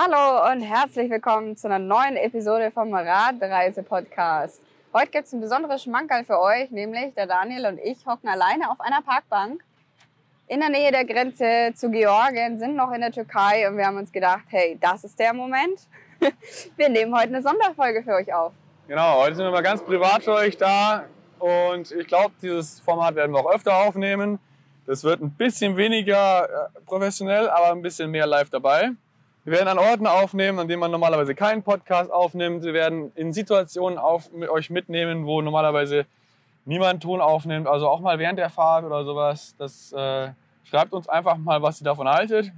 Hallo 0.00 0.52
und 0.52 0.60
herzlich 0.60 1.10
willkommen 1.10 1.56
zu 1.56 1.66
einer 1.66 1.80
neuen 1.80 2.16
Episode 2.16 2.70
vom 2.70 2.94
Radreise-Podcast. 2.94 4.62
Heute 4.94 5.10
gibt 5.10 5.26
es 5.26 5.32
ein 5.32 5.40
besonderes 5.40 5.82
Schmankerl 5.82 6.24
für 6.24 6.38
euch, 6.38 6.70
nämlich 6.70 7.14
der 7.14 7.26
Daniel 7.26 7.66
und 7.66 7.80
ich 7.80 8.06
hocken 8.06 8.28
alleine 8.28 8.70
auf 8.70 8.80
einer 8.80 9.02
Parkbank 9.02 9.60
in 10.46 10.60
der 10.60 10.68
Nähe 10.68 10.92
der 10.92 11.04
Grenze 11.04 11.72
zu 11.74 11.90
Georgien, 11.90 12.60
sind 12.60 12.76
noch 12.76 12.92
in 12.92 13.00
der 13.00 13.10
Türkei 13.10 13.68
und 13.68 13.76
wir 13.76 13.86
haben 13.86 13.96
uns 13.96 14.12
gedacht, 14.12 14.44
hey, 14.50 14.78
das 14.80 15.02
ist 15.02 15.18
der 15.18 15.34
Moment. 15.34 15.80
Wir 16.76 16.88
nehmen 16.88 17.12
heute 17.12 17.34
eine 17.34 17.42
Sonderfolge 17.42 18.04
für 18.04 18.12
euch 18.12 18.32
auf. 18.32 18.52
Genau, 18.86 19.22
heute 19.22 19.34
sind 19.34 19.46
wir 19.46 19.50
mal 19.50 19.62
ganz 19.62 19.82
privat 19.82 20.22
für 20.22 20.34
euch 20.34 20.56
da 20.56 21.06
und 21.40 21.90
ich 21.90 22.06
glaube, 22.06 22.34
dieses 22.40 22.78
Format 22.78 23.16
werden 23.16 23.32
wir 23.32 23.40
auch 23.40 23.52
öfter 23.52 23.74
aufnehmen. 23.74 24.38
Das 24.86 25.02
wird 25.02 25.20
ein 25.20 25.32
bisschen 25.32 25.76
weniger 25.76 26.44
äh, 26.44 26.80
professionell, 26.86 27.50
aber 27.50 27.72
ein 27.72 27.82
bisschen 27.82 28.12
mehr 28.12 28.28
live 28.28 28.48
dabei. 28.48 28.92
Wir 29.48 29.56
werden 29.56 29.68
an 29.68 29.78
Orten 29.78 30.06
aufnehmen, 30.06 30.58
an 30.58 30.68
denen 30.68 30.80
man 30.80 30.90
normalerweise 30.90 31.34
keinen 31.34 31.62
Podcast 31.62 32.12
aufnimmt. 32.12 32.64
Wir 32.64 32.74
werden 32.74 33.12
in 33.14 33.32
Situationen 33.32 33.96
auf, 33.96 34.30
mit 34.30 34.50
euch 34.50 34.68
mitnehmen, 34.68 35.24
wo 35.24 35.40
normalerweise 35.40 36.04
niemand 36.66 37.02
Ton 37.02 37.22
aufnimmt. 37.22 37.66
Also 37.66 37.88
auch 37.88 38.00
mal 38.00 38.18
während 38.18 38.38
der 38.38 38.50
Fahrt 38.50 38.84
oder 38.84 39.06
sowas. 39.06 39.54
Das 39.56 39.90
äh, 39.94 40.32
schreibt 40.64 40.92
uns 40.92 41.08
einfach 41.08 41.38
mal, 41.38 41.62
was 41.62 41.80
ihr 41.80 41.86
davon 41.86 42.06
haltet. 42.06 42.52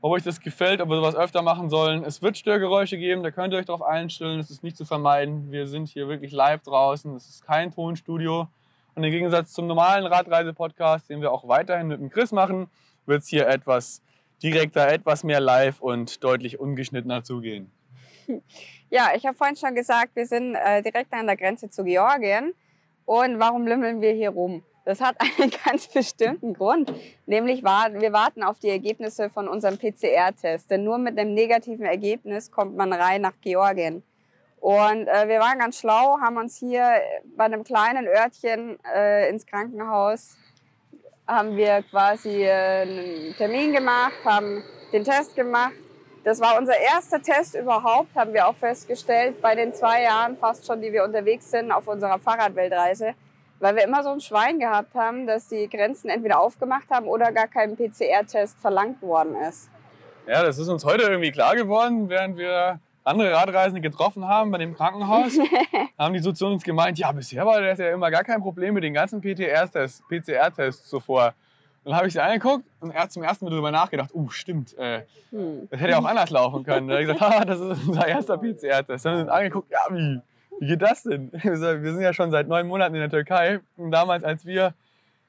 Ob 0.00 0.12
euch 0.12 0.22
das 0.22 0.38
gefällt, 0.38 0.80
ob 0.80 0.88
wir 0.88 0.98
sowas 0.98 1.16
öfter 1.16 1.42
machen 1.42 1.68
sollen. 1.68 2.04
Es 2.04 2.22
wird 2.22 2.38
Störgeräusche 2.38 2.96
geben, 2.96 3.24
da 3.24 3.32
könnt 3.32 3.52
ihr 3.52 3.58
euch 3.58 3.66
darauf 3.66 3.82
einstellen. 3.82 4.38
Das 4.38 4.52
ist 4.52 4.62
nicht 4.62 4.76
zu 4.76 4.84
vermeiden. 4.84 5.50
Wir 5.50 5.66
sind 5.66 5.88
hier 5.88 6.06
wirklich 6.06 6.30
live 6.30 6.62
draußen. 6.62 7.12
Es 7.16 7.28
ist 7.28 7.44
kein 7.44 7.74
Tonstudio. 7.74 8.46
Und 8.94 9.02
im 9.02 9.10
Gegensatz 9.10 9.52
zum 9.52 9.66
normalen 9.66 10.06
Radreise-Podcast, 10.06 11.10
den 11.10 11.20
wir 11.20 11.32
auch 11.32 11.48
weiterhin 11.48 11.88
mit 11.88 11.98
dem 11.98 12.08
Chris 12.08 12.30
machen, 12.30 12.68
wird 13.04 13.22
es 13.22 13.26
hier 13.26 13.48
etwas 13.48 14.00
direkter, 14.44 14.86
etwas 14.88 15.24
mehr 15.24 15.40
live 15.40 15.80
und 15.80 16.22
deutlich 16.22 16.60
ungeschnittener 16.60 17.24
zugehen. 17.24 17.72
Ja, 18.90 19.10
ich 19.16 19.26
habe 19.26 19.36
vorhin 19.36 19.56
schon 19.56 19.74
gesagt, 19.74 20.14
wir 20.14 20.26
sind 20.26 20.54
äh, 20.54 20.82
direkt 20.82 21.12
an 21.12 21.26
der 21.26 21.36
Grenze 21.36 21.70
zu 21.70 21.82
Georgien. 21.82 22.54
Und 23.06 23.38
warum 23.40 23.66
lümmeln 23.66 24.00
wir 24.00 24.12
hier 24.12 24.30
rum? 24.30 24.62
Das 24.84 25.00
hat 25.00 25.16
einen 25.38 25.50
ganz 25.64 25.88
bestimmten 25.88 26.54
Grund. 26.54 26.92
Nämlich 27.26 27.62
wir 27.62 28.12
warten 28.12 28.42
auf 28.42 28.58
die 28.58 28.68
Ergebnisse 28.68 29.30
von 29.30 29.48
unserem 29.48 29.78
PCR-Test. 29.78 30.70
Denn 30.70 30.84
nur 30.84 30.98
mit 30.98 31.18
einem 31.18 31.34
negativen 31.34 31.86
Ergebnis 31.86 32.50
kommt 32.50 32.76
man 32.76 32.92
rein 32.92 33.22
nach 33.22 33.34
Georgien. 33.40 34.02
Und 34.60 35.08
äh, 35.08 35.28
wir 35.28 35.40
waren 35.40 35.58
ganz 35.58 35.78
schlau, 35.80 36.18
haben 36.20 36.36
uns 36.36 36.56
hier 36.56 37.00
bei 37.36 37.44
einem 37.44 37.64
kleinen 37.64 38.06
Örtchen 38.06 38.78
äh, 38.94 39.28
ins 39.28 39.44
Krankenhaus 39.44 40.36
haben 41.26 41.56
wir 41.56 41.82
quasi 41.90 42.44
äh, 42.44 42.82
einen 42.82 43.34
Termin 43.36 43.72
gemacht, 43.72 44.14
haben 44.24 44.62
den 44.92 45.04
Test 45.04 45.34
gemacht. 45.34 45.72
Das 46.22 46.40
war 46.40 46.58
unser 46.58 46.78
erster 46.78 47.20
Test 47.20 47.54
überhaupt, 47.54 48.14
haben 48.14 48.32
wir 48.32 48.48
auch 48.48 48.56
festgestellt, 48.56 49.40
bei 49.42 49.54
den 49.54 49.74
zwei 49.74 50.02
Jahren 50.02 50.36
fast 50.38 50.66
schon, 50.66 50.80
die 50.80 50.92
wir 50.92 51.04
unterwegs 51.04 51.50
sind 51.50 51.70
auf 51.70 51.86
unserer 51.86 52.18
Fahrradweltreise, 52.18 53.14
weil 53.60 53.76
wir 53.76 53.84
immer 53.84 54.02
so 54.02 54.10
ein 54.10 54.20
Schwein 54.20 54.58
gehabt 54.58 54.94
haben, 54.94 55.26
dass 55.26 55.48
die 55.48 55.68
Grenzen 55.68 56.08
entweder 56.08 56.40
aufgemacht 56.40 56.88
haben 56.90 57.06
oder 57.06 57.30
gar 57.30 57.48
kein 57.48 57.76
PCR-Test 57.76 58.58
verlangt 58.58 59.02
worden 59.02 59.36
ist. 59.36 59.68
Ja, 60.26 60.42
das 60.42 60.58
ist 60.58 60.68
uns 60.68 60.84
heute 60.86 61.04
irgendwie 61.04 61.30
klar 61.30 61.54
geworden, 61.54 62.08
während 62.08 62.38
wir 62.38 62.80
andere 63.04 63.32
Radreisende 63.32 63.80
getroffen 63.80 64.26
haben 64.26 64.50
bei 64.50 64.58
dem 64.58 64.74
Krankenhaus, 64.74 65.38
haben 65.98 66.14
die 66.14 66.20
so 66.20 66.32
zu 66.32 66.46
uns 66.46 66.64
gemeint, 66.64 66.98
ja, 66.98 67.12
bisher 67.12 67.44
war 67.46 67.60
das 67.60 67.78
ja 67.78 67.92
immer 67.92 68.10
gar 68.10 68.24
kein 68.24 68.40
Problem 68.40 68.74
mit 68.74 68.82
den 68.82 68.94
ganzen 68.94 69.20
PCR-Tests 69.20 70.02
PCR 70.08 70.50
zuvor. 70.72 71.34
dann 71.84 71.94
habe 71.94 72.06
ich 72.06 72.14
sie 72.14 72.20
angeguckt 72.20 72.64
und 72.80 72.90
er 72.90 73.02
hat 73.02 73.12
zum 73.12 73.22
ersten 73.22 73.44
Mal 73.44 73.50
darüber 73.50 73.70
nachgedacht, 73.70 74.10
uh, 74.14 74.30
stimmt, 74.30 74.76
äh, 74.78 75.02
hm. 75.30 75.68
das 75.70 75.80
hätte 75.80 75.92
ja 75.92 75.98
auch 75.98 76.04
anders 76.04 76.30
laufen 76.30 76.64
können. 76.64 76.88
Da 76.88 76.94
habe 76.94 77.02
ich 77.04 77.08
gesagt, 77.12 77.34
ah, 77.40 77.44
das 77.44 77.60
ist 77.60 77.86
unser 77.86 78.08
erster 78.08 78.38
PCR-Test. 78.38 79.04
Dann 79.04 79.12
haben 79.12 79.18
wir 79.18 79.24
uns 79.24 79.30
angeguckt, 79.30 79.70
ja, 79.70 79.80
wie, 79.90 80.20
wie 80.60 80.66
geht 80.66 80.82
das 80.82 81.02
denn? 81.02 81.30
Wir 81.42 81.56
sind 81.56 82.00
ja 82.00 82.12
schon 82.12 82.30
seit 82.30 82.48
neun 82.48 82.66
Monaten 82.66 82.94
in 82.94 83.00
der 83.00 83.10
Türkei. 83.10 83.60
Und 83.76 83.90
damals, 83.90 84.24
als 84.24 84.46
wir 84.46 84.72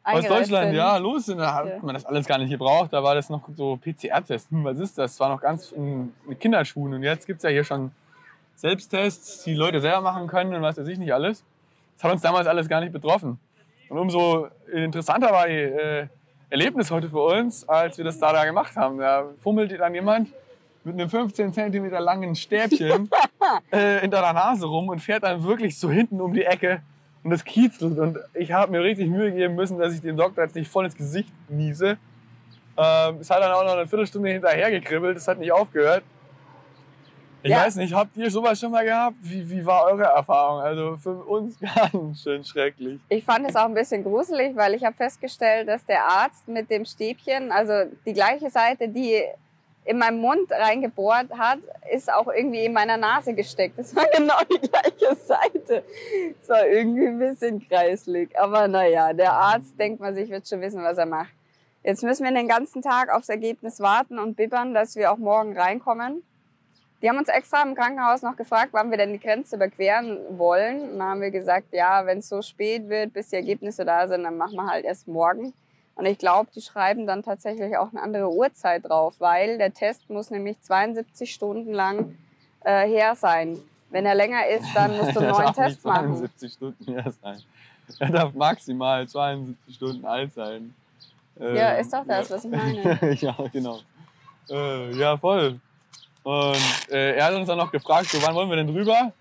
aus 0.05 0.27
Deutschland, 0.27 0.67
sind. 0.67 0.75
ja, 0.75 0.97
los 0.97 1.25
sind. 1.25 1.39
Da 1.39 1.53
hat 1.53 1.67
ja. 1.67 1.77
man 1.81 1.95
das 1.95 2.05
alles 2.05 2.27
gar 2.27 2.37
nicht 2.37 2.49
gebraucht. 2.49 2.93
Da 2.93 3.03
war 3.03 3.15
das 3.15 3.29
noch 3.29 3.41
so 3.55 3.77
PCR-Test. 3.77 4.51
Hm, 4.51 4.63
was 4.63 4.79
ist 4.79 4.97
das? 4.97 5.11
Das 5.11 5.19
war 5.19 5.29
noch 5.29 5.41
ganz 5.41 5.73
mit 6.25 6.39
Kinderschuhen. 6.39 6.93
Und 6.93 7.03
jetzt 7.03 7.25
gibt 7.25 7.37
es 7.37 7.43
ja 7.43 7.49
hier 7.49 7.63
schon 7.63 7.91
Selbsttests, 8.55 9.43
die 9.43 9.55
Leute 9.55 9.81
selber 9.81 10.01
machen 10.01 10.27
können 10.27 10.53
und 10.53 10.61
was 10.61 10.77
weiß 10.77 10.87
ich 10.87 10.97
nicht 10.97 11.13
alles. 11.13 11.43
Das 11.95 12.03
hat 12.03 12.11
uns 12.11 12.21
damals 12.21 12.47
alles 12.47 12.69
gar 12.69 12.81
nicht 12.81 12.93
betroffen. 12.93 13.39
Und 13.89 13.97
umso 13.97 14.47
interessanter 14.71 15.31
war 15.31 15.47
die 15.47 15.53
äh, 15.53 16.07
Erlebnis 16.49 16.89
heute 16.91 17.09
für 17.09 17.21
uns, 17.21 17.67
als 17.67 17.97
wir 17.97 18.05
das 18.05 18.19
da, 18.19 18.31
da 18.31 18.45
gemacht 18.45 18.75
haben. 18.75 18.97
Da 18.97 19.25
fummelte 19.39 19.77
dann 19.77 19.93
jemand 19.93 20.29
mit 20.83 20.93
einem 20.93 21.09
15 21.09 21.51
cm 21.51 21.89
langen 21.89 22.35
Stäbchen 22.35 23.09
äh, 23.73 24.03
in 24.03 24.11
deiner 24.11 24.33
Nase 24.33 24.65
rum 24.65 24.89
und 24.89 24.99
fährt 24.99 25.23
dann 25.23 25.43
wirklich 25.43 25.77
so 25.77 25.89
hinten 25.89 26.21
um 26.21 26.33
die 26.33 26.43
Ecke 26.43 26.81
und 27.25 27.31
es 27.31 27.43
kitzelt. 27.43 27.97
Und 27.97 28.19
ich 28.35 28.51
habe 28.51 28.71
mir 28.71 28.83
richtig 28.83 29.09
Mühe 29.09 29.31
geben 29.31 29.55
müssen, 29.55 29.79
dass 29.79 29.93
ich 29.93 30.01
dem 30.01 30.15
Doktor 30.15 30.43
jetzt 30.43 30.55
nicht 30.55 30.69
voll 30.69 30.85
ins 30.85 30.95
Gesicht 30.95 31.33
niese. 31.49 31.97
Ähm, 32.77 33.17
es 33.19 33.29
hat 33.31 33.41
dann 33.41 33.51
auch 33.51 33.63
noch 33.63 33.73
eine 33.73 33.87
Viertelstunde 33.87 34.29
hinterher 34.29 34.69
gekribbelt, 34.69 35.17
es 35.17 35.27
hat 35.27 35.39
nicht 35.39 35.51
aufgehört. 35.51 36.03
Ich 37.41 37.51
ja. 37.51 37.63
weiß 37.63 37.77
nicht, 37.77 37.93
habt 37.93 38.15
ihr 38.17 38.29
sowas 38.29 38.59
schon 38.59 38.71
mal 38.71 38.85
gehabt? 38.85 39.15
Wie, 39.21 39.49
wie 39.49 39.65
war 39.65 39.85
eure 39.85 40.03
Erfahrung? 40.03 40.61
Also 40.61 40.97
für 40.97 41.15
uns 41.15 41.57
ganz 41.91 42.21
schön 42.21 42.43
schrecklich. 42.43 42.99
Ich 43.09 43.23
fand 43.23 43.47
es 43.49 43.55
auch 43.55 43.65
ein 43.65 43.73
bisschen 43.73 44.03
gruselig, 44.03 44.55
weil 44.55 44.75
ich 44.75 44.83
habe 44.83 44.95
festgestellt, 44.95 45.67
dass 45.67 45.83
der 45.85 46.03
Arzt 46.03 46.47
mit 46.47 46.69
dem 46.69 46.85
Stäbchen, 46.85 47.51
also 47.51 47.89
die 48.05 48.13
gleiche 48.13 48.51
Seite, 48.51 48.87
die 48.87 49.23
in 49.85 49.99
meinem 49.99 50.19
Mund 50.19 50.51
reingebohrt 50.51 51.29
hat, 51.37 51.59
ist 51.93 52.11
auch 52.11 52.27
irgendwie 52.27 52.65
in 52.65 52.73
meiner 52.73 52.97
Nase 52.97 53.33
gesteckt. 53.33 53.77
Das 53.77 53.95
war 53.95 54.05
genau 54.17 54.39
die 54.51 54.67
gleiche 54.67 55.15
Seite. 55.15 55.83
Es 56.41 56.49
war 56.49 56.67
irgendwie 56.67 57.07
ein 57.07 57.19
bisschen 57.19 57.65
kreislig. 57.67 58.37
Aber 58.37 58.67
naja, 58.67 59.13
der 59.13 59.31
Arzt 59.31 59.79
denkt 59.79 60.01
man 60.01 60.15
sich, 60.15 60.29
wird 60.29 60.47
schon 60.47 60.61
wissen, 60.61 60.83
was 60.83 60.97
er 60.97 61.05
macht. 61.05 61.31
Jetzt 61.83 62.03
müssen 62.03 62.23
wir 62.23 62.33
den 62.33 62.47
ganzen 62.47 62.81
Tag 62.81 63.13
aufs 63.13 63.29
Ergebnis 63.29 63.79
warten 63.79 64.17
und 64.17 64.35
bibbern, 64.35 64.73
dass 64.73 64.95
wir 64.95 65.11
auch 65.11 65.17
morgen 65.17 65.55
reinkommen. 65.55 66.23
Die 67.03 67.09
haben 67.09 67.19
uns 67.19 67.27
extra 67.27 67.61
im 67.61 67.75
Krankenhaus 67.75 68.23
noch 68.23 68.35
gefragt, 68.35 68.69
wann 68.71 68.89
wir 68.89 68.97
denn 68.97 69.13
die 69.13 69.19
Grenze 69.19 69.57
überqueren 69.57 70.17
wollen. 70.39 70.81
Und 70.81 70.97
dann 70.97 71.09
haben 71.09 71.21
wir 71.21 71.29
gesagt, 71.29 71.67
ja, 71.71 72.03
wenn 72.07 72.17
es 72.17 72.29
so 72.29 72.41
spät 72.41 72.89
wird, 72.89 73.13
bis 73.13 73.29
die 73.29 73.35
Ergebnisse 73.35 73.85
da 73.85 74.07
sind, 74.07 74.23
dann 74.23 74.37
machen 74.37 74.55
wir 74.55 74.65
halt 74.65 74.85
erst 74.85 75.07
morgen. 75.07 75.53
Und 75.95 76.05
ich 76.05 76.17
glaube, 76.17 76.49
die 76.53 76.61
schreiben 76.61 77.07
dann 77.07 77.23
tatsächlich 77.23 77.77
auch 77.77 77.91
eine 77.91 78.01
andere 78.01 78.29
Uhrzeit 78.29 78.85
drauf, 78.85 79.15
weil 79.19 79.57
der 79.57 79.73
Test 79.73 80.09
muss 80.09 80.29
nämlich 80.29 80.61
72 80.61 81.33
Stunden 81.33 81.73
lang 81.73 82.17
äh, 82.61 82.87
her 82.87 83.15
sein. 83.15 83.57
Wenn 83.89 84.05
er 84.05 84.15
länger 84.15 84.45
ist, 84.47 84.67
dann 84.75 84.97
musst 84.97 85.15
du 85.15 85.19
einen 85.21 85.29
neuen 85.29 85.53
Test 85.53 85.85
machen. 85.85 86.07
72 86.07 86.53
Stunden 86.53 86.91
her 86.91 87.13
sein. 87.21 87.41
Er 87.99 88.09
darf 88.09 88.33
maximal 88.33 89.07
72 89.07 89.75
Stunden 89.75 90.05
alt 90.05 90.33
sein. 90.33 90.73
ja, 91.39 91.73
ist 91.73 91.93
doch 91.93 92.05
das, 92.05 92.29
ja. 92.29 92.35
was 92.35 92.45
ich 92.45 92.51
meine. 92.51 93.13
ja, 93.21 93.35
genau. 93.51 93.79
Äh, 94.49 94.91
ja, 94.97 95.15
voll. 95.15 95.59
Und 96.23 96.89
äh, 96.89 97.15
er 97.15 97.25
hat 97.25 97.33
uns 97.35 97.47
dann 97.47 97.57
noch 97.57 97.71
gefragt, 97.71 98.09
so, 98.09 98.21
wann 98.21 98.33
wollen 98.33 98.49
wir 98.49 98.57
denn 98.57 98.67
drüber? 98.67 99.13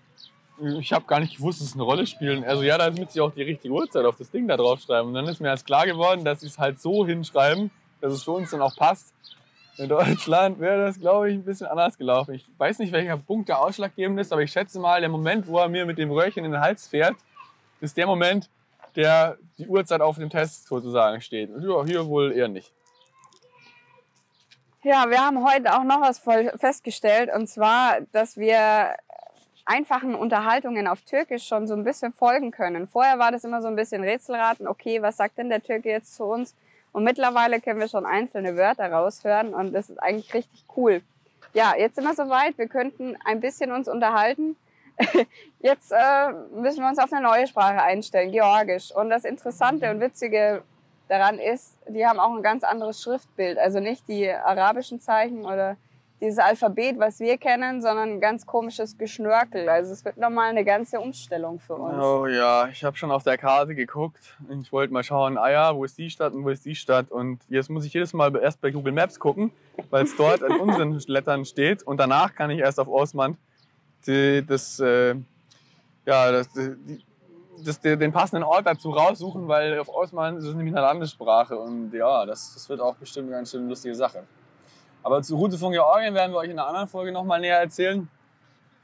Ich 0.79 0.93
habe 0.93 1.05
gar 1.05 1.19
nicht 1.19 1.37
gewusst, 1.37 1.59
dass 1.59 1.69
es 1.69 1.73
eine 1.73 1.83
Rolle 1.83 2.07
spielt. 2.07 2.45
Also 2.45 2.63
ja, 2.63 2.77
damit 2.77 3.11
sie 3.11 3.21
auch 3.21 3.31
die 3.31 3.43
richtige 3.43 3.73
Uhrzeit 3.73 4.05
auf 4.05 4.15
das 4.17 4.31
Ding 4.31 4.47
da 4.47 4.55
draufschreiben. 4.57 5.09
Und 5.09 5.13
dann 5.13 5.27
ist 5.27 5.41
mir 5.41 5.49
erst 5.49 5.65
klar 5.65 5.85
geworden, 5.85 6.23
dass 6.23 6.41
sie 6.41 6.47
es 6.47 6.57
halt 6.57 6.79
so 6.81 7.05
hinschreiben, 7.05 7.71
dass 8.01 8.13
es 8.13 8.23
für 8.23 8.31
uns 8.31 8.51
dann 8.51 8.61
auch 8.61 8.75
passt. 8.75 9.13
In 9.77 9.89
Deutschland 9.89 10.59
wäre 10.59 10.85
das, 10.85 10.99
glaube 10.99 11.29
ich, 11.29 11.35
ein 11.35 11.43
bisschen 11.43 11.67
anders 11.67 11.97
gelaufen. 11.97 12.35
Ich 12.35 12.45
weiß 12.57 12.79
nicht, 12.79 12.93
welcher 12.93 13.17
Punkt 13.17 13.49
der 13.49 13.59
ausschlaggebend 13.59 14.19
ist, 14.19 14.31
aber 14.31 14.41
ich 14.41 14.51
schätze 14.51 14.79
mal, 14.79 15.01
der 15.01 15.09
Moment, 15.09 15.47
wo 15.47 15.59
er 15.59 15.67
mir 15.67 15.85
mit 15.85 15.97
dem 15.97 16.11
Röhrchen 16.11 16.45
in 16.45 16.51
den 16.53 16.61
Hals 16.61 16.87
fährt, 16.87 17.15
ist 17.81 17.97
der 17.97 18.07
Moment, 18.07 18.49
der 18.95 19.37
die 19.57 19.67
Uhrzeit 19.67 19.99
auf 19.99 20.15
dem 20.17 20.29
Test 20.29 20.67
sozusagen 20.67 21.19
steht. 21.19 21.49
Und 21.49 21.61
ja, 21.61 21.83
hier 21.83 22.07
wohl 22.07 22.31
eher 22.31 22.47
nicht. 22.47 22.71
Ja, 24.83 25.09
wir 25.09 25.19
haben 25.19 25.43
heute 25.43 25.73
auch 25.73 25.83
noch 25.83 25.99
was 25.99 26.19
festgestellt, 26.19 27.29
und 27.35 27.47
zwar, 27.47 28.01
dass 28.11 28.37
wir 28.37 28.95
einfachen 29.65 30.15
Unterhaltungen 30.15 30.87
auf 30.87 31.01
Türkisch 31.01 31.47
schon 31.47 31.67
so 31.67 31.73
ein 31.73 31.83
bisschen 31.83 32.13
folgen 32.13 32.51
können. 32.51 32.87
Vorher 32.87 33.19
war 33.19 33.31
das 33.31 33.43
immer 33.43 33.61
so 33.61 33.67
ein 33.67 33.75
bisschen 33.75 34.03
Rätselraten, 34.03 34.67
okay, 34.67 35.01
was 35.01 35.17
sagt 35.17 35.37
denn 35.37 35.49
der 35.49 35.61
Türke 35.61 35.89
jetzt 35.89 36.15
zu 36.15 36.23
uns? 36.23 36.55
Und 36.91 37.03
mittlerweile 37.03 37.59
können 37.59 37.79
wir 37.79 37.89
schon 37.89 38.05
einzelne 38.05 38.55
Wörter 38.55 38.89
raushören 38.91 39.53
und 39.53 39.73
das 39.73 39.89
ist 39.89 40.01
eigentlich 40.01 40.33
richtig 40.33 40.63
cool. 40.77 41.01
Ja, 41.53 41.73
jetzt 41.77 41.95
sind 41.95 42.05
wir 42.05 42.13
soweit, 42.13 42.57
wir 42.57 42.67
könnten 42.67 43.17
ein 43.25 43.39
bisschen 43.39 43.71
uns 43.71 43.87
unterhalten. 43.87 44.55
Jetzt 45.59 45.91
äh, 45.91 46.31
müssen 46.53 46.81
wir 46.81 46.89
uns 46.89 46.99
auf 46.99 47.11
eine 47.11 47.21
neue 47.21 47.47
Sprache 47.47 47.81
einstellen, 47.81 48.31
Georgisch. 48.31 48.93
Und 48.93 49.09
das 49.09 49.25
Interessante 49.25 49.89
und 49.91 49.99
Witzige 49.99 50.63
daran 51.07 51.39
ist, 51.39 51.77
die 51.87 52.05
haben 52.05 52.19
auch 52.19 52.35
ein 52.35 52.41
ganz 52.41 52.63
anderes 52.63 53.01
Schriftbild. 53.01 53.57
Also 53.57 53.79
nicht 53.79 54.07
die 54.07 54.29
arabischen 54.29 54.99
Zeichen 54.99 55.45
oder 55.45 55.77
dieses 56.25 56.39
Alphabet, 56.39 56.99
was 56.99 57.19
wir 57.19 57.37
kennen, 57.37 57.81
sondern 57.81 58.13
ein 58.13 58.19
ganz 58.19 58.45
komisches 58.45 58.97
Geschnörkel. 58.97 59.69
Also 59.69 59.93
es 59.93 60.03
wird 60.03 60.17
nochmal 60.17 60.49
eine 60.49 60.65
ganze 60.65 60.99
Umstellung 60.99 61.59
für 61.59 61.75
uns. 61.75 62.03
Oh 62.03 62.27
ja, 62.27 62.67
ich 62.67 62.83
habe 62.83 62.97
schon 62.97 63.11
auf 63.11 63.23
der 63.23 63.37
Karte 63.37 63.75
geguckt. 63.75 64.35
Ich 64.61 64.71
wollte 64.71 64.93
mal 64.93 65.03
schauen, 65.03 65.37
ah 65.37 65.49
ja, 65.49 65.75
wo 65.75 65.83
ist 65.85 65.97
die 65.97 66.09
Stadt 66.09 66.33
und 66.33 66.43
wo 66.43 66.49
ist 66.49 66.65
die 66.65 66.75
Stadt. 66.75 67.11
Und 67.11 67.41
jetzt 67.49 67.69
muss 67.69 67.85
ich 67.85 67.93
jedes 67.93 68.13
Mal 68.13 68.35
erst 68.37 68.61
bei 68.61 68.71
Google 68.71 68.93
Maps 68.93 69.19
gucken, 69.19 69.51
weil 69.89 70.03
es 70.03 70.15
dort 70.15 70.41
in 70.41 70.59
unseren 70.59 70.99
Lettern 71.07 71.45
steht. 71.45 71.83
Und 71.83 71.97
danach 71.97 72.33
kann 72.35 72.49
ich 72.49 72.59
erst 72.59 72.79
auf 72.79 72.87
Osmand 72.87 73.37
die, 74.07 74.45
das, 74.45 74.79
äh, 74.79 75.15
ja, 76.05 76.31
das, 76.31 76.49
die, 76.53 77.01
das, 77.63 77.79
den 77.79 78.11
passenden 78.11 78.43
Ort 78.43 78.65
dazu 78.65 78.91
raussuchen, 78.91 79.47
weil 79.47 79.79
auf 79.79 79.89
Osman 79.89 80.37
ist 80.37 80.45
es 80.45 80.55
nämlich 80.55 80.75
eine 80.75 80.81
Landessprache. 80.81 81.57
Und 81.57 81.93
ja, 81.93 82.25
das, 82.25 82.53
das 82.53 82.67
wird 82.69 82.79
auch 82.81 82.95
bestimmt 82.95 83.27
eine 83.27 83.37
ganz 83.37 83.51
schön 83.51 83.67
lustige 83.67 83.95
Sache. 83.95 84.23
Aber 85.05 85.21
zur 85.21 85.37
Route 85.37 85.55
von 85.59 85.71
Georgien 85.71 86.15
werden 86.15 86.31
wir 86.31 86.39
euch 86.39 86.49
in 86.49 86.57
einer 86.57 86.67
anderen 86.67 86.87
Folge 86.87 87.11
nochmal 87.11 87.39
näher 87.39 87.59
erzählen. 87.59 88.07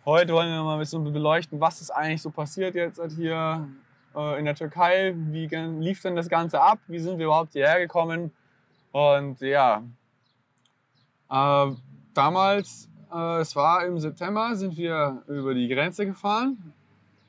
Heute 0.05 0.33
wollen 0.33 0.51
wir 0.51 0.61
mal 0.61 0.73
ein 0.73 0.79
bisschen 0.79 1.03
beleuchten, 1.11 1.59
was 1.59 1.81
ist 1.81 1.89
eigentlich 1.89 2.21
so 2.21 2.29
passiert 2.29 2.75
jetzt 2.75 3.01
hier 3.15 3.67
äh, 4.15 4.37
in 4.37 4.45
der 4.45 4.53
Türkei. 4.53 5.15
Wie 5.15 5.47
lief 5.47 6.03
denn 6.03 6.15
das 6.15 6.29
Ganze 6.29 6.61
ab? 6.61 6.77
Wie 6.85 6.99
sind 6.99 7.17
wir 7.17 7.25
überhaupt 7.25 7.53
hierher 7.53 7.79
gekommen? 7.79 8.31
Und 8.91 9.41
ja, 9.41 9.81
äh, 11.31 11.71
damals, 12.13 12.87
äh, 13.11 13.39
es 13.39 13.55
war 13.55 13.83
im 13.83 13.97
September, 13.97 14.55
sind 14.55 14.77
wir 14.77 15.23
über 15.25 15.55
die 15.55 15.67
Grenze 15.69 16.05
gefahren 16.05 16.71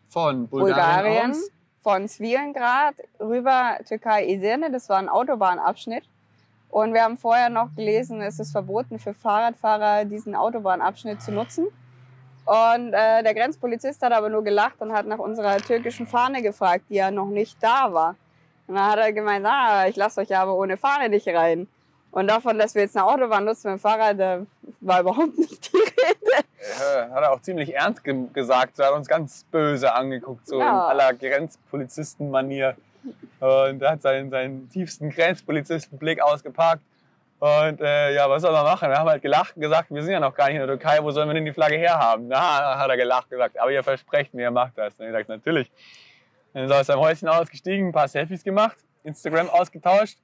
von 0.09 0.49
Bulgarien, 0.49 1.31
Bulgarien 1.31 1.43
von 1.79 2.09
Svilengrad 2.09 2.97
rüber 3.19 3.79
Türkei-Edirne. 3.89 4.71
Das 4.71 4.91
war 4.91 4.99
ein 4.99 5.09
Autobahnabschnitt. 5.09 6.05
Und 6.73 6.95
wir 6.95 7.05
haben 7.05 7.19
vorher 7.19 7.51
noch 7.51 7.69
gelesen, 7.77 8.23
es 8.23 8.41
ist 8.41 8.51
verboten 8.51 8.99
für 8.99 9.13
Fahrradfahrer, 9.13 10.07
diesen 10.07 10.35
Autobahnabschnitt 10.35 11.21
zu 11.21 11.31
nutzen. 11.31 11.67
Und 12.47 12.95
äh, 12.95 13.23
der 13.23 13.35
Grenzpolizist 13.35 14.01
hat 14.01 14.13
aber 14.13 14.31
nur 14.31 14.43
gelacht 14.43 14.81
und 14.81 14.91
hat 14.91 15.07
nach 15.07 15.19
unserer 15.19 15.59
türkischen 15.59 16.07
Fahne 16.07 16.41
gefragt, 16.41 16.87
die 16.89 16.95
ja 16.95 17.11
noch 17.11 17.29
nicht 17.29 17.63
da 17.63 17.93
war. 17.93 18.17
Und 18.67 18.77
dann 18.77 18.87
hat 18.87 18.99
er 18.99 19.13
gemeint, 19.13 19.45
ah, 19.45 19.87
ich 19.87 19.97
lasse 19.97 20.23
euch 20.23 20.35
aber 20.35 20.55
ohne 20.55 20.79
Fahne 20.79 21.11
nicht 21.11 21.29
rein. 21.29 21.69
Und 22.11 22.29
davon, 22.29 22.59
dass 22.59 22.75
wir 22.75 22.81
jetzt 22.81 22.97
eine 22.97 23.07
Autobahn 23.07 23.45
nutzen 23.45 23.71
mit 23.71 23.79
dem 23.79 23.83
Fahrrad, 23.83 24.19
da 24.19 24.47
war 24.81 25.01
überhaupt 25.03 25.37
nicht 25.37 25.71
die 25.75 25.77
Rede. 25.77 26.47
Ja, 26.81 27.11
hat 27.11 27.23
er 27.23 27.33
auch 27.33 27.43
ziemlich 27.43 27.75
ernst 27.75 28.03
ge 28.03 28.17
gesagt. 28.33 28.79
Er 28.79 28.87
hat 28.87 28.95
uns 28.95 29.09
ganz 29.09 29.45
böse 29.51 29.93
angeguckt, 29.93 30.47
so 30.47 30.59
ja. 30.59 30.69
in 30.69 30.75
aller 30.75 31.13
Grenzpolizisten-Manier. 31.13 32.77
Und 33.41 33.83
er 33.83 33.91
hat 33.91 34.03
seinen, 34.03 34.31
seinen 34.31 34.69
tiefsten 34.69 35.11
Grenzpolizistenblick 35.11 36.21
ausgepackt. 36.23 36.83
Und 37.39 37.81
äh, 37.81 38.15
ja, 38.15 38.31
was 38.31 38.43
soll 38.43 38.53
man 38.53 38.65
machen? 38.65 38.89
Wir 38.89 38.99
haben 38.99 39.09
halt 39.09 39.23
gelacht 39.23 39.57
und 39.57 39.63
gesagt, 39.63 39.91
wir 39.91 40.03
sind 40.03 40.13
ja 40.13 40.21
noch 40.21 40.35
gar 40.35 40.47
nicht 40.47 40.55
in 40.55 40.61
der 40.61 40.69
Türkei, 40.69 41.03
wo 41.03 41.11
sollen 41.11 41.29
wir 41.29 41.35
denn 41.35 41.45
die 41.45 41.53
Flagge 41.53 41.77
herhaben? 41.77 42.29
Na, 42.29 42.79
hat 42.79 42.89
er 42.89 42.97
gelacht 42.97 43.29
gesagt, 43.31 43.59
aber 43.59 43.73
ihr 43.73 43.83
versprecht 43.83 44.33
mir, 44.33 44.43
ihr 44.43 44.51
macht 44.53 44.79
das. 44.79 44.99
Und 45.01 45.07
ich 45.07 45.13
gesagt, 45.13 45.29
natürlich. 45.29 45.71
Dann 46.53 46.65
ist 46.65 46.71
er 46.71 46.81
aus 46.81 46.87
seinem 46.87 47.01
Häuschen 47.01 47.29
ausgestiegen, 47.29 47.89
ein 47.89 47.93
paar 47.93 48.07
Selfies 48.07 48.45
gemacht 48.45 48.77
Instagram 49.05 49.49
ausgetauscht. 49.51 50.19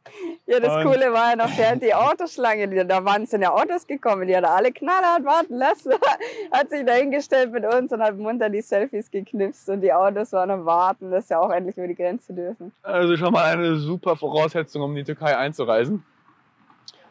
Ja, 0.46 0.60
das 0.60 0.76
und 0.76 0.84
Coole 0.84 1.12
war 1.12 1.30
ja 1.30 1.36
noch 1.36 1.56
während 1.56 1.82
die 1.82 1.94
Autoschlange, 1.94 2.86
da 2.86 3.04
waren 3.04 3.22
es 3.22 3.32
ja 3.32 3.52
Autos 3.52 3.86
gekommen, 3.86 4.26
die 4.28 4.36
hat 4.36 4.44
alle 4.44 4.72
knallhart 4.72 5.24
warten 5.24 5.56
lassen, 5.56 5.92
hat 6.52 6.70
sich 6.70 6.84
da 6.86 6.94
hingestellt 6.94 7.52
mit 7.52 7.64
uns 7.64 7.92
und 7.92 8.00
hat 8.00 8.16
munter 8.16 8.48
die 8.48 8.60
Selfies 8.60 9.10
geknipst 9.10 9.68
und 9.68 9.80
die 9.80 9.92
Autos 9.92 10.32
waren 10.32 10.50
am 10.50 10.64
Warten, 10.64 11.10
dass 11.10 11.28
sie 11.28 11.38
auch 11.38 11.50
endlich 11.50 11.76
über 11.76 11.88
die 11.88 11.94
Grenze 11.94 12.32
dürfen. 12.32 12.72
Also 12.82 13.16
schon 13.16 13.32
mal 13.32 13.44
eine 13.44 13.76
super 13.76 14.16
Voraussetzung, 14.16 14.82
um 14.82 14.90
in 14.90 14.96
die 14.96 15.04
Türkei 15.04 15.36
einzureisen. 15.36 16.04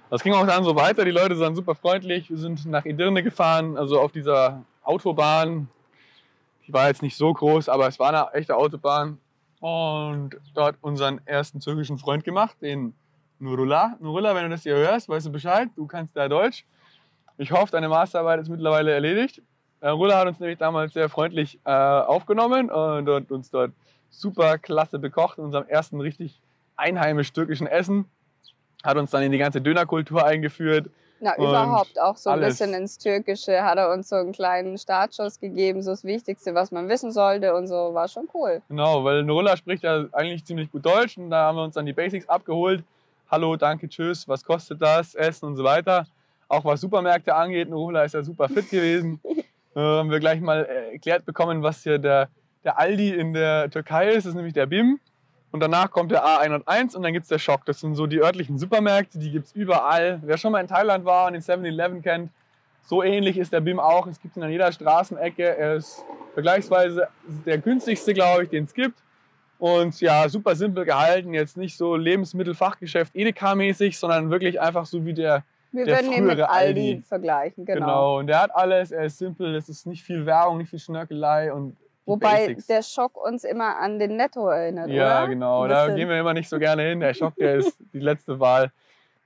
Das 0.09 0.23
ging 0.23 0.33
auch 0.33 0.47
dann 0.47 0.63
so 0.63 0.75
weiter, 0.75 1.03
die 1.03 1.11
Leute 1.11 1.37
waren 1.37 1.53
super 1.53 1.75
freundlich, 1.75 2.29
wir 2.29 2.37
sind 2.37 2.65
nach 2.65 2.85
Edirne 2.85 3.23
gefahren, 3.23 3.77
also 3.77 3.99
auf 3.99 4.13
dieser 4.13 4.63
Autobahn, 4.83 5.67
die 6.65 6.71
war 6.71 6.87
jetzt 6.87 7.01
nicht 7.01 7.17
so 7.17 7.33
groß, 7.33 7.67
aber 7.67 7.87
es 7.87 7.99
war 7.99 8.07
eine 8.09 8.33
echte 8.33 8.55
Autobahn 8.55 9.19
und 9.59 10.37
dort 10.53 10.77
unseren 10.81 11.19
ersten 11.25 11.59
türkischen 11.59 11.97
Freund 11.97 12.23
gemacht, 12.23 12.57
den 12.61 12.93
Nurullah. 13.39 13.95
Nurullah, 13.99 14.35
wenn 14.35 14.43
du 14.43 14.49
das 14.49 14.63
hier 14.63 14.75
hörst, 14.75 15.09
weißt 15.09 15.27
du 15.27 15.31
Bescheid, 15.31 15.69
du 15.75 15.87
kannst 15.87 16.15
da 16.15 16.27
Deutsch. 16.27 16.65
Ich 17.37 17.51
hoffe, 17.51 17.71
deine 17.71 17.89
Masterarbeit 17.89 18.39
ist 18.41 18.49
mittlerweile 18.49 18.91
erledigt. 18.91 19.41
Nurullah 19.81 20.19
hat 20.19 20.27
uns 20.27 20.39
nämlich 20.39 20.57
damals 20.57 20.93
sehr 20.93 21.09
freundlich 21.09 21.59
äh, 21.65 21.71
aufgenommen 21.71 22.69
und 22.69 23.07
hat 23.07 23.31
uns 23.31 23.51
dort 23.51 23.71
super 24.09 24.57
klasse 24.57 24.99
bekocht 24.99 25.37
in 25.37 25.45
unserem 25.45 25.67
ersten 25.67 26.01
richtig 26.01 26.41
einheimisch 26.75 27.31
türkischen 27.33 27.67
Essen. 27.67 28.05
Hat 28.83 28.97
uns 28.97 29.11
dann 29.11 29.23
in 29.23 29.31
die 29.31 29.37
ganze 29.37 29.61
Dönerkultur 29.61 30.25
eingeführt 30.25 30.89
na, 31.19 31.35
überhaupt 31.37 31.99
auch 31.99 32.17
so 32.17 32.29
ein 32.29 32.39
alles. 32.39 32.57
bisschen 32.59 32.73
ins 32.73 32.97
Türkische 32.97 33.63
hat 33.63 33.77
er 33.77 33.91
uns 33.91 34.09
so 34.09 34.15
einen 34.15 34.31
kleinen 34.31 34.77
Startschuss 34.77 35.39
gegeben, 35.39 35.81
so 35.81 35.91
das 35.91 36.03
Wichtigste, 36.03 36.53
was 36.53 36.71
man 36.71 36.89
wissen 36.89 37.11
sollte 37.11 37.55
und 37.55 37.67
so, 37.67 37.93
war 37.93 38.07
schon 38.07 38.27
cool. 38.33 38.61
Genau, 38.69 39.03
weil 39.03 39.23
Nurulla 39.23 39.57
spricht 39.57 39.83
ja 39.83 40.05
eigentlich 40.11 40.45
ziemlich 40.45 40.71
gut 40.71 40.85
Deutsch 40.85 41.17
und 41.17 41.29
da 41.29 41.45
haben 41.47 41.55
wir 41.55 41.63
uns 41.63 41.75
dann 41.75 41.85
die 41.85 41.93
Basics 41.93 42.27
abgeholt. 42.29 42.83
Hallo, 43.29 43.55
danke, 43.55 43.89
tschüss, 43.89 44.27
was 44.27 44.43
kostet 44.43 44.81
das, 44.81 45.15
Essen 45.15 45.45
und 45.45 45.55
so 45.57 45.63
weiter. 45.63 46.05
Auch 46.47 46.63
was 46.63 46.79
Supermärkte 46.79 47.35
angeht, 47.35 47.69
Nurulla 47.69 48.03
ist 48.03 48.13
ja 48.13 48.23
super 48.23 48.47
fit 48.47 48.69
gewesen. 48.71 49.19
äh, 49.75 49.79
haben 49.79 50.09
wir 50.09 50.19
gleich 50.19 50.39
mal 50.39 50.65
erklärt 50.65 51.25
bekommen, 51.25 51.61
was 51.63 51.83
hier 51.83 51.97
der, 51.97 52.29
der 52.63 52.79
Aldi 52.79 53.09
in 53.09 53.33
der 53.33 53.69
Türkei 53.69 54.09
ist, 54.09 54.25
das 54.25 54.27
ist 54.27 54.35
nämlich 54.35 54.53
der 54.53 54.65
BIM. 54.65 54.99
Und 55.57 55.61
danach 55.61 55.89
kommt 55.89 56.11
der 56.11 56.23
A101 56.23 56.95
und 56.95 57.01
dann 57.01 57.13
gibt 57.13 57.23
es 57.23 57.29
der 57.29 57.39
Schock. 57.39 57.65
Das 57.65 57.79
sind 57.79 57.95
so 57.95 58.05
die 58.05 58.21
örtlichen 58.21 58.59
Supermärkte, 58.59 59.17
die 59.17 59.31
gibt 59.31 59.47
es 59.47 59.55
überall. 59.55 60.19
Wer 60.21 60.37
schon 60.37 60.51
mal 60.51 60.61
in 60.61 60.67
Thailand 60.67 61.03
war 61.03 61.25
und 61.25 61.33
den 61.33 61.41
7-Eleven 61.41 62.03
kennt, 62.03 62.29
so 62.85 63.01
ähnlich 63.01 63.39
ist 63.39 63.51
der 63.51 63.61
BIM 63.61 63.79
auch. 63.79 64.05
Es 64.05 64.21
gibt 64.21 64.37
ihn 64.37 64.43
an 64.43 64.51
jeder 64.51 64.71
Straßenecke. 64.71 65.57
Er 65.57 65.77
ist 65.77 66.05
vergleichsweise 66.35 67.07
der 67.43 67.57
günstigste, 67.57 68.13
glaube 68.13 68.43
ich, 68.43 68.49
den 68.49 68.65
es 68.65 68.73
gibt. 68.75 68.99
Und 69.57 69.99
ja, 69.99 70.29
super 70.29 70.55
simpel 70.55 70.85
gehalten. 70.85 71.33
Jetzt 71.33 71.57
nicht 71.57 71.75
so 71.75 71.95
Lebensmittelfachgeschäft 71.95 73.15
Edeka-mäßig, 73.15 73.97
sondern 73.97 74.29
wirklich 74.29 74.61
einfach 74.61 74.85
so 74.85 75.03
wie 75.05 75.15
der, 75.15 75.43
wir 75.71 75.85
der 75.85 75.95
würden 75.95 76.11
ihn 76.11 76.25
mit 76.27 76.39
Aldi, 76.39 76.91
Aldi, 76.91 77.01
vergleichen, 77.01 77.65
genau. 77.65 77.79
Genau, 77.79 78.19
und 78.19 78.27
der 78.27 78.43
hat 78.43 78.55
alles, 78.55 78.91
er 78.91 79.05
ist 79.05 79.17
simpel, 79.17 79.55
es 79.55 79.69
ist 79.69 79.87
nicht 79.87 80.03
viel 80.03 80.27
Werbung, 80.27 80.59
nicht 80.59 80.69
viel 80.69 80.77
Schnörkelei 80.77 81.51
und 81.51 81.75
Wobei 82.07 82.47
Basics. 82.47 82.67
der 82.67 82.83
Schock 82.83 83.17
uns 83.17 83.43
immer 83.43 83.77
an 83.77 83.99
den 83.99 84.15
Netto 84.15 84.47
erinnert, 84.47 84.89
ja, 84.89 85.19
oder? 85.19 85.27
genau. 85.27 85.67
Da 85.67 85.93
gehen 85.93 86.07
wir 86.07 86.17
immer 86.17 86.33
nicht 86.33 86.47
so 86.47 86.57
gerne 86.57 86.83
hin. 86.83 87.01
Der 87.01 87.13
Schock, 87.13 87.35
der 87.35 87.55
ist 87.55 87.77
die 87.93 87.99
letzte 87.99 88.39
Wahl. 88.39 88.71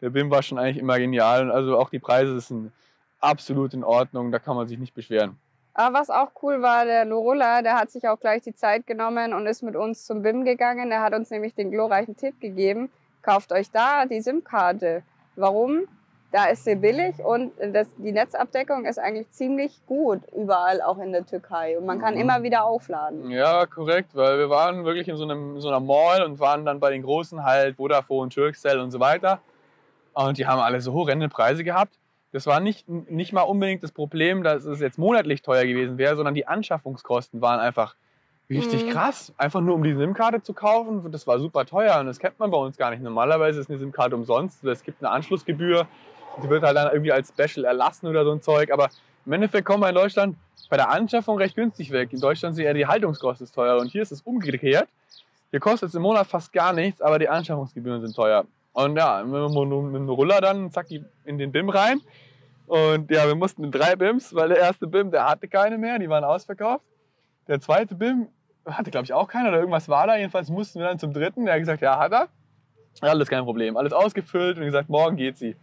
Der 0.01 0.09
BIM 0.09 0.31
war 0.31 0.41
schon 0.41 0.57
eigentlich 0.57 0.79
immer 0.79 0.97
genial. 0.97 1.43
Und 1.43 1.51
also 1.51 1.77
auch 1.77 1.91
die 1.91 1.99
Preise 1.99 2.39
sind 2.39 2.71
absolut 3.19 3.75
in 3.75 3.83
Ordnung. 3.83 4.31
Da 4.31 4.39
kann 4.39 4.55
man 4.55 4.67
sich 4.67 4.79
nicht 4.79 4.95
beschweren. 4.95 5.37
Aber 5.75 5.99
was 5.99 6.09
auch 6.09 6.31
cool 6.41 6.63
war, 6.63 6.85
der 6.85 7.05
Lorola, 7.05 7.61
der 7.61 7.75
hat 7.75 7.91
sich 7.91 8.07
auch 8.07 8.19
gleich 8.19 8.41
die 8.41 8.55
Zeit 8.55 8.87
genommen 8.87 9.33
und 9.33 9.45
ist 9.45 9.61
mit 9.61 9.75
uns 9.75 10.03
zum 10.05 10.23
BIM 10.23 10.43
gegangen. 10.43 10.91
Er 10.91 11.01
hat 11.01 11.13
uns 11.13 11.29
nämlich 11.29 11.53
den 11.53 11.69
glorreichen 11.69 12.17
Tipp 12.17 12.41
gegeben, 12.41 12.89
kauft 13.21 13.51
euch 13.51 13.69
da 13.69 14.05
die 14.07 14.21
SIM-Karte. 14.21 15.03
Warum? 15.35 15.87
Da 16.31 16.45
ist 16.45 16.63
sie 16.63 16.75
billig 16.75 17.19
und 17.19 17.51
das, 17.73 17.93
die 17.97 18.13
Netzabdeckung 18.13 18.85
ist 18.85 18.97
eigentlich 18.97 19.29
ziemlich 19.31 19.85
gut 19.85 20.21
überall, 20.33 20.81
auch 20.81 20.97
in 20.97 21.11
der 21.11 21.25
Türkei. 21.25 21.77
Und 21.77 21.85
man 21.85 21.99
kann 21.99 22.13
mhm. 22.13 22.21
immer 22.21 22.41
wieder 22.41 22.63
aufladen. 22.63 23.29
Ja, 23.29 23.65
korrekt, 23.65 24.15
weil 24.15 24.39
wir 24.39 24.49
waren 24.49 24.85
wirklich 24.85 25.09
in 25.09 25.17
so, 25.17 25.25
einem, 25.25 25.55
in 25.55 25.61
so 25.61 25.67
einer 25.67 25.81
Mall 25.81 26.23
und 26.23 26.39
waren 26.39 26.63
dann 26.63 26.79
bei 26.79 26.89
den 26.91 27.01
großen 27.01 27.43
halt 27.43 27.75
Vodafone, 27.75 28.29
Turkcell 28.29 28.79
und 28.79 28.91
so 28.91 29.01
weiter. 29.01 29.41
Und 30.13 30.37
die 30.37 30.47
haben 30.47 30.59
alle 30.59 30.79
so 30.79 30.93
horrende 30.93 31.27
Preise 31.27 31.65
gehabt. 31.65 31.97
Das 32.31 32.47
war 32.47 32.61
nicht, 32.61 32.87
nicht 32.87 33.33
mal 33.33 33.41
unbedingt 33.41 33.83
das 33.83 33.91
Problem, 33.91 34.41
dass 34.41 34.63
es 34.63 34.79
jetzt 34.79 34.97
monatlich 34.97 35.41
teuer 35.41 35.65
gewesen 35.65 35.97
wäre, 35.97 36.15
sondern 36.15 36.33
die 36.33 36.47
Anschaffungskosten 36.47 37.41
waren 37.41 37.59
einfach 37.59 37.95
richtig 38.49 38.85
mhm. 38.85 38.89
krass. 38.89 39.33
Einfach 39.37 39.59
nur 39.59 39.75
um 39.75 39.83
die 39.83 39.93
SIM-Karte 39.93 40.41
zu 40.41 40.53
kaufen, 40.53 41.11
das 41.11 41.27
war 41.27 41.39
super 41.39 41.65
teuer 41.65 41.99
und 41.99 42.05
das 42.05 42.19
kennt 42.19 42.39
man 42.39 42.51
bei 42.51 42.57
uns 42.57 42.77
gar 42.77 42.91
nicht. 42.91 43.03
Normalerweise 43.03 43.59
ist 43.59 43.69
eine 43.69 43.79
SIM-Karte 43.79 44.15
umsonst. 44.15 44.63
Es 44.63 44.83
gibt 44.83 45.03
eine 45.03 45.11
Anschlussgebühr 45.11 45.87
die 46.43 46.49
wird 46.49 46.63
halt 46.63 46.75
dann 46.75 46.91
irgendwie 46.91 47.11
als 47.11 47.29
Special 47.29 47.65
erlassen 47.65 48.07
oder 48.07 48.23
so 48.23 48.31
ein 48.31 48.41
Zeug. 48.41 48.71
Aber 48.71 48.89
im 49.25 49.33
Endeffekt 49.33 49.65
kommen 49.65 49.83
wir 49.83 49.89
in 49.89 49.95
Deutschland 49.95 50.35
bei 50.69 50.77
der 50.77 50.89
Anschaffung 50.89 51.37
recht 51.37 51.55
günstig 51.55 51.91
weg. 51.91 52.13
In 52.13 52.19
Deutschland 52.19 52.55
sind 52.55 52.65
eher 52.65 52.73
die 52.73 52.87
Haltungskosten 52.87 53.47
teuer 53.51 53.77
und 53.77 53.91
hier 53.91 54.01
ist 54.01 54.11
es 54.11 54.21
umgekehrt. 54.21 54.87
Hier 55.49 55.59
kostet 55.59 55.89
es 55.89 55.95
im 55.95 56.01
Monat 56.01 56.27
fast 56.27 56.53
gar 56.53 56.71
nichts, 56.71 57.01
aber 57.01 57.19
die 57.19 57.27
Anschaffungsgebühren 57.27 58.01
sind 58.01 58.15
teuer. 58.15 58.45
Und 58.73 58.95
ja, 58.95 59.21
mit 59.23 59.33
dem 59.33 60.09
Ruller 60.09 60.39
dann, 60.39 60.71
zack, 60.71 60.87
in 60.89 61.37
den 61.37 61.51
BIM 61.51 61.69
rein. 61.69 61.99
Und 62.67 63.11
ja, 63.11 63.27
wir 63.27 63.35
mussten 63.35 63.65
in 63.65 63.71
drei 63.71 63.97
BIMs, 63.97 64.33
weil 64.33 64.47
der 64.47 64.59
erste 64.59 64.87
BIM, 64.87 65.11
der 65.11 65.27
hatte 65.27 65.49
keine 65.49 65.77
mehr, 65.77 65.99
die 65.99 66.07
waren 66.07 66.23
ausverkauft. 66.23 66.85
Der 67.49 67.59
zweite 67.59 67.95
BIM 67.95 68.29
hatte, 68.65 68.91
glaube 68.91 69.03
ich, 69.03 69.13
auch 69.13 69.27
keiner 69.27 69.49
oder 69.49 69.57
irgendwas 69.59 69.89
war 69.89 70.07
da. 70.07 70.15
Jedenfalls 70.15 70.49
mussten 70.49 70.79
wir 70.79 70.87
dann 70.87 70.99
zum 70.99 71.11
dritten. 71.11 71.43
Der 71.43 71.55
hat 71.55 71.59
gesagt, 71.59 71.81
ja, 71.81 71.99
hat 71.99 72.13
er. 72.13 72.29
Ja, 73.01 73.09
alles 73.09 73.27
kein 73.27 73.43
Problem. 73.43 73.75
Alles 73.75 73.91
ausgefüllt 73.91 74.57
und 74.57 74.63
gesagt, 74.63 74.87
morgen 74.87 75.17
geht 75.17 75.37
sie. 75.37 75.57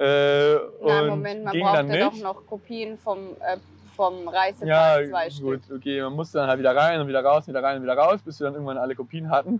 Äh, 0.00 0.54
Na, 0.82 1.02
Moment, 1.04 1.44
man 1.44 1.60
braucht 1.60 1.88
ja 1.88 2.08
doch 2.10 2.16
noch 2.16 2.46
Kopien 2.46 2.96
vom, 2.96 3.36
äh, 3.40 3.58
vom 3.94 4.26
Reisepass, 4.28 4.66
ja, 4.66 4.96
zwei 5.08 5.28
gut, 5.40 5.62
Stück. 5.64 5.76
okay, 5.76 6.00
man 6.00 6.14
musste 6.14 6.38
dann 6.38 6.48
halt 6.48 6.58
wieder 6.58 6.74
rein 6.74 7.00
und 7.00 7.06
wieder 7.08 7.22
raus, 7.22 7.46
wieder 7.46 7.62
rein 7.62 7.76
und 7.76 7.82
wieder 7.82 7.98
raus, 7.98 8.20
bis 8.24 8.40
wir 8.40 8.46
dann 8.46 8.54
irgendwann 8.54 8.78
alle 8.78 8.94
Kopien 8.94 9.30
hatten. 9.30 9.54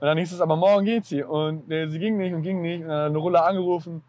Und 0.00 0.06
dann 0.06 0.18
hieß 0.18 0.32
es 0.32 0.40
aber, 0.42 0.56
morgen 0.56 0.84
geht 0.84 1.06
sie. 1.06 1.22
Und 1.22 1.70
äh, 1.70 1.88
sie 1.88 1.98
ging 1.98 2.18
nicht 2.18 2.34
und 2.34 2.42
ging 2.42 2.60
nicht. 2.60 2.82
Und 2.82 2.88
dann 2.88 2.98
hat 2.98 3.06
eine 3.06 3.18
Rulle 3.18 3.42
angerufen. 3.42 4.02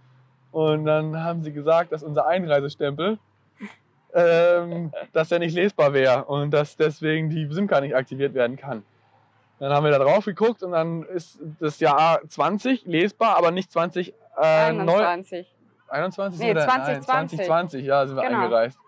Und 0.52 0.86
dann 0.86 1.24
haben 1.24 1.42
sie 1.44 1.54
gesagt, 1.54 1.94
dass 1.94 2.04
unser 2.04 2.28
Einreisestempel, 2.28 3.18
ähm, 4.14 4.92
dass 5.14 5.30
der 5.30 5.40
nicht 5.40 5.56
lesbar 5.56 5.94
wäre 5.94 6.26
und 6.26 6.52
dass 6.52 6.76
deswegen 6.76 7.30
die 7.30 7.48
SIM-Karte 7.50 7.86
nicht 7.86 7.96
aktiviert 7.96 8.34
werden 8.34 8.58
kann. 8.58 8.84
Dann 9.60 9.72
haben 9.72 9.84
wir 9.86 9.92
da 9.92 10.00
drauf 10.00 10.26
geguckt 10.26 10.64
und 10.64 10.72
dann 10.72 11.04
ist 11.04 11.40
das 11.60 11.80
Jahr 11.80 12.20
20 12.28 12.86
lesbar, 12.86 13.38
aber 13.38 13.52
nicht 13.52 13.72
20. 13.72 14.14
Äh, 14.42 14.74
neu- 14.74 14.94
21. 14.98 15.48
21 15.92 16.40
Nee, 16.40 16.52
oder? 16.52 16.62
2020. 16.62 17.38
Nein, 17.40 17.46
2020, 17.48 17.86
ja, 17.86 18.08
sind 18.08 18.16
wir 18.16 18.24
Genau. 18.24 18.44
eingereist. 18.44 18.80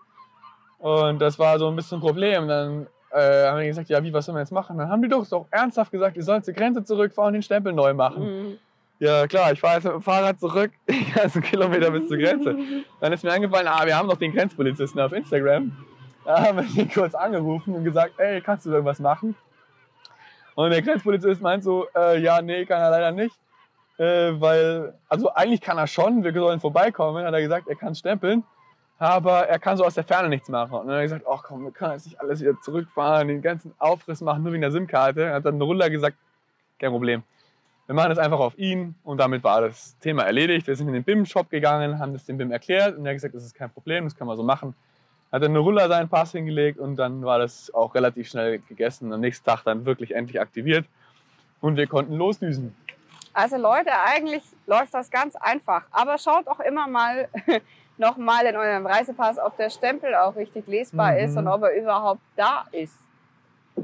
Und 0.78 1.18
das 1.20 1.38
war 1.38 1.58
so 1.58 1.68
ein 1.68 1.76
bisschen 1.76 1.98
ein 1.98 2.00
Problem. 2.00 2.48
Dann 2.48 2.86
äh, 3.10 3.46
haben 3.46 3.58
wir 3.58 3.66
gesagt, 3.66 3.88
ja, 3.88 4.02
wie, 4.02 4.12
was 4.12 4.26
sollen 4.26 4.36
wir 4.36 4.40
jetzt 4.40 4.52
machen? 4.52 4.76
Dann 4.78 4.88
haben 4.88 5.00
die 5.02 5.08
doch 5.08 5.24
so 5.24 5.46
ernsthaft 5.50 5.90
gesagt, 5.92 6.16
ihr 6.16 6.22
sollt 6.22 6.44
zur 6.44 6.54
Grenze 6.54 6.84
zurückfahren 6.84 7.28
und 7.28 7.32
den 7.34 7.42
Stempel 7.42 7.72
neu 7.72 7.94
machen. 7.94 8.22
Mhm. 8.50 8.58
Ja, 9.00 9.26
klar, 9.26 9.52
ich 9.52 9.60
fahre 9.60 9.74
jetzt 9.76 9.84
mit 9.84 9.92
dem 9.92 10.02
Fahrrad 10.02 10.38
zurück, 10.38 10.70
die 10.88 11.10
ganzen 11.12 11.42
Kilometer 11.42 11.90
bis 11.90 12.08
zur 12.08 12.16
Grenze. 12.16 12.56
Dann 13.00 13.12
ist 13.12 13.24
mir 13.24 13.32
eingefallen, 13.32 13.66
ah, 13.68 13.84
wir 13.84 13.96
haben 13.96 14.08
doch 14.08 14.16
den 14.16 14.32
Grenzpolizisten 14.32 15.00
auf 15.00 15.12
Instagram. 15.12 15.76
Da 16.24 16.42
haben 16.42 16.58
wir 16.58 16.82
ihn 16.82 16.90
kurz 16.90 17.14
angerufen 17.14 17.74
und 17.74 17.84
gesagt, 17.84 18.14
ey, 18.18 18.40
kannst 18.40 18.66
du 18.66 18.70
irgendwas 18.70 18.98
machen? 18.98 19.36
Und 20.54 20.70
der 20.70 20.82
Grenzpolizist 20.82 21.42
meint 21.42 21.64
so, 21.64 21.86
äh, 21.96 22.18
ja, 22.20 22.40
nee, 22.40 22.64
kann 22.64 22.80
er 22.80 22.90
leider 22.90 23.10
nicht. 23.10 23.34
Äh, 23.98 24.40
weil, 24.40 24.94
also 25.08 25.32
eigentlich 25.34 25.60
kann 25.60 25.78
er 25.78 25.86
schon, 25.86 26.24
wir 26.24 26.32
sollen 26.32 26.60
vorbeikommen, 26.60 27.24
hat 27.24 27.32
er 27.32 27.40
gesagt, 27.40 27.68
er 27.68 27.76
kann 27.76 27.94
stempeln, 27.94 28.42
aber 28.98 29.46
er 29.46 29.58
kann 29.58 29.76
so 29.76 29.84
aus 29.84 29.94
der 29.94 30.04
Ferne 30.04 30.28
nichts 30.28 30.48
machen. 30.48 30.72
Und 30.72 30.86
dann 30.86 30.96
hat 30.96 31.00
er 31.00 31.04
gesagt, 31.04 31.26
ach 31.30 31.42
komm, 31.44 31.64
wir 31.64 31.70
können 31.70 31.92
jetzt 31.92 32.06
nicht 32.06 32.20
alles 32.20 32.40
wieder 32.40 32.60
zurückfahren, 32.60 33.28
den 33.28 33.42
ganzen 33.42 33.72
Aufriss 33.78 34.20
machen, 34.20 34.42
nur 34.42 34.52
wegen 34.52 34.62
der 34.62 34.72
SIM-Karte. 34.72 35.32
Hat 35.32 35.44
dann 35.44 35.60
Ruller 35.60 35.90
gesagt, 35.90 36.16
kein 36.78 36.90
Problem. 36.90 37.22
Wir 37.86 37.94
machen 37.94 38.08
das 38.08 38.18
einfach 38.18 38.40
auf 38.40 38.58
ihn 38.58 38.94
und 39.04 39.18
damit 39.18 39.44
war 39.44 39.60
das 39.60 39.98
Thema 39.98 40.22
erledigt. 40.22 40.66
Wir 40.66 40.74
sind 40.74 40.88
in 40.88 40.94
den 40.94 41.04
BIM-Shop 41.04 41.50
gegangen, 41.50 41.98
haben 41.98 42.14
das 42.14 42.24
dem 42.24 42.38
BIM 42.38 42.50
erklärt 42.50 42.96
und 42.96 43.04
er 43.04 43.10
hat 43.10 43.16
gesagt, 43.16 43.34
das 43.34 43.44
ist 43.44 43.54
kein 43.54 43.70
Problem, 43.70 44.04
das 44.04 44.16
kann 44.16 44.26
man 44.26 44.36
so 44.36 44.42
machen. 44.42 44.74
Hat 45.30 45.42
dann 45.42 45.54
Ruller 45.54 45.88
seinen 45.88 46.08
Pass 46.08 46.32
hingelegt 46.32 46.78
und 46.78 46.96
dann 46.96 47.22
war 47.24 47.38
das 47.38 47.72
auch 47.74 47.94
relativ 47.94 48.28
schnell 48.28 48.60
gegessen. 48.60 49.12
Am 49.12 49.20
nächsten 49.20 49.44
Tag 49.44 49.64
dann 49.64 49.84
wirklich 49.84 50.14
endlich 50.14 50.40
aktiviert 50.40 50.86
und 51.60 51.76
wir 51.76 51.86
konnten 51.86 52.14
losdüsen. 52.14 52.74
Also 53.34 53.56
Leute, 53.56 53.90
eigentlich 54.06 54.44
läuft 54.66 54.94
das 54.94 55.10
ganz 55.10 55.34
einfach. 55.36 55.82
Aber 55.90 56.16
schaut 56.18 56.46
auch 56.46 56.60
immer 56.60 56.86
mal 56.86 57.28
nochmal 57.98 58.46
in 58.46 58.56
eurem 58.56 58.86
Reisepass, 58.86 59.38
ob 59.38 59.56
der 59.56 59.70
Stempel 59.70 60.14
auch 60.14 60.36
richtig 60.36 60.66
lesbar 60.68 61.12
Mhm. 61.12 61.18
ist 61.18 61.36
und 61.36 61.48
ob 61.48 61.62
er 61.64 61.74
überhaupt 61.74 62.20
da 62.36 62.64
ist. 62.70 62.94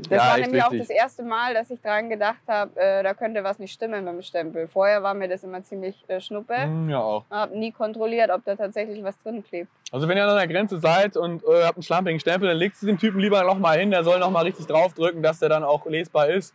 Das 0.09 0.23
Ja, 0.23 0.31
war 0.31 0.39
nämlich 0.39 0.63
auch 0.63 0.73
das 0.73 0.89
erste 0.89 1.25
Mal, 1.25 1.53
dass 1.53 1.69
ich 1.69 1.81
daran 1.81 2.09
gedacht 2.09 2.41
habe, 2.47 2.81
äh, 2.81 3.03
da 3.03 3.13
könnte 3.13 3.43
was 3.43 3.59
nicht 3.59 3.73
stimmen 3.73 4.05
mit 4.05 4.15
dem 4.15 4.23
Stempel. 4.23 4.69
Vorher 4.69 5.03
war 5.03 5.15
mir 5.15 5.29
das 5.29 5.43
immer 5.43 5.63
ziemlich 5.65 6.05
äh, 6.09 6.21
schnuppe. 6.21 6.55
Hm, 6.55 6.89
ja, 6.89 7.01
auch. 7.01 7.25
Habe 7.29 7.59
nie 7.59 7.73
kontrolliert, 7.73 8.31
ob 8.31 8.45
da 8.45 8.55
tatsächlich 8.55 9.03
was 9.03 9.19
drin 9.19 9.43
klebt. 9.43 9.69
Also 9.91 10.07
wenn 10.07 10.17
ihr 10.17 10.25
an 10.27 10.37
der 10.37 10.47
Grenze 10.47 10.79
seid 10.79 11.17
und 11.17 11.43
äh, 11.43 11.65
habt 11.65 11.77
einen 11.77 11.83
schlampigen 11.83 12.21
Stempel, 12.21 12.49
dann 12.49 12.57
legt 12.59 12.77
es 12.77 12.83
dem 12.83 12.99
Typen 12.99 13.19
lieber 13.19 13.43
noch 13.43 13.59
mal 13.59 13.77
hin. 13.79 13.91
Der 13.91 14.05
soll 14.05 14.21
noch 14.21 14.31
mal 14.31 14.45
richtig 14.45 14.67
draufdrücken, 14.69 15.25
dass 15.25 15.41
der 15.41 15.49
dann 15.49 15.65
auch 15.65 15.85
lesbar 15.87 16.29
ist. 16.29 16.55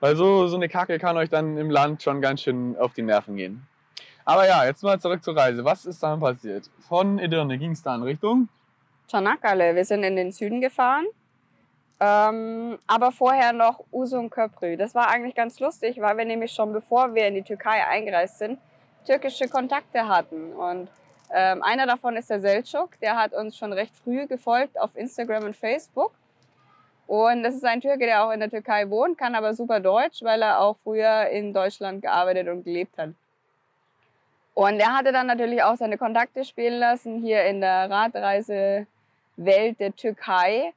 Weil 0.00 0.16
so, 0.16 0.46
so 0.46 0.56
eine 0.56 0.68
Kacke 0.68 0.98
kann 0.98 1.16
euch 1.16 1.28
dann 1.28 1.56
im 1.56 1.70
Land 1.70 2.02
schon 2.02 2.20
ganz 2.20 2.42
schön 2.42 2.76
auf 2.78 2.92
die 2.94 3.02
Nerven 3.02 3.36
gehen. 3.36 3.66
Aber 4.24 4.46
ja, 4.46 4.64
jetzt 4.64 4.82
mal 4.82 5.00
zurück 5.00 5.24
zur 5.24 5.36
Reise. 5.36 5.64
Was 5.64 5.86
ist 5.86 6.02
dann 6.02 6.20
passiert? 6.20 6.70
Von 6.88 7.18
Edirne 7.18 7.58
ging 7.58 7.72
es 7.72 7.82
dann 7.82 8.02
Richtung 8.02 8.48
Çanakkale, 9.08 9.74
wir 9.74 9.84
sind 9.84 10.02
in 10.04 10.16
den 10.16 10.32
Süden 10.32 10.60
gefahren. 10.60 11.06
Ähm, 12.00 12.78
aber 12.86 13.10
vorher 13.10 13.52
noch 13.52 13.82
Uzun 13.90 14.30
Köprü. 14.30 14.76
Das 14.76 14.94
war 14.94 15.08
eigentlich 15.08 15.34
ganz 15.34 15.58
lustig, 15.58 16.00
weil 16.00 16.16
wir 16.16 16.24
nämlich 16.24 16.52
schon 16.52 16.72
bevor 16.72 17.14
wir 17.14 17.26
in 17.26 17.34
die 17.34 17.42
Türkei 17.42 17.84
eingereist 17.86 18.38
sind, 18.38 18.58
türkische 19.04 19.48
Kontakte 19.48 20.06
hatten. 20.06 20.52
Und 20.52 20.88
ähm, 21.34 21.62
einer 21.62 21.86
davon 21.86 22.16
ist 22.16 22.30
der 22.30 22.40
Selçuk, 22.40 22.90
der 23.02 23.16
hat 23.16 23.32
uns 23.32 23.56
schon 23.56 23.72
recht 23.72 23.96
früh 23.96 24.26
gefolgt 24.26 24.78
auf 24.78 24.94
Instagram 24.94 25.44
und 25.44 25.56
Facebook. 25.56 26.12
Und 27.08 27.42
das 27.42 27.54
ist 27.54 27.64
ein 27.64 27.80
Türke, 27.80 28.04
der 28.04 28.22
auch 28.22 28.30
in 28.32 28.40
der 28.40 28.50
Türkei 28.50 28.90
wohnt, 28.90 29.16
kann 29.16 29.34
aber 29.34 29.54
super 29.54 29.80
Deutsch, 29.80 30.22
weil 30.22 30.42
er 30.42 30.60
auch 30.60 30.76
früher 30.84 31.26
in 31.30 31.54
Deutschland 31.54 32.02
gearbeitet 32.02 32.48
und 32.48 32.64
gelebt 32.64 32.98
hat. 32.98 33.14
Und 34.52 34.78
er 34.78 34.94
hatte 34.94 35.10
dann 35.10 35.26
natürlich 35.26 35.62
auch 35.62 35.76
seine 35.76 35.96
Kontakte 35.96 36.44
spielen 36.44 36.78
lassen 36.78 37.22
hier 37.22 37.46
in 37.46 37.62
der 37.62 37.88
Radreisewelt 37.88 38.86
der 39.80 39.96
Türkei. 39.96 40.74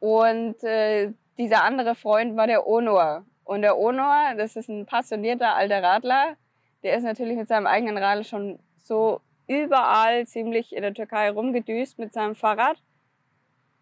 Und 0.00 0.64
äh, 0.64 1.12
dieser 1.36 1.64
andere 1.64 1.94
Freund 1.94 2.34
war 2.34 2.46
der 2.46 2.66
Onur. 2.66 3.26
Und 3.44 3.60
der 3.60 3.76
Onur, 3.76 4.14
das 4.38 4.56
ist 4.56 4.70
ein 4.70 4.86
passionierter 4.86 5.54
alter 5.54 5.82
Radler, 5.82 6.36
der 6.82 6.96
ist 6.96 7.04
natürlich 7.04 7.36
mit 7.36 7.48
seinem 7.48 7.66
eigenen 7.66 7.98
Radl 7.98 8.24
schon 8.24 8.58
so 8.78 9.20
überall 9.46 10.26
ziemlich 10.26 10.74
in 10.74 10.80
der 10.80 10.94
Türkei 10.94 11.28
rumgedüst 11.28 11.98
mit 11.98 12.14
seinem 12.14 12.34
Fahrrad 12.34 12.78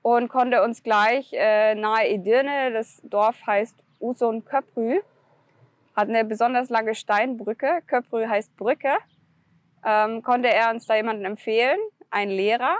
und 0.06 0.28
konnte 0.28 0.62
uns 0.62 0.84
gleich 0.84 1.32
äh, 1.32 1.74
nahe 1.74 2.06
Edirne, 2.06 2.70
das 2.72 3.02
Dorf 3.02 3.34
heißt 3.44 3.74
Usun 3.98 4.44
Köprü, 4.44 5.00
hat 5.96 6.08
eine 6.08 6.24
besonders 6.24 6.68
lange 6.70 6.94
Steinbrücke, 6.94 7.80
Köprü 7.88 8.24
heißt 8.24 8.56
Brücke, 8.56 8.92
ähm, 9.84 10.22
konnte 10.22 10.48
er 10.48 10.70
uns 10.70 10.86
da 10.86 10.94
jemanden 10.94 11.24
empfehlen, 11.24 11.76
einen 12.08 12.30
Lehrer, 12.30 12.76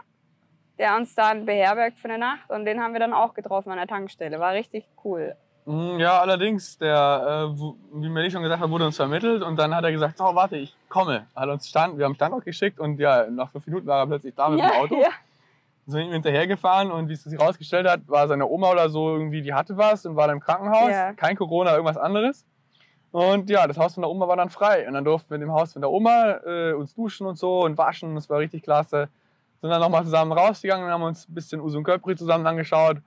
der 0.78 0.95
uns 0.95 1.16
dann 1.16 1.47
beherbergt 1.47 1.99
für 1.99 2.09
eine 2.09 2.18
Nacht 2.18 2.49
und 2.49 2.64
den 2.64 2.80
haben 2.80 2.92
wir 2.92 3.00
dann 3.00 3.12
auch 3.12 3.35
getroffen 3.35 3.73
an 3.73 3.78
der 3.78 3.88
Tankstelle. 3.88 4.38
War 4.38 4.52
richtig 4.52 4.87
cool. 5.02 5.35
Mm, 5.64 5.99
Ja, 5.99 6.21
allerdings, 6.21 6.78
der, 6.78 7.50
äh, 7.50 7.61
wie 7.92 8.09
Melly 8.09 8.30
schon 8.30 8.42
gesagt 8.42 8.62
hat, 8.62 8.71
wurde 8.71 8.87
uns 8.87 8.95
vermittelt 8.95 9.42
und 9.42 9.56
dann 9.56 9.75
hat 9.75 9.83
er 9.83 9.90
gesagt, 9.90 10.18
so, 10.18 10.26
warte, 10.26 10.59
ich 10.59 10.76
komme. 10.88 11.26
Hat 11.35 11.49
uns 11.49 11.68
Stand, 11.68 11.99
wir 11.99 12.04
haben 12.04 12.14
Standort 12.14 12.45
geschickt 12.45 12.78
und 12.78 13.00
ja, 13.00 13.26
nach 13.28 13.50
fünf 13.50 13.66
Minuten 13.66 13.88
war 13.88 13.99
er 13.99 14.06
plötzlich 14.06 14.37
da 14.37 14.49
mit 14.49 14.61
dem 14.61 14.71
Auto. 14.71 14.95
ja. 15.02 15.09
Sind 15.87 16.07
ihm 16.07 16.12
hinterhergefahren 16.12 16.90
und 16.90 17.09
wie 17.09 17.12
es 17.12 17.23
sich 17.23 17.38
herausgestellt 17.38 17.88
hat, 17.88 18.09
war 18.09 18.26
seine 18.26 18.47
Oma 18.47 18.73
oder 18.73 18.88
so 18.88 19.12
irgendwie, 19.12 19.40
die 19.40 19.55
hatte 19.55 19.76
was 19.76 20.05
und 20.05 20.16
war 20.16 20.26
dann 20.26 20.38
im 20.38 20.43
Krankenhaus. 20.43 20.90
Ja. 20.90 21.12
Kein 21.12 21.37
Corona, 21.37 21.73
irgendwas 21.73 21.97
anderes. 21.97 22.45
Und 23.12 23.49
ja, 23.49 23.66
das 23.66 23.78
Haus 23.78 23.95
von 23.95 24.02
der 24.02 24.11
Oma 24.11 24.26
war 24.28 24.37
dann 24.37 24.50
frei. 24.50 24.87
Und 24.87 24.95
dann 24.95 25.05
durften 25.05 25.31
wir 25.31 25.37
in 25.37 25.43
dem 25.43 25.52
Haus 25.52 25.73
von 25.73 25.83
der 25.83 25.90
Oma 25.90 26.40
äh, 26.45 26.73
uns 26.73 26.95
duschen 26.95 27.26
und 27.26 27.38
so 27.38 27.61
und 27.61 27.78
waschen. 27.78 28.14
Das 28.14 28.28
war 28.28 28.40
richtig 28.40 28.62
klasse. 28.62 29.09
Sind 29.61 29.71
dann 29.71 29.81
nochmal 29.81 30.05
zusammen 30.05 30.33
rausgegangen 30.33 30.85
und 30.87 30.93
haben 30.93 31.02
uns 31.02 31.28
ein 31.28 31.35
bisschen 31.35 31.61
Usun 31.61 31.85
Köprü 31.85 32.16
zusammen 32.16 32.47
angeschaut. 32.47 32.99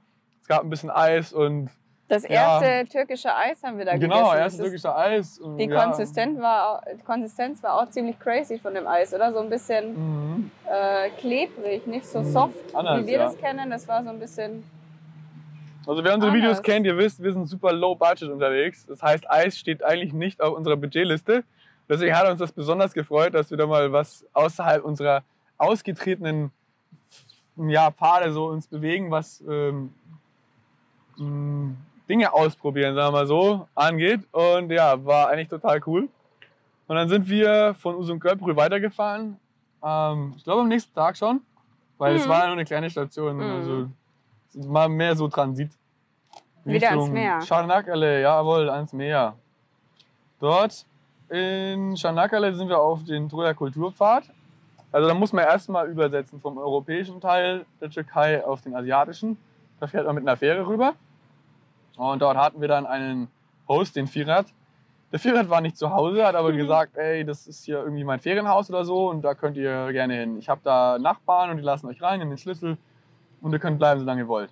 Es 0.41 0.47
gab 0.47 0.63
ein 0.63 0.69
bisschen 0.69 0.89
Eis 0.89 1.31
und 1.31 1.69
Das 2.09 2.23
Ja. 2.27 2.59
erste 2.61 2.91
türkische 2.91 3.33
Eis 3.33 3.61
haben 3.63 3.77
wir 3.77 3.85
da 3.85 3.95
genau, 3.95 4.15
gegessen. 4.15 4.25
Das 4.31 4.39
erstes 4.39 4.53
ist- 4.59 4.63
türkischer 4.65 4.97
Eis. 4.97 5.41
Die 5.59 5.63
ja. 5.65 5.83
Konsistenz, 5.85 6.39
war, 6.41 6.83
Konsistenz 7.05 7.63
war 7.63 7.75
auch 7.81 7.89
ziemlich 7.89 8.19
crazy 8.19 8.57
von 8.59 8.73
dem 8.73 8.87
Eis, 8.87 9.13
oder? 9.13 9.31
So 9.31 9.39
ein 9.39 9.49
bisschen 9.49 9.93
Mhm. 10.35 10.51
äh, 10.65 11.09
klebrig, 11.11 11.85
nicht 11.87 12.05
so 12.07 12.19
Mhm. 12.19 12.31
soft, 12.31 12.75
Anders, 12.75 13.01
wie 13.01 13.05
wir 13.07 13.13
ja. 13.13 13.23
das 13.25 13.37
kennen. 13.37 13.69
Das 13.69 13.87
war 13.87 14.03
so 14.03 14.09
ein 14.09 14.19
bisschen. 14.19 14.63
Also 15.87 16.03
wer 16.03 16.13
unsere 16.15 16.33
Videos 16.33 16.57
Anders. 16.57 16.63
kennt, 16.63 16.85
ihr 16.87 16.97
wisst, 16.97 17.21
wir 17.23 17.31
sind 17.31 17.45
super 17.45 17.71
low 17.71 17.95
budget 17.95 18.29
unterwegs. 18.29 18.85
Das 18.87 19.01
heißt, 19.01 19.29
Eis 19.29 19.57
steht 19.57 19.83
eigentlich 19.83 20.11
nicht 20.13 20.41
auf 20.41 20.55
unserer 20.57 20.75
Budgetliste. 20.77 21.43
Deswegen 21.87 22.15
hat 22.15 22.27
uns 22.27 22.39
das 22.39 22.51
besonders 22.51 22.93
gefreut, 22.93 23.33
dass 23.33 23.49
wir 23.49 23.57
da 23.57 23.65
mal 23.65 23.91
was 23.91 24.25
außerhalb 24.33 24.83
unserer 24.83 25.23
ausgetretenen 25.57 26.51
ja, 27.55 27.91
Pfade 27.91 28.31
so 28.31 28.47
uns 28.47 28.67
bewegen, 28.67 29.09
was 29.11 29.41
ähm, 29.49 29.93
mh, 31.17 31.75
Dinge 32.09 32.33
ausprobieren, 32.33 32.95
sagen 32.95 33.07
wir 33.13 33.19
mal 33.19 33.27
so, 33.27 33.67
angeht. 33.75 34.21
Und 34.31 34.71
ja, 34.71 35.03
war 35.05 35.29
eigentlich 35.29 35.47
total 35.47 35.79
cool. 35.85 36.09
Und 36.87 36.95
dann 36.95 37.07
sind 37.07 37.29
wir 37.29 37.75
von 37.75 37.95
Usum 37.95 38.19
Köprü 38.19 38.55
weitergefahren. 38.55 39.37
Ähm, 39.83 40.33
ich 40.35 40.43
glaube 40.43 40.61
am 40.61 40.67
nächsten 40.67 40.93
Tag 40.95 41.15
schon, 41.15 41.41
weil 41.99 42.15
es 42.15 42.25
Mhm. 42.25 42.29
war 42.29 42.39
ja 42.39 42.45
nur 42.47 42.53
eine 42.53 42.65
kleine 42.65 42.89
Station. 42.89 43.35
Mhm. 43.37 43.41
Also 43.43 43.87
es 44.57 44.73
war 44.73 44.89
mehr 44.89 45.15
so 45.15 45.27
Transit. 45.27 45.71
Wieder 46.65 46.89
ans 46.89 47.03
Richtung 47.03 47.13
Meer. 47.13 47.41
Scharnakale, 47.41 48.21
jawohl, 48.21 48.69
ans 48.69 48.91
Meer. 48.91 49.35
Dort 50.39 50.85
in 51.29 51.95
Scharnakale 51.95 52.53
sind 52.55 52.69
wir 52.69 52.79
auf 52.79 53.03
den 53.03 53.29
Troja 53.29 53.53
Kulturpfad. 53.53 54.23
Also 54.91 55.07
da 55.07 55.13
muss 55.13 55.31
man 55.31 55.45
erstmal 55.45 55.87
übersetzen 55.87 56.41
vom 56.41 56.57
europäischen 56.57 57.21
Teil 57.21 57.65
der 57.79 57.91
Türkei 57.91 58.43
auf 58.43 58.61
den 58.61 58.75
asiatischen. 58.75 59.37
Da 59.79 59.85
fährt 59.87 60.05
man 60.07 60.15
mit 60.15 60.27
einer 60.27 60.35
Fähre 60.37 60.65
rüber. 60.65 60.93
Und 61.99 62.21
dort 62.21 62.37
hatten 62.37 62.61
wir 62.61 62.67
dann 62.69 62.85
einen 62.85 63.27
Host, 63.67 63.95
den 63.95 64.07
Firat. 64.07 64.47
Der 65.11 65.19
Firat 65.19 65.49
war 65.49 65.59
nicht 65.59 65.75
zu 65.77 65.89
Hause, 65.91 66.25
hat 66.25 66.35
aber 66.35 66.51
Mhm. 66.53 66.57
gesagt, 66.57 66.95
ey, 66.97 67.25
das 67.25 67.45
ist 67.47 67.65
hier 67.65 67.79
irgendwie 67.79 68.03
mein 68.03 68.19
Ferienhaus 68.19 68.69
oder 68.69 68.85
so 68.85 69.09
und 69.09 69.21
da 69.21 69.33
könnt 69.33 69.57
ihr 69.57 69.91
gerne 69.91 70.13
hin. 70.13 70.37
Ich 70.37 70.47
habe 70.49 70.61
da 70.63 70.97
Nachbarn 70.97 71.49
und 71.49 71.57
die 71.57 71.63
lassen 71.63 71.87
euch 71.87 72.01
rein, 72.01 72.19
nehmen 72.19 72.31
den 72.31 72.37
Schlüssel 72.37 72.77
und 73.41 73.51
ihr 73.51 73.59
könnt 73.59 73.79
bleiben, 73.79 73.99
solange 73.99 74.21
ihr 74.21 74.27
wollt. 74.27 74.51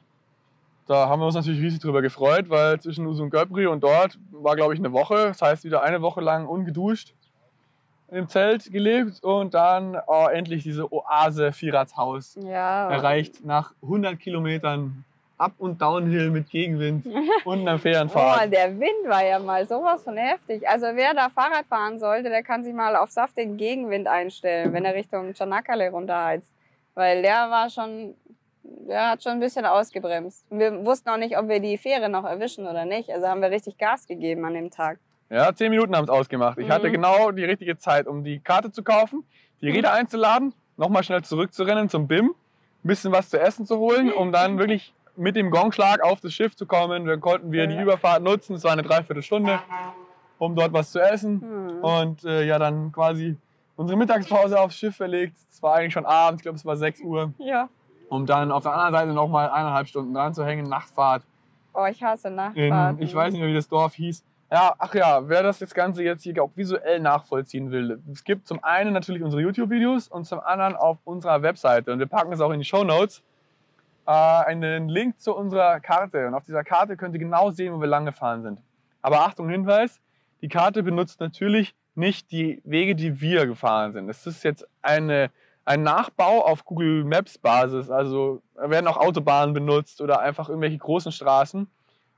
Da 0.88 1.08
haben 1.08 1.20
wir 1.22 1.26
uns 1.26 1.36
natürlich 1.36 1.62
riesig 1.62 1.80
drüber 1.80 2.02
gefreut, 2.02 2.50
weil 2.50 2.80
zwischen 2.82 3.06
Usum 3.08 3.30
Göbri 3.30 3.68
und 3.68 3.82
dort 3.84 4.18
war, 4.32 4.56
glaube 4.56 4.74
ich, 4.74 4.80
eine 4.80 4.92
Woche. 4.94 5.28
Das 5.28 5.42
heißt, 5.42 5.64
wieder 5.64 5.84
eine 5.84 6.02
Woche 6.02 6.22
lang 6.22 6.48
ungeduscht 6.48 7.14
im 8.10 8.28
Zelt 8.30 8.72
gelebt 8.72 9.22
und 9.24 9.54
dann 9.54 9.98
oh, 10.08 10.28
endlich 10.32 10.64
diese 10.64 10.92
Oase 10.92 11.52
Firats 11.52 11.96
Haus 11.98 12.36
Ja. 12.42 12.90
erreicht 12.90 13.44
nach 13.46 13.74
100 13.82 14.18
Kilometern 14.20 15.04
Up- 15.38 15.54
und 15.60 15.80
Downhill 15.82 16.32
mit 16.32 16.50
Gegenwind 16.50 17.06
und 17.46 17.62
einer 17.62 17.78
fairen 17.78 18.08
Oh, 18.08 18.14
Fahrt. 18.14 18.52
der 18.52 18.80
Wind 18.80 19.08
war 19.08 19.24
ja 19.24 19.38
mal 19.40 19.66
sowas 19.68 20.04
von 20.04 20.18
heftig. 20.18 20.68
Also 20.68 20.88
wer 20.94 21.14
da 21.14 21.30
Fahrrad 21.30 21.66
fahren 21.68 22.00
sollte, 22.00 22.30
der 22.30 22.44
kann 22.44 22.64
sich 22.64 22.74
mal 22.74 22.96
auf 22.96 23.12
saftigen 23.12 23.56
Gegenwind 23.58 24.08
einstellen, 24.08 24.74
wenn 24.74 24.84
er 24.86 24.96
Richtung 24.96 25.34
Chanakale 25.36 25.90
runterheizt. 25.92 26.52
Weil 26.96 27.22
der 27.22 27.50
war 27.52 27.70
schon, 27.70 28.16
der 28.64 29.12
hat 29.12 29.22
schon 29.22 29.34
ein 29.34 29.40
bisschen 29.40 29.66
ausgebremst. 29.66 30.44
Wir 30.50 30.84
wussten 30.86 31.10
auch 31.10 31.18
nicht, 31.18 31.38
ob 31.38 31.48
wir 31.48 31.60
die 31.60 31.78
Fähre 31.78 32.10
noch 32.10 32.24
erwischen 32.26 32.66
oder 32.66 32.86
nicht. 32.86 33.12
Also 33.12 33.28
haben 33.28 33.42
wir 33.42 33.52
richtig 33.52 33.78
Gas 33.78 34.08
gegeben 34.08 34.44
an 34.46 34.56
dem 34.56 34.72
Tag. 34.72 34.98
Ja, 35.30 35.54
zehn 35.54 35.70
Minuten 35.70 35.96
haben 35.96 36.06
es 36.06 36.10
ausgemacht. 36.10 36.58
Ich 36.58 36.68
Mhm. 36.68 36.72
hatte 36.72 36.90
genau 36.90 37.32
die 37.32 37.44
richtige 37.46 37.78
Zeit, 37.78 38.08
um 38.08 38.24
die 38.24 38.40
Karte 38.40 38.72
zu 38.72 38.82
kaufen, 38.82 39.24
die 39.62 39.70
Räder 39.70 39.94
einzuladen, 39.94 40.54
nochmal 40.78 41.04
schnell 41.04 41.22
zurückzurennen 41.22 41.90
zum 41.90 42.08
BIM, 42.08 42.28
ein 42.30 42.34
bisschen 42.88 43.12
was 43.12 43.30
zu 43.30 43.40
essen 43.40 43.66
zu 43.68 43.78
holen, 43.78 44.12
um 44.12 44.32
dann 44.32 44.58
wirklich 44.58 44.94
mit 45.18 45.36
dem 45.36 45.52
Gongschlag 45.52 46.02
auf 46.04 46.22
das 46.22 46.34
Schiff 46.34 46.56
zu 46.56 46.66
kommen. 46.66 47.06
Dann 47.06 47.22
konnten 47.22 47.52
wir 47.52 47.68
die. 47.68 47.78
Überfahrt 47.78 48.24
nutzen. 48.24 48.56
Es 48.56 48.64
war 48.64 48.72
eine 48.72 48.84
Dreiviertelstunde, 48.84 49.60
um 50.38 50.56
dort 50.56 50.74
was 50.74 50.92
zu 50.92 51.00
essen. 51.00 51.42
Hm. 51.42 51.84
Und 51.84 52.24
äh, 52.24 52.46
ja, 52.46 52.60
dann 52.60 52.92
quasi 52.92 53.38
unsere 53.76 53.98
Mittagspause 53.98 54.60
aufs 54.60 54.78
Schiff 54.78 54.96
verlegt. 54.96 55.38
Es 55.50 55.62
war 55.62 55.76
eigentlich 55.76 55.94
schon 55.94 56.06
Abend, 56.06 56.40
ich 56.40 56.44
glaube, 56.44 56.58
es 56.58 56.66
war 56.66 56.76
6 56.76 57.02
Uhr. 57.02 57.34
Ja. 57.38 57.70
Um 58.10 58.26
dann 58.26 58.52
auf 58.52 58.64
der 58.64 58.74
anderen 58.74 58.94
Seite 58.94 59.14
nochmal 59.14 59.50
eineinhalb 59.50 59.88
Stunden 59.88 60.14
dran 60.14 60.34
zu 60.34 60.46
hängen, 60.46 60.68
Nachtfahrt. 60.68 61.24
Oh, 61.74 61.86
ich 61.86 62.02
hasse 62.02 62.30
In, 62.30 62.36
Nachtfahrten. 62.36 63.02
ich 63.02 63.14
weiß 63.14 63.32
nicht 63.32 63.42
mehr, 63.42 63.50
wie 63.50 63.56
das 63.56 63.68
Dorf 63.68 63.94
hieß. 63.94 64.24
Ja, 64.52 64.74
ach 64.80 64.96
ja, 64.96 65.28
wer 65.28 65.44
das 65.44 65.60
jetzt 65.60 65.76
Ganze 65.76 66.04
jetzt 66.04 66.24
hier 66.24 66.42
auch 66.42 66.52
visuell 66.56 67.02
nachvollziehen 67.02 67.70
will, 67.70 68.02
es 68.12 68.24
gibt 68.24 68.48
zum 68.48 68.64
einen 68.64 68.94
natürlich 68.94 69.22
unsere 69.22 69.42
YouTube-Videos 69.42 70.08
und 70.08 70.26
zum 70.26 70.40
anderen 70.40 70.76
auf 70.78 71.00
unserer 71.04 71.42
Webseite. 71.42 71.92
Und 71.92 72.00
wir 72.00 72.06
packen 72.08 72.32
es 72.32 72.40
auch 72.40 72.52
in 72.52 72.60
die 72.60 72.66
Show 72.66 72.86
Notes 72.86 73.24
äh, 74.08 74.12
einen 74.12 74.90
Link 74.90 75.20
zu 75.20 75.36
unserer 75.36 75.80
Karte. 75.80 76.28
Und 76.28 76.34
auf 76.34 76.46
dieser 76.46 76.64
Karte 76.64 76.98
könnt 76.98 77.14
ihr 77.14 77.20
genau 77.20 77.52
sehen, 77.52 77.74
wo 77.74 77.80
wir 77.80 77.88
lang 77.88 78.06
gefahren 78.06 78.42
sind. 78.42 78.62
Aber 79.02 79.20
Achtung, 79.22 79.50
Hinweis: 79.50 80.00
Die 80.42 80.48
Karte 80.50 80.82
benutzt 80.82 81.20
natürlich 81.20 81.76
nicht 81.94 82.32
die 82.32 82.62
Wege, 82.64 82.96
die 82.96 83.22
wir 83.22 83.46
gefahren 83.46 83.92
sind. 83.92 84.10
Es 84.10 84.26
ist 84.26 84.44
jetzt 84.44 84.68
eine, 84.82 85.32
ein 85.66 85.84
Nachbau 85.84 86.46
auf 86.46 86.64
Google 86.64 87.04
Maps 87.04 87.38
Basis. 87.38 87.90
Also 87.90 88.42
werden 88.56 88.88
auch 88.88 88.98
Autobahnen 88.98 89.54
benutzt 89.54 90.02
oder 90.02 90.20
einfach 90.22 90.48
irgendwelche 90.48 90.78
großen 90.78 91.12
Straßen 91.12 91.68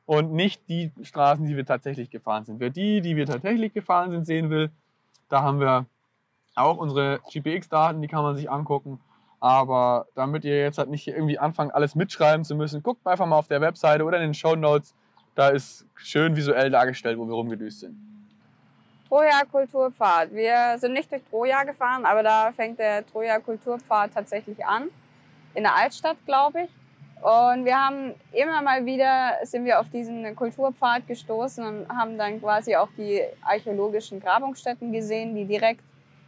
und 0.06 0.34
nicht 0.34 0.68
die 0.70 0.92
Straßen, 1.02 1.46
die 1.46 1.56
wir 1.56 1.66
tatsächlich 1.66 2.10
gefahren 2.10 2.44
sind. 2.46 2.60
Wer 2.60 2.70
die, 2.72 3.02
die 3.02 3.16
wir 3.16 3.26
tatsächlich 3.26 3.74
gefahren 3.74 4.12
sind, 4.12 4.26
sehen 4.26 4.50
will, 4.50 4.70
da 5.30 5.44
haben 5.44 5.60
wir 5.60 5.86
auch 6.56 6.78
unsere 6.78 7.20
GPX-Daten, 7.32 8.02
die 8.02 8.08
kann 8.08 8.24
man 8.24 8.36
sich 8.36 8.50
angucken. 8.50 9.00
Aber 9.40 10.08
damit 10.16 10.44
ihr 10.44 10.60
jetzt 10.60 10.78
halt 10.78 10.90
nicht 10.90 11.08
irgendwie 11.08 11.40
anfangt, 11.40 11.74
alles 11.74 11.96
mitschreiben 11.96 12.44
zu 12.44 12.56
müssen, 12.56 12.84
guckt 12.84 13.06
einfach 13.08 13.26
mal 13.26 13.38
auf 13.38 13.48
der 13.48 13.62
Webseite 13.62 14.04
oder 14.04 14.18
in 14.18 14.24
den 14.24 14.34
Show 14.34 14.56
Notes. 14.56 14.94
Da 15.36 15.50
ist 15.50 15.86
schön 15.96 16.36
visuell 16.36 16.70
dargestellt, 16.70 17.18
wo 17.18 17.26
wir 17.26 17.34
rumgedüst 17.34 17.80
sind. 17.80 17.98
Troja 19.08 19.44
Kulturpfad. 19.50 20.34
Wir 20.34 20.78
sind 20.78 20.94
nicht 20.94 21.12
durch 21.12 21.24
Troja 21.24 21.64
gefahren, 21.64 22.06
aber 22.06 22.22
da 22.22 22.52
fängt 22.52 22.78
der 22.78 23.06
Troja 23.08 23.40
Kulturpfad 23.40 24.14
tatsächlich 24.14 24.64
an. 24.66 24.90
In 25.56 25.64
der 25.64 25.76
Altstadt, 25.76 26.18
glaube 26.26 26.64
ich. 26.64 26.70
Und 27.22 27.66
wir 27.66 27.76
haben 27.76 28.14
immer 28.32 28.62
mal 28.62 28.86
wieder, 28.86 29.34
sind 29.44 29.66
wir 29.66 29.80
auf 29.80 29.90
diesen 29.90 30.36
Kulturpfad 30.36 31.06
gestoßen 31.08 31.66
und 31.66 31.90
haben 31.90 32.18
dann 32.18 32.40
quasi 32.40 32.76
auch 32.76 32.88
die 32.98 33.22
archäologischen 33.42 34.22
Grabungsstätten 34.22 34.94
gesehen, 34.94 35.36
die 35.36 35.46
direkt 35.46 35.84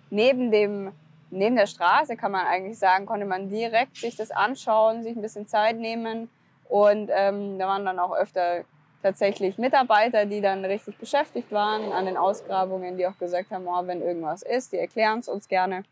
neben 0.10 0.52
dem, 0.52 0.92
neben 1.32 1.56
der 1.56 1.66
Straße, 1.66 2.16
kann 2.16 2.32
man 2.32 2.46
eigentlich 2.46 2.78
sagen, 2.78 3.06
konnte 3.06 3.26
man 3.26 3.50
direkt 3.50 3.98
sich 3.98 4.16
das 4.16 4.32
anschauen, 4.32 5.04
sich 5.04 5.16
ein 5.16 5.22
bisschen 5.22 5.48
Zeit 5.48 5.78
nehmen. 5.78 6.30
Und 6.70 7.10
ähm, 7.14 7.58
da 7.58 7.68
waren 7.68 7.86
dann 7.86 8.00
auch 8.00 8.16
öfter 8.16 8.64
tatsächlich 9.02 9.58
Mitarbeiter, 9.58 10.26
die 10.26 10.42
dann 10.42 10.64
richtig 10.64 10.98
beschäftigt 10.98 11.52
waren 11.52 11.92
an 11.92 12.06
den 12.06 12.18
Ausgrabungen, 12.18 12.98
die 12.98 13.08
auch 13.08 13.18
gesagt 13.18 13.52
haben, 13.52 13.68
oh, 13.68 13.88
wenn 13.88 14.02
irgendwas 14.02 14.44
ist, 14.44 14.72
die 14.74 14.78
erklären 14.78 15.20
es 15.20 15.28
uns 15.28 15.48
gerne. 15.48 15.84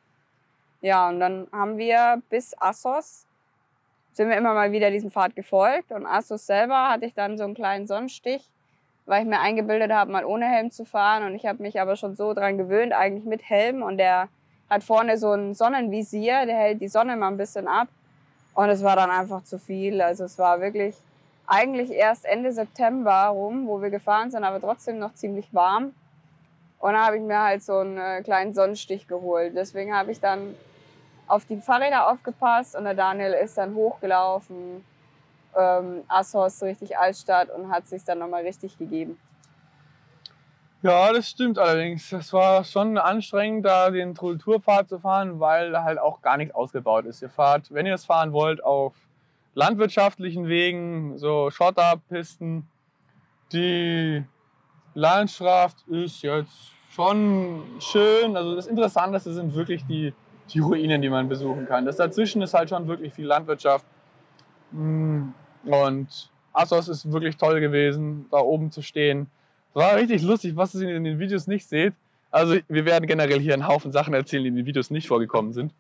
Ja, 0.82 1.10
und 1.10 1.20
dann 1.20 1.48
haben 1.52 1.78
wir 1.78 2.22
bis 2.30 2.56
Assos, 2.62 3.26
sind 4.14 4.30
wir 4.30 4.38
immer 4.38 4.54
mal 4.54 4.72
wieder 4.72 4.92
diesen 4.92 5.12
Pfad 5.12 5.36
gefolgt. 5.36 5.92
Und 5.92 6.06
Assos 6.06 6.46
selber 6.46 6.90
hatte 6.90 7.06
ich 7.06 7.14
dann 7.14 7.38
so 7.38 7.44
einen 7.44 7.56
kleinen 7.56 7.88
Sonnenstich, 7.88 8.50
weil 9.06 9.24
ich 9.24 9.28
mir 9.28 9.40
eingebildet 9.40 9.92
habe, 9.92 10.12
mal 10.12 10.24
ohne 10.24 10.46
Helm 10.46 10.72
zu 10.72 10.86
fahren. 10.86 11.24
Und 11.24 11.36
ich 11.36 11.46
habe 11.46 11.62
mich 11.62 11.82
aber 11.82 11.96
schon 11.96 12.16
so 12.16 12.34
dran 12.34 12.58
gewöhnt, 12.58 12.94
eigentlich 12.94 13.26
mit 13.26 13.50
Helm. 13.50 13.82
Und 13.82 13.98
der 13.98 14.30
hat 14.70 14.84
vorne 14.84 15.18
so 15.18 15.32
ein 15.32 15.54
Sonnenvisier, 15.54 16.46
der 16.46 16.58
hält 16.58 16.82
die 16.82 16.88
Sonne 16.88 17.16
mal 17.16 17.30
ein 17.30 17.38
bisschen 17.38 17.68
ab. 17.68 17.88
Und 18.54 18.70
es 18.70 18.84
war 18.84 18.96
dann 18.96 19.10
einfach 19.10 19.44
zu 19.44 19.58
viel. 19.58 20.02
Also 20.02 20.26
es 20.26 20.38
war 20.38 20.62
wirklich 20.62 20.96
eigentlich 21.48 21.92
erst 21.92 22.26
Ende 22.26 22.52
September 22.52 23.28
rum, 23.28 23.68
wo 23.68 23.82
wir 23.82 23.90
gefahren 23.90 24.30
sind, 24.32 24.44
aber 24.44 24.60
trotzdem 24.60 25.00
noch 25.00 25.14
ziemlich 25.16 25.54
warm. 25.54 25.94
Und 26.80 26.94
da 26.94 27.06
habe 27.06 27.18
ich 27.18 27.24
mir 27.24 27.42
halt 27.42 27.64
so 27.64 27.80
einen 27.80 27.98
äh, 27.98 28.22
kleinen 28.22 28.54
Sonnenstich 28.54 29.08
geholt. 29.08 29.54
Deswegen 29.56 29.94
habe 29.94 30.12
ich 30.12 30.20
dann 30.20 30.56
auf 31.28 31.46
die 31.46 31.58
Fahrräder 31.58 32.10
aufgepasst 32.10 32.76
und 32.76 32.86
der 32.86 32.94
Daniel 32.94 33.34
ist 33.34 33.58
dann 33.58 33.76
hochgelaufen, 33.76 34.84
ähm, 35.56 36.04
Assos, 36.08 36.62
richtig 36.64 36.98
Altstadt 36.98 37.50
und 37.50 37.72
hat 37.72 37.88
sich 37.88 38.04
dann 38.04 38.20
nochmal 38.20 38.44
richtig 38.44 38.78
gegeben. 38.78 39.20
Ja, 40.82 41.12
das 41.12 41.30
stimmt 41.30 41.60
allerdings. 41.60 42.10
Das 42.10 42.32
war 42.32 42.64
schon 42.64 42.98
anstrengend, 42.98 43.66
da 43.66 43.90
den 43.90 44.16
Kulturpfad 44.16 44.88
zu 44.88 45.00
fahren, 45.00 45.40
weil 45.40 45.72
da 45.72 45.84
halt 45.84 46.00
auch 46.00 46.22
gar 46.22 46.38
nichts 46.38 46.56
ausgebaut 46.56 47.06
ist. 47.06 47.22
Ihr 47.22 47.30
fahrt, 47.30 47.74
wenn 47.74 47.86
ihr 47.86 47.96
es 47.96 48.06
fahren 48.06 48.32
wollt, 48.32 48.64
auf 48.64 48.94
landwirtschaftlichen 49.56 50.48
Wegen, 50.48 51.18
so 51.18 51.50
Schotterpisten. 51.52 52.66
Die 53.52 54.24
Landschaft 54.94 55.86
ist 55.88 56.22
jetzt 56.22 56.72
schon 56.92 57.64
schön. 57.80 58.38
Also 58.38 58.56
das 58.56 58.68
Interessanteste 58.68 59.34
sind 59.34 59.54
wirklich 59.56 59.86
die, 59.86 60.14
die 60.54 60.60
Ruinen, 60.60 61.02
die 61.02 61.10
man 61.10 61.28
besuchen 61.28 61.66
kann. 61.66 61.86
Das 61.86 61.98
dazwischen 61.98 62.42
ist 62.42 62.54
halt 62.54 62.70
schon 62.70 62.88
wirklich 62.88 63.14
viel 63.14 63.26
Landwirtschaft. 63.26 63.86
Mm, 64.72 65.30
Und 65.66 66.30
Assos 66.54 66.88
ist 66.88 67.12
wirklich 67.12 67.36
toll 67.36 67.60
gewesen, 67.60 68.28
da 68.32 68.38
oben 68.38 68.72
zu 68.72 68.82
stehen. 68.82 69.30
War 69.74 69.96
richtig 69.96 70.22
lustig, 70.24 70.56
was 70.56 70.76
ihr 70.76 70.96
in 70.96 71.04
den 71.04 71.20
Videos 71.20 71.48
nicht 71.48 71.68
seht. 71.68 71.94
Also 72.32 72.58
wir 72.68 72.86
werden 72.86 73.08
generell 73.08 73.40
hier 73.40 73.54
einen 73.54 73.68
Haufen 73.68 73.92
Sachen 73.92 74.14
erzählen, 74.14 74.44
die 74.44 74.50
in 74.50 74.56
den 74.56 74.66
Videos 74.66 74.90
nicht 74.90 75.08
vorgekommen 75.08 75.54
sind. 75.54 75.74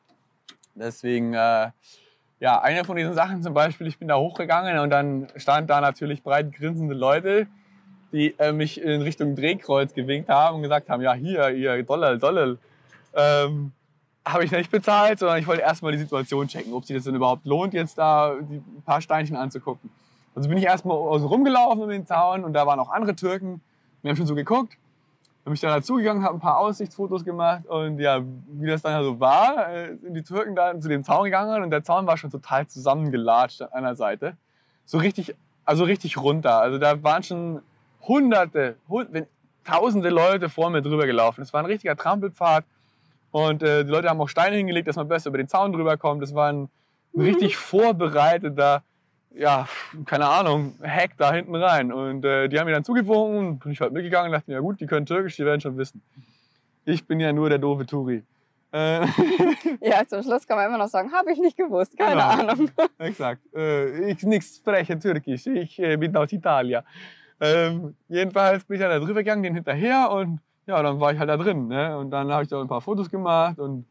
Deswegen, 0.76 1.34
äh, 1.34 1.70
ja, 2.40 2.62
eine 2.62 2.86
von 2.86 2.96
diesen 2.96 3.14
Sachen 3.14 3.44
zum 3.44 3.54
Beispiel, 3.54 3.88
ich 3.88 3.98
bin 3.98 4.08
da 4.08 4.18
hochgegangen 4.18 4.80
und 4.80 4.90
dann 4.90 5.28
stand 5.36 5.70
da 5.70 5.82
natürlich 5.82 6.24
breit 6.24 6.54
grinsende 6.54 6.96
Leute, 6.96 7.48
die 8.12 8.34
äh, 8.40 8.52
mich 8.52 8.82
in 8.82 9.02
Richtung 9.02 9.36
Drehkreuz 9.36 9.94
gewinkt 9.94 10.30
haben 10.30 10.58
und 10.58 10.64
gesagt 10.64 10.90
haben, 10.90 11.02
ja 11.02 11.14
hier, 11.14 11.50
ihr 11.50 11.84
Dollar, 11.84 12.18
Dollar. 12.18 12.56
Ähm, 13.14 13.72
habe 14.26 14.46
ich 14.46 14.52
nicht 14.52 14.72
bezahlt, 14.72 15.20
sondern 15.20 15.40
ich 15.40 15.48
wollte 15.48 15.64
erstmal 15.64 15.92
die 15.92 15.98
Situation 15.98 16.48
checken, 16.48 16.74
ob 16.74 16.86
sich 16.86 16.96
das 16.96 17.06
denn 17.06 17.16
überhaupt 17.16 17.46
lohnt, 17.46 17.74
jetzt 17.74 17.98
da 17.98 18.34
ein 18.34 18.84
paar 18.86 19.02
Steinchen 19.02 19.36
anzugucken. 19.36 19.90
Also 20.36 20.48
bin 20.50 20.58
ich 20.58 20.66
erstmal 20.66 20.98
rumgelaufen 20.98 21.82
um 21.82 21.90
den 21.90 22.06
Zaun 22.06 22.44
und 22.44 22.54
da 22.54 22.66
waren 22.66 22.80
auch 22.80 22.90
andere 22.90 23.16
Türken. 23.16 23.62
Wir 24.02 24.10
haben 24.10 24.18
schon 24.18 24.28
so 24.28 24.36
geguckt. 24.36 24.78
Bin 25.46 25.54
ich 25.54 25.62
da 25.62 25.70
dazugegangen, 25.70 26.24
habe 26.24 26.36
ein 26.36 26.40
paar 26.40 26.60
Aussichtsfotos 26.60 27.26
gemacht 27.26 27.66
und 27.66 27.98
ja, 27.98 28.22
wie 28.50 28.68
das 28.68 28.84
dann 28.84 29.04
so 29.04 29.20
war, 29.20 29.74
äh, 29.74 29.96
sind 29.96 30.14
die 30.14 30.22
Türken 30.22 30.56
da 30.56 30.80
zu 30.80 30.90
dem 30.90 31.04
Zaun 31.04 31.24
gegangen 31.24 31.64
und 31.64 31.72
der 31.72 31.84
Zaun 31.84 32.06
war 32.06 32.18
schon 32.18 32.30
total 32.30 32.68
zusammengelatscht 32.68 33.64
an 33.64 33.70
einer 33.72 33.96
Seite. 33.96 34.38
So 34.86 35.00
richtig, 35.00 35.36
also 35.66 35.86
richtig 35.86 36.18
runter. 36.18 36.60
Also 36.60 36.78
da 36.78 37.02
waren 37.02 37.24
schon 37.24 37.62
hunderte, 38.02 38.76
hund, 38.90 39.10
wenn, 39.12 39.26
tausende 39.64 40.10
Leute 40.10 40.50
vor 40.50 40.70
mir 40.70 40.82
drüber 40.82 41.06
gelaufen. 41.06 41.42
Es 41.42 41.54
war 41.54 41.62
ein 41.62 41.66
richtiger 41.66 41.96
Trampelpfad 41.96 42.66
und 43.32 43.64
äh, 43.64 43.86
die 43.86 43.92
Leute 43.92 44.10
haben 44.10 44.22
auch 44.22 44.30
Steine 44.30 44.56
hingelegt, 44.56 44.88
dass 44.88 44.96
man 44.96 45.08
besser 45.08 45.30
über 45.30 45.38
den 45.38 45.48
Zaun 45.48 45.74
drüber 45.74 45.98
kommt. 45.98 46.22
Das 46.22 46.34
war 46.34 46.52
ein, 46.52 46.70
ein 47.16 47.22
richtig 47.22 47.58
vorbereiteter, 47.58 48.84
ja, 49.36 49.68
keine 50.06 50.28
Ahnung, 50.28 50.76
Hack 50.84 51.12
da 51.18 51.34
hinten 51.34 51.56
rein. 51.56 51.92
Und 51.92 52.26
äh, 52.26 52.48
die 52.48 52.60
haben 52.60 52.66
mir 52.66 52.74
dann 52.74 52.84
zugewunken, 52.84 53.60
bin 53.60 53.72
ich 53.72 53.82
halt 53.82 53.94
mitgegangen 53.94 54.28
und 54.28 54.34
dachte 54.34 54.50
mir, 54.50 54.56
ja 54.56 54.62
gut, 54.62 54.80
die 54.80 54.86
können 54.86 55.06
Türkisch, 55.06 55.36
die 55.38 55.46
werden 55.46 55.62
schon 55.62 55.78
wissen. 55.78 56.02
Ich 56.86 57.06
bin 57.06 57.20
ja 57.20 57.32
nur 57.32 57.50
der 57.50 57.60
doofe 57.60 57.86
Turi. 57.86 58.24
Äh, 58.72 59.06
Ja, 59.82 60.06
zum 60.06 60.24
Schluss 60.24 60.46
kann 60.48 60.58
man 60.58 60.68
immer 60.68 60.78
noch 60.78 60.88
sagen, 60.90 61.12
habe 61.12 61.32
ich 61.32 61.40
nicht 61.40 61.58
gewusst, 61.58 61.98
keine 61.98 62.12
Genau. 62.22 62.52
Ahnung. 62.52 62.72
exakt. 62.98 63.42
Äh, 63.56 64.12
ich 64.12 64.24
nichts 64.24 64.58
spreche 64.58 64.98
Türkisch, 65.00 65.48
ich 65.48 65.80
äh, 65.80 65.96
bin 65.98 66.16
aus 66.16 66.32
Italien. 66.32 66.84
Ähm, 67.42 67.96
jedenfalls 68.10 68.66
bin 68.66 68.76
ich 68.76 68.82
dann 68.82 68.92
da 68.92 69.00
drüber 69.00 69.22
gegangen, 69.24 69.44
den 69.44 69.54
hinterher 69.56 70.12
und 70.12 70.40
ja, 70.68 70.82
dann 70.84 71.00
war 71.00 71.14
ich 71.14 71.20
halt 71.20 71.30
da 71.30 71.38
drin. 71.38 71.68
Ne? 71.68 71.98
Und 71.98 72.12
dann 72.12 72.32
habe 72.32 72.44
ich 72.44 72.50
da 72.50 72.60
ein 72.62 72.68
paar 72.68 72.82
Fotos 72.82 73.10
gemacht 73.10 73.58
und 73.60 73.86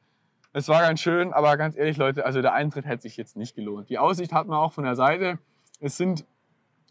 es 0.58 0.68
war 0.68 0.82
ganz 0.82 1.00
schön, 1.00 1.32
aber 1.32 1.56
ganz 1.56 1.76
ehrlich, 1.76 1.96
Leute, 1.96 2.26
also 2.26 2.42
der 2.42 2.52
Eintritt 2.52 2.84
hätte 2.84 3.02
sich 3.02 3.16
jetzt 3.16 3.36
nicht 3.36 3.54
gelohnt. 3.54 3.88
Die 3.88 3.98
Aussicht 3.98 4.32
hat 4.32 4.46
man 4.46 4.58
auch 4.58 4.72
von 4.72 4.84
der 4.84 4.96
Seite. 4.96 5.38
Es 5.80 5.96
sind, 5.96 6.24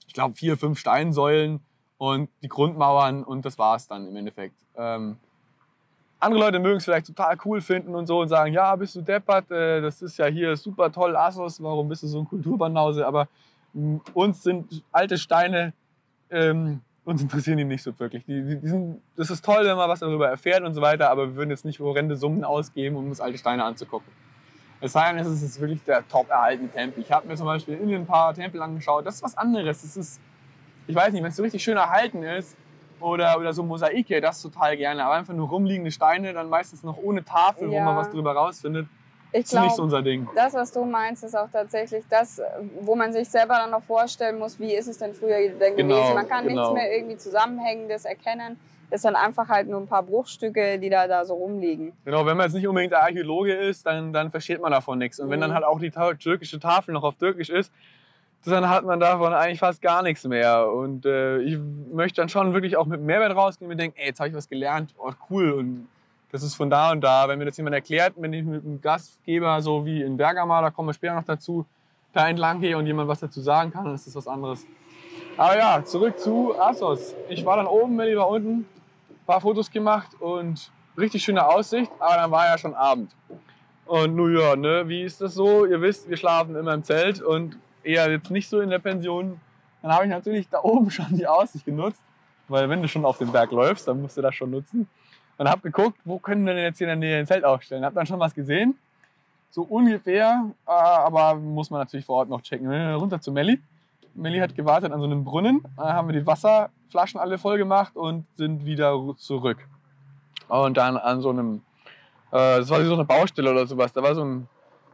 ich 0.08 0.14
glaube, 0.14 0.36
vier, 0.36 0.58
fünf 0.58 0.80
Steinsäulen 0.80 1.60
und 1.98 2.30
die 2.42 2.48
Grundmauern 2.48 3.24
und 3.24 3.46
das 3.46 3.58
war 3.58 3.76
es 3.76 3.88
dann 3.88 4.08
im 4.08 4.16
Endeffekt. 4.16 4.56
Ähm, 4.76 5.18
andere 6.20 6.42
Leute 6.42 6.60
mögen 6.60 6.78
es 6.78 6.86
vielleicht 6.86 7.08
total 7.08 7.38
cool 7.46 7.62
finden 7.62 7.94
und 7.94 8.08
so 8.08 8.22
und 8.22 8.30
sagen, 8.30 8.54
ja, 8.54 8.76
bist 8.76 8.96
du 8.96 9.02
deppert, 9.02 9.52
äh, 9.52 9.82
das 9.82 10.02
ist 10.02 10.18
ja 10.18 10.26
hier 10.26 10.56
super 10.56 10.92
toll, 10.92 11.16
Assos, 11.16 11.62
warum 11.62 11.90
bist 11.90 12.04
du 12.04 12.08
so 12.08 12.20
ein 12.20 12.26
Kulturbanause? 12.26 13.06
Aber 13.06 13.28
uns 14.14 14.44
sind 14.44 14.84
alte 14.92 15.18
Steine, 15.18 15.74
ähm, 16.30 16.82
uns 17.08 17.22
interessieren 17.22 17.58
die 17.58 17.64
nicht 17.64 17.84
so 17.84 17.98
wirklich. 18.00 18.26
Die, 18.26 18.44
die, 18.44 18.58
die 18.60 18.68
sind, 18.68 19.02
das 19.16 19.30
ist 19.30 19.44
toll, 19.44 19.64
wenn 19.66 19.78
man 19.78 19.88
was 19.90 20.00
darüber 20.02 20.28
erfährt 20.28 20.62
und 20.64 20.74
so 20.74 20.82
weiter, 20.82 21.10
aber 21.10 21.28
wir 21.30 21.36
würden 21.36 21.50
jetzt 21.50 21.64
nicht 21.66 21.80
horrende 21.80 22.18
Summen 22.18 22.44
ausgeben, 22.44 22.98
um 22.98 23.08
uns 23.08 23.22
alte 23.22 23.38
Steine 23.38 23.64
anzugucken. 23.64 24.12
Es 24.82 24.92
sei 24.92 25.12
denn, 25.12 25.20
es 25.20 25.42
ist 25.42 25.60
wirklich 25.60 25.82
der 25.86 26.08
top 26.08 26.30
erhaltene 26.30 26.70
Tempel. 26.70 27.02
Ich 27.02 27.12
habe 27.12 27.28
mir 27.28 27.36
zum 27.36 27.48
Beispiel 27.48 27.76
in 27.76 27.94
ein 27.96 28.06
paar 28.06 28.34
Tempel 28.34 28.62
angeschaut. 28.62 29.06
Das 29.06 29.16
ist 29.16 29.24
was 29.24 29.38
anderes. 29.38 29.82
Das 29.82 29.96
ist, 29.98 30.20
ich 30.86 30.96
weiß 30.96 31.14
nicht, 31.14 31.24
wenn 31.24 31.30
es 31.32 31.36
so 31.38 31.44
richtig 31.44 31.64
schön 31.64 31.78
erhalten 31.78 32.22
ist 32.24 32.56
oder, 33.00 33.40
oder 33.40 33.54
so 33.54 33.64
Mosaike, 33.64 34.22
das 34.22 34.42
total 34.42 34.78
gerne. 34.78 35.04
Aber 35.04 35.16
einfach 35.16 35.34
nur 35.34 35.48
rumliegende 35.48 35.90
Steine, 35.92 36.34
dann 36.34 36.50
meistens 36.50 36.84
noch 36.84 36.98
ohne 36.98 37.24
Tafel, 37.24 37.72
Ja. 37.72 37.80
wo 37.80 37.86
man 37.86 37.96
was 37.96 38.12
drüber 38.12 38.34
rausfindet, 38.34 38.88
Ich 39.34 39.40
ist 39.42 39.54
nicht 39.54 39.62
so 39.62 39.68
glaube, 39.68 39.82
unser 39.84 40.02
Ding. 40.02 40.28
das, 40.36 40.54
was 40.54 40.72
du 40.72 40.86
meinst, 40.86 41.24
ist 41.24 41.36
auch 41.38 41.50
tatsächlich 41.52 42.04
das, 42.10 42.42
wo 42.82 42.96
man 42.96 43.12
sich 43.14 43.30
selber 43.30 43.56
dann 43.56 43.72
noch 43.72 43.84
vorstellen 43.84 44.40
muss, 44.40 44.60
wie 44.60 44.74
ist 44.74 44.88
es 44.88 44.98
denn 44.98 45.14
früher 45.14 45.38
denn 45.50 45.76
Genau, 45.76 45.96
gewesen. 45.96 46.16
Man 46.16 46.28
kann 46.30 46.48
genau. 46.48 46.62
nichts 46.62 46.74
mehr 46.74 46.96
irgendwie 46.98 47.18
Zusammenhängendes 47.18 48.06
erkennen. 48.06 48.58
Es 48.90 49.02
sind 49.02 49.16
einfach 49.18 49.50
halt 49.50 49.68
nur 49.68 49.82
ein 49.82 49.88
paar 49.88 50.04
Bruchstücke, 50.04 50.80
die 50.80 50.90
da, 50.90 51.08
da 51.08 51.26
so 51.26 51.34
rumliegen. 51.34 51.92
Genau, 52.06 52.26
wenn 52.26 52.38
man 52.38 52.46
jetzt 52.46 52.54
nicht 52.54 52.68
unbedingt 52.68 52.94
der 52.94 53.04
Archäologe 53.04 53.54
ist, 53.54 53.86
dann, 53.86 54.14
dann 54.14 54.32
versteht 54.32 54.62
man 54.62 54.72
davon 54.72 54.98
nichts. 54.98 55.20
Und 55.20 55.30
wenn 55.30 55.42
dann 55.42 55.50
Mhm. 55.50 55.56
halt 55.56 55.66
auch 55.66 55.80
die 55.80 55.92
türkische 55.92 56.60
Tafel 56.60 56.94
noch 56.94 57.04
auf 57.04 57.16
Türkisch 57.16 57.50
ist, 57.50 57.72
dann 58.46 58.70
hat 58.70 58.86
man 58.86 59.00
davon 59.02 59.34
eigentlich 59.34 59.60
fast 59.60 59.82
gar 59.82 60.04
nichts 60.04 60.24
mehr. 60.24 60.72
Und 60.72 61.06
äh, 61.06 61.40
ich 61.40 61.60
möchte 61.92 62.22
dann 62.22 62.30
schon 62.30 62.54
wirklich 62.54 62.78
auch 62.78 62.86
mit 62.86 63.02
Mehrwert 63.02 63.36
rausgehen 63.36 63.70
und 63.70 63.76
mir 63.76 63.82
denken, 63.82 63.98
ey, 64.00 64.08
jetzt 64.08 64.20
habe 64.22 64.30
ich 64.30 64.36
was 64.36 64.48
gelernt, 64.48 64.96
oh, 64.98 65.12
cool. 65.30 65.52
Und 65.52 65.90
das 66.32 66.44
ist 66.44 66.56
von 66.56 66.70
da 66.70 66.92
und 66.92 67.02
da. 67.02 67.28
Wenn 67.28 67.40
mir 67.40 67.46
das 67.46 67.58
jemand 67.58 67.76
erklärt, 67.76 68.14
wenn 68.18 68.34
ich 68.34 68.44
mit 68.44 68.64
einem 68.64 68.82
Gastgeber, 68.82 69.62
so 69.62 69.86
wie 69.86 70.02
in 70.02 70.18
Bergama, 70.18 70.62
da 70.62 70.70
kommen 70.70 70.90
wir 70.90 70.94
später 70.94 71.16
noch 71.16 71.24
dazu, 71.24 71.66
da 72.14 72.28
entlang 72.28 72.60
gehe 72.62 72.78
und 72.78 72.86
jemand 72.86 73.08
was 73.08 73.20
dazu 73.20 73.42
sagen 73.42 73.72
kann, 73.72 73.86
dann 73.86 73.96
ist 73.96 74.08
das 74.08 74.16
was 74.16 74.28
anderes. 74.28 74.66
Aber 75.38 75.58
ja, 75.58 75.84
zurück 75.86 76.20
zu 76.20 76.60
Assos. 76.60 77.16
Ich 77.30 77.46
war 77.46 77.58
dann 77.58 77.68
oben, 77.68 77.96
Melli 77.96 78.18
war 78.18 78.28
unten, 78.28 78.60
ein 78.60 79.26
paar 79.26 79.40
Fotos 79.40 79.70
gemacht 79.70 80.10
und 80.20 80.72
richtig 80.98 81.24
schöne 81.24 81.46
Aussicht, 81.48 81.92
aber 82.00 82.16
dann 82.16 82.32
war 82.32 82.46
ja 82.46 82.58
schon 82.58 82.74
Abend. 82.74 83.12
Und 83.86 84.16
nun 84.16 84.36
ja, 84.36 84.56
ne, 84.56 84.88
wie 84.88 85.04
ist 85.04 85.22
das 85.22 85.36
so? 85.36 85.66
Ihr 85.66 85.82
wisst, 85.82 86.10
wir 86.10 86.18
schlafen 86.18 86.56
immer 86.56 86.74
im 86.74 86.84
Zelt 86.84 87.22
und 87.22 87.58
eher 87.84 88.10
jetzt 88.10 88.32
nicht 88.32 88.50
so 88.50 88.60
in 88.60 88.70
der 88.70 88.80
Pension. 88.80 89.40
Dann 89.82 89.94
habe 89.94 90.06
ich 90.06 90.10
natürlich 90.10 90.50
da 90.50 90.60
oben 90.62 90.90
schon 90.92 91.16
die 91.16 91.28
Aussicht 91.28 91.66
genutzt, 91.66 92.02
weil 92.48 92.68
wenn 92.70 92.82
du 92.82 92.88
schon 92.88 93.06
auf 93.06 93.18
den 93.18 93.32
Berg 93.32 93.52
läufst, 93.52 93.88
dann 93.88 94.02
musst 94.02 94.18
du 94.18 94.22
das 94.22 94.36
schon 94.36 94.52
nutzen. 94.52 94.90
Und 95.38 95.50
habe 95.50 95.62
geguckt, 95.62 96.00
wo 96.04 96.18
können 96.18 96.46
wir 96.46 96.54
denn 96.54 96.64
jetzt 96.64 96.80
hier 96.80 96.92
in 96.92 97.00
der 97.00 97.10
Nähe 97.10 97.20
ein 97.20 97.28
Zelt 97.28 97.46
aufstellen. 97.46 97.86
Habe 97.86 97.96
dann 97.96 98.08
schon 98.08 98.20
was 98.20 98.34
gesehen, 98.34 98.76
so 99.52 99.62
ungefähr, 99.64 100.52
äh, 100.68 100.72
aber 100.72 101.36
muss 101.36 101.70
man 101.70 101.80
natürlich 101.82 102.06
vor 102.06 102.18
Ort 102.18 102.30
noch 102.30 102.42
checken. 102.42 102.72
Runter 102.96 103.22
zu 103.22 103.32
Melli. 103.32 103.60
Melli 104.16 104.40
hat 104.40 104.56
gewartet 104.56 104.92
an 104.92 105.00
so 105.00 105.06
einem 105.06 105.24
Brunnen. 105.24 105.64
Da 105.76 105.94
haben 105.94 106.08
wir 106.08 106.20
die 106.20 106.26
Wasserflaschen 106.26 107.20
alle 107.20 107.38
voll 107.38 107.58
gemacht 107.58 107.96
und 107.96 108.26
sind 108.36 108.66
wieder 108.66 109.00
zurück. 109.18 109.58
Und 110.48 110.78
dann 110.78 110.98
an 110.98 111.22
so 111.22 111.30
einem, 111.30 111.62
äh, 112.32 112.60
das 112.60 112.70
war 112.70 112.84
so 112.84 112.94
eine 112.94 113.06
Baustelle 113.06 113.52
oder 113.52 113.68
sowas. 113.68 113.94
Da 113.94 114.02
war 114.02 114.16
so 114.16 114.24
ein, 114.24 114.48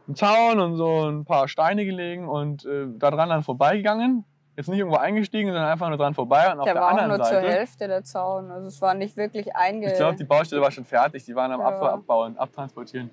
ein 0.08 0.14
Zaun 0.14 0.60
und 0.60 0.76
so 0.76 1.08
ein 1.08 1.24
paar 1.24 1.48
Steine 1.48 1.86
gelegen 1.86 2.28
und 2.28 2.66
äh, 2.66 2.86
da 2.98 3.10
dran 3.10 3.30
dann 3.30 3.42
vorbeigegangen. 3.42 4.24
Jetzt 4.56 4.68
nicht 4.68 4.78
irgendwo 4.78 4.98
eingestiegen, 4.98 5.50
sondern 5.50 5.68
einfach 5.68 5.88
nur 5.88 5.98
dran 5.98 6.14
vorbei. 6.14 6.52
Und 6.52 6.60
auf 6.60 6.64
Der 6.64 6.74
der, 6.74 6.82
war 6.82 6.88
auch 6.88 6.92
anderen 6.92 7.08
nur 7.08 7.18
zur 7.18 7.26
Seite. 7.26 7.48
Hälfte 7.48 7.88
der 7.88 8.04
Zaun. 8.04 8.50
Also 8.52 8.68
es 8.68 8.80
war 8.80 8.94
nicht 8.94 9.16
wirklich 9.16 9.54
einge... 9.56 9.88
Ich 9.90 9.94
glaube, 9.98 10.16
die 10.16 10.24
Baustelle 10.24 10.62
war 10.62 10.70
schon 10.70 10.84
fertig. 10.84 11.24
Die 11.24 11.34
waren 11.34 11.50
am 11.50 11.60
Ja. 11.60 11.66
Abfall 11.68 11.90
abbauen, 11.90 12.38
abtransportieren. 12.38 13.10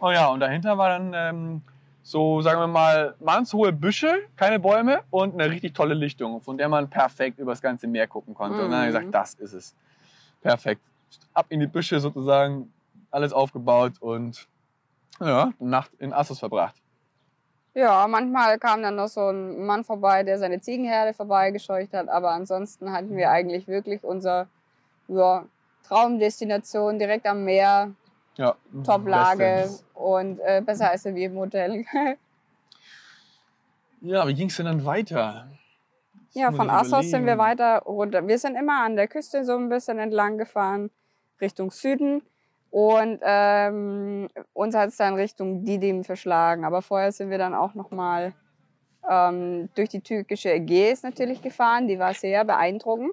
Oh 0.00 0.10
ja, 0.10 0.26
und 0.26 0.40
dahinter 0.40 0.76
war 0.76 0.88
dann 0.88 1.12
ähm, 1.14 1.62
so, 2.02 2.40
sagen 2.42 2.58
wir 2.58 2.66
mal, 2.66 3.14
mannshohe 3.20 3.72
Büsche, 3.72 4.12
keine 4.34 4.58
Bäume 4.58 5.02
und 5.10 5.34
eine 5.34 5.48
richtig 5.48 5.72
tolle 5.72 5.94
Lichtung, 5.94 6.40
von 6.40 6.58
der 6.58 6.68
man 6.68 6.90
perfekt 6.90 7.38
über 7.38 7.52
das 7.52 7.62
ganze 7.62 7.86
Meer 7.86 8.08
gucken 8.08 8.34
konnte. 8.34 8.64
Und 8.64 8.72
dann 8.72 8.80
habe 8.80 8.88
ich 8.88 8.94
Mhm. 8.94 9.12
gesagt, 9.12 9.14
das 9.14 9.34
ist 9.34 9.52
es. 9.52 9.74
Perfekt. 10.40 10.82
Ab 11.32 11.46
in 11.50 11.60
die 11.60 11.68
Büsche 11.68 12.00
sozusagen, 12.00 12.72
alles 13.12 13.32
aufgebaut 13.32 13.92
und 14.00 14.48
ja, 15.20 15.52
Nacht 15.60 15.92
in 16.00 16.12
Assos 16.12 16.40
verbracht. 16.40 16.74
Ja, 17.74 18.06
manchmal 18.06 18.58
kam 18.58 18.82
dann 18.82 18.96
noch 18.96 19.08
so 19.08 19.30
ein 19.30 19.64
Mann 19.64 19.84
vorbei, 19.84 20.22
der 20.24 20.38
seine 20.38 20.60
Ziegenherde 20.60 21.14
vorbeigescheucht 21.14 21.94
hat. 21.94 22.08
Aber 22.08 22.30
ansonsten 22.32 22.92
hatten 22.92 23.16
wir 23.16 23.30
eigentlich 23.30 23.66
wirklich 23.66 24.04
unser 24.04 24.48
ja, 25.08 25.44
Traumdestination 25.88 26.98
direkt 26.98 27.26
am 27.26 27.44
Meer, 27.44 27.92
Ja, 28.36 28.56
Top-Lage 28.84 29.70
und 29.94 30.38
äh, 30.40 30.62
besser 30.64 30.90
als 30.90 31.04
wie 31.04 31.24
im 31.24 31.36
Hotel. 31.36 31.84
Ja, 34.04 34.26
wie 34.26 34.34
ging 34.34 34.48
es 34.48 34.56
denn 34.56 34.66
dann 34.66 34.84
weiter? 34.84 35.46
Jetzt 36.32 36.34
ja, 36.34 36.50
von 36.50 36.70
Assos 36.70 37.08
sind 37.08 37.24
wir 37.24 37.38
weiter 37.38 37.82
runter. 37.82 38.26
Wir 38.26 38.36
sind 38.36 38.56
immer 38.56 38.82
an 38.82 38.96
der 38.96 39.06
Küste 39.06 39.44
so 39.44 39.56
ein 39.56 39.68
bisschen 39.68 40.00
entlang 40.00 40.38
gefahren, 40.38 40.90
Richtung 41.40 41.70
Süden. 41.70 42.22
Und 42.72 43.20
ähm, 43.22 44.30
uns 44.54 44.74
hat 44.74 44.88
es 44.88 44.96
dann 44.96 45.14
Richtung 45.14 45.62
Didim 45.62 46.04
verschlagen. 46.04 46.64
Aber 46.64 46.80
vorher 46.80 47.12
sind 47.12 47.28
wir 47.28 47.36
dann 47.36 47.54
auch 47.54 47.74
nochmal 47.74 48.32
ähm, 49.08 49.68
durch 49.74 49.90
die 49.90 50.00
türkische 50.00 50.50
Ägäis 50.50 51.02
natürlich 51.02 51.42
gefahren. 51.42 51.86
Die 51.86 51.98
war 51.98 52.14
sehr 52.14 52.46
beeindruckend. 52.46 53.12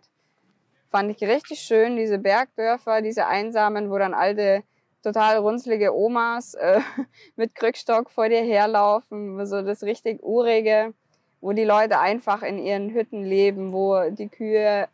Fand 0.89 1.11
ich 1.11 1.27
richtig 1.27 1.59
schön, 1.59 1.97
diese 1.97 2.19
Bergdörfer, 2.19 3.01
diese 3.01 3.27
einsamen, 3.27 3.91
wo 3.91 3.97
dann 3.97 4.13
alte, 4.13 4.63
total 5.03 5.37
runzlige 5.39 5.93
Omas 5.93 6.53
äh, 6.53 6.79
mit 7.35 7.53
Krückstock 7.53 8.09
vor 8.09 8.29
dir 8.29 8.41
herlaufen. 8.41 9.45
So 9.45 9.61
das 9.61 9.83
richtig 9.83 10.23
urige, 10.23 10.93
wo 11.41 11.51
die 11.51 11.65
Leute 11.65 11.99
einfach 11.99 12.43
in 12.43 12.59
ihren 12.59 12.91
Hütten 12.91 13.25
leben, 13.25 13.73
wo 13.73 14.09
die 14.09 14.29
Kühe 14.29 14.87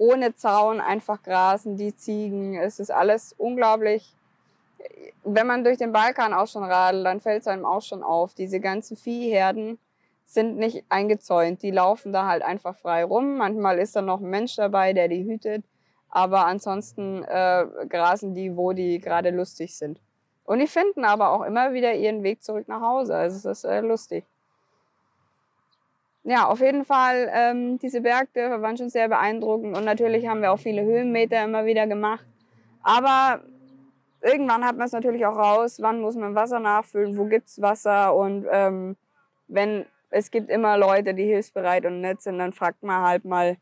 ohne 0.00 0.34
Zaun 0.34 0.80
einfach 0.80 1.22
grasen, 1.22 1.76
die 1.76 1.94
Ziegen. 1.94 2.54
Es 2.54 2.80
ist 2.80 2.90
alles 2.90 3.34
unglaublich. 3.36 4.16
Wenn 5.24 5.46
man 5.46 5.62
durch 5.62 5.76
den 5.76 5.92
Balkan 5.92 6.32
auch 6.32 6.46
schon 6.46 6.64
radelt, 6.64 7.04
dann 7.04 7.20
fällt 7.20 7.42
es 7.42 7.46
einem 7.46 7.66
auch 7.66 7.82
schon 7.82 8.02
auf. 8.02 8.32
Diese 8.32 8.60
ganzen 8.60 8.96
Viehherden 8.96 9.78
sind 10.24 10.56
nicht 10.56 10.84
eingezäunt. 10.88 11.62
Die 11.62 11.70
laufen 11.70 12.14
da 12.14 12.26
halt 12.26 12.42
einfach 12.42 12.76
frei 12.76 13.04
rum. 13.04 13.36
Manchmal 13.36 13.78
ist 13.78 13.94
da 13.94 14.00
noch 14.00 14.20
ein 14.20 14.30
Mensch 14.30 14.56
dabei, 14.56 14.94
der 14.94 15.08
die 15.08 15.22
hütet. 15.22 15.64
Aber 16.08 16.46
ansonsten 16.46 17.22
äh, 17.24 17.66
grasen 17.86 18.34
die, 18.34 18.56
wo 18.56 18.72
die 18.72 19.00
gerade 19.00 19.28
lustig 19.28 19.76
sind. 19.76 20.00
Und 20.44 20.60
die 20.60 20.66
finden 20.66 21.04
aber 21.04 21.30
auch 21.30 21.42
immer 21.42 21.74
wieder 21.74 21.92
ihren 21.92 22.22
Weg 22.22 22.42
zurück 22.42 22.68
nach 22.68 22.80
Hause. 22.80 23.14
Also 23.14 23.50
es 23.50 23.58
ist 23.58 23.64
äh, 23.64 23.80
lustig. 23.80 24.24
Ja, 26.22 26.46
auf 26.46 26.60
jeden 26.60 26.84
Fall, 26.84 27.30
ähm, 27.32 27.78
diese 27.78 28.02
Bergdörfer 28.02 28.60
waren 28.60 28.76
schon 28.76 28.90
sehr 28.90 29.08
beeindruckend 29.08 29.76
und 29.76 29.84
natürlich 29.84 30.26
haben 30.28 30.42
wir 30.42 30.52
auch 30.52 30.58
viele 30.58 30.82
Höhenmeter 30.82 31.42
immer 31.44 31.64
wieder 31.64 31.86
gemacht. 31.86 32.26
Aber 32.82 33.40
irgendwann 34.20 34.64
hat 34.64 34.76
man 34.76 34.86
es 34.86 34.92
natürlich 34.92 35.24
auch 35.24 35.36
raus, 35.36 35.78
wann 35.80 36.00
muss 36.00 36.16
man 36.16 36.34
Wasser 36.34 36.60
nachfüllen, 36.60 37.16
wo 37.16 37.24
gibt's 37.24 37.62
Wasser 37.62 38.14
und 38.14 38.46
ähm, 38.50 38.96
wenn 39.48 39.86
es 40.10 40.30
gibt 40.30 40.50
immer 40.50 40.76
Leute, 40.76 41.14
die 41.14 41.24
hilfsbereit 41.24 41.86
und 41.86 42.00
nett 42.00 42.20
sind, 42.20 42.38
dann 42.38 42.52
fragt 42.52 42.82
man 42.82 43.02
halt 43.02 43.24
mal 43.24 43.56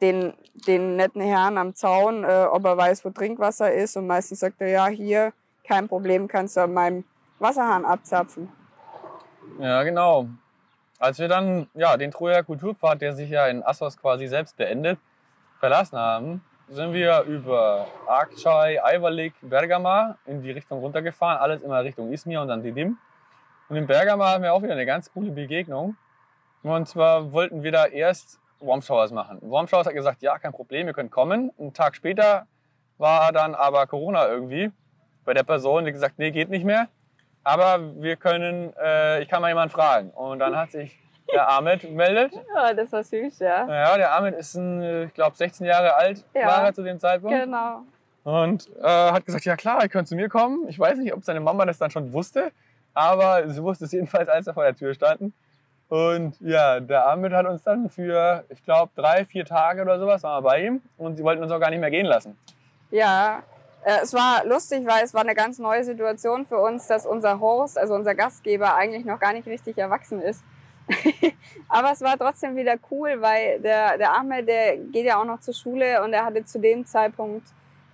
den, 0.00 0.34
den 0.66 0.96
netten 0.96 1.20
Herrn 1.20 1.58
am 1.58 1.74
Zaun, 1.74 2.24
äh, 2.24 2.46
ob 2.50 2.64
er 2.64 2.76
weiß, 2.76 3.04
wo 3.04 3.10
Trinkwasser 3.10 3.72
ist 3.72 3.96
und 3.96 4.06
meistens 4.06 4.40
sagt 4.40 4.60
er, 4.60 4.68
ja, 4.68 4.86
hier, 4.86 5.32
kein 5.64 5.88
Problem, 5.88 6.28
kannst 6.28 6.56
du 6.56 6.62
an 6.62 6.74
meinem 6.74 7.04
Wasserhahn 7.38 7.84
abzapfen. 7.84 8.48
Ja, 9.58 9.82
genau. 9.82 10.28
Als 11.00 11.18
wir 11.18 11.28
dann 11.28 11.66
ja, 11.72 11.96
den 11.96 12.10
Troja 12.10 12.42
Kulturpfad, 12.42 13.00
der 13.00 13.14
sich 13.14 13.30
ja 13.30 13.46
in 13.46 13.62
Assos 13.62 13.96
quasi 13.96 14.26
selbst 14.26 14.58
beendet, 14.58 14.98
verlassen 15.58 15.98
haben, 15.98 16.44
sind 16.68 16.92
wir 16.92 17.22
über 17.22 17.86
Akçay, 18.06 18.78
Ayvalık, 18.78 19.32
Bergama 19.40 20.18
in 20.26 20.42
die 20.42 20.50
Richtung 20.50 20.80
runtergefahren. 20.80 21.38
Alles 21.38 21.62
immer 21.62 21.82
Richtung 21.82 22.12
Izmir 22.12 22.42
und 22.42 22.48
dann 22.48 22.62
Didim. 22.62 22.98
Und 23.70 23.76
in 23.76 23.86
Bergama 23.86 24.28
haben 24.28 24.42
wir 24.42 24.52
auch 24.52 24.62
wieder 24.62 24.74
eine 24.74 24.84
ganz 24.84 25.10
coole 25.10 25.30
Begegnung. 25.30 25.96
Und 26.62 26.86
zwar 26.86 27.32
wollten 27.32 27.62
wir 27.62 27.72
da 27.72 27.86
erst 27.86 28.38
Warm 28.60 28.82
Showers 28.82 29.10
machen. 29.10 29.38
Warm 29.40 29.68
Showers 29.68 29.86
hat 29.86 29.94
gesagt, 29.94 30.20
ja, 30.20 30.38
kein 30.38 30.52
Problem, 30.52 30.86
ihr 30.86 30.92
könnt 30.92 31.10
kommen. 31.10 31.50
Einen 31.58 31.72
Tag 31.72 31.96
später 31.96 32.46
war 32.98 33.32
dann 33.32 33.54
aber 33.54 33.86
Corona 33.86 34.28
irgendwie 34.28 34.70
bei 35.24 35.32
der 35.32 35.44
Person, 35.44 35.86
die 35.86 35.92
gesagt, 35.92 36.18
nee, 36.18 36.30
geht 36.30 36.50
nicht 36.50 36.66
mehr. 36.66 36.88
Aber 37.42 37.78
wir 38.02 38.16
können, 38.16 38.72
äh, 38.82 39.22
ich 39.22 39.28
kann 39.28 39.40
mal 39.40 39.48
jemanden 39.48 39.72
fragen. 39.72 40.10
Und 40.10 40.38
dann 40.40 40.56
hat 40.56 40.70
sich 40.72 40.98
der 41.32 41.48
Ahmed 41.48 41.80
gemeldet. 41.82 42.32
Ja, 42.54 42.74
das 42.74 42.92
war 42.92 43.02
süß, 43.02 43.38
ja. 43.38 43.66
Ja, 43.68 43.96
der 43.96 44.12
Ahmed 44.14 44.34
ist, 44.34 44.54
ein, 44.54 45.04
ich 45.06 45.14
glaube, 45.14 45.36
16 45.36 45.66
Jahre 45.66 45.94
alt 45.94 46.24
Ja. 46.34 46.46
war 46.46 46.64
er 46.64 46.74
zu 46.74 46.82
dem 46.82 46.98
Zeitpunkt. 47.00 47.38
Genau. 47.38 47.82
Und 48.24 48.68
äh, 48.82 48.86
hat 48.86 49.24
gesagt, 49.24 49.44
ja 49.46 49.56
klar, 49.56 49.82
ihr 49.82 49.88
könnt 49.88 50.08
zu 50.08 50.14
mir 50.14 50.28
kommen. 50.28 50.68
Ich 50.68 50.78
weiß 50.78 50.98
nicht, 50.98 51.14
ob 51.14 51.24
seine 51.24 51.40
Mama 51.40 51.64
das 51.64 51.78
dann 51.78 51.90
schon 51.90 52.12
wusste, 52.12 52.50
aber 52.92 53.48
sie 53.48 53.62
wusste 53.62 53.86
es 53.86 53.92
jedenfalls, 53.92 54.28
als 54.28 54.44
wir 54.46 54.52
vor 54.54 54.64
der 54.64 54.74
Tür 54.76 54.92
standen. 54.92 55.32
Und 55.88 56.38
ja, 56.40 56.78
der 56.80 57.06
Ahmed 57.08 57.32
hat 57.32 57.46
uns 57.46 57.62
dann 57.64 57.88
für, 57.88 58.44
ich 58.50 58.62
glaube, 58.62 58.92
drei, 58.94 59.24
vier 59.24 59.44
Tage 59.44 59.82
oder 59.82 59.98
sowas 59.98 60.22
waren 60.22 60.44
wir 60.44 60.50
bei 60.50 60.64
ihm 60.66 60.82
und 60.98 61.16
sie 61.16 61.24
wollten 61.24 61.42
uns 61.42 61.50
auch 61.50 61.58
gar 61.58 61.70
nicht 61.70 61.80
mehr 61.80 61.90
gehen 61.90 62.06
lassen. 62.06 62.38
Ja, 62.90 63.42
es 64.02 64.12
war 64.12 64.44
lustig, 64.44 64.86
weil 64.86 65.04
es 65.04 65.14
war 65.14 65.22
eine 65.22 65.34
ganz 65.34 65.58
neue 65.58 65.84
Situation 65.84 66.44
für 66.46 66.58
uns, 66.58 66.86
dass 66.86 67.06
unser 67.06 67.40
Host, 67.40 67.78
also 67.78 67.94
unser 67.94 68.14
Gastgeber, 68.14 68.74
eigentlich 68.74 69.04
noch 69.04 69.18
gar 69.18 69.32
nicht 69.32 69.46
richtig 69.46 69.78
erwachsen 69.78 70.20
ist. 70.20 70.42
Aber 71.68 71.92
es 71.92 72.00
war 72.00 72.18
trotzdem 72.18 72.56
wieder 72.56 72.76
cool, 72.90 73.20
weil 73.20 73.60
der, 73.60 73.96
der 73.96 74.12
Ahmed, 74.12 74.48
der 74.48 74.76
geht 74.76 75.06
ja 75.06 75.20
auch 75.20 75.24
noch 75.24 75.40
zur 75.40 75.54
Schule 75.54 76.02
und 76.02 76.12
er 76.12 76.24
hatte 76.24 76.44
zu 76.44 76.58
dem 76.58 76.84
Zeitpunkt 76.84 77.46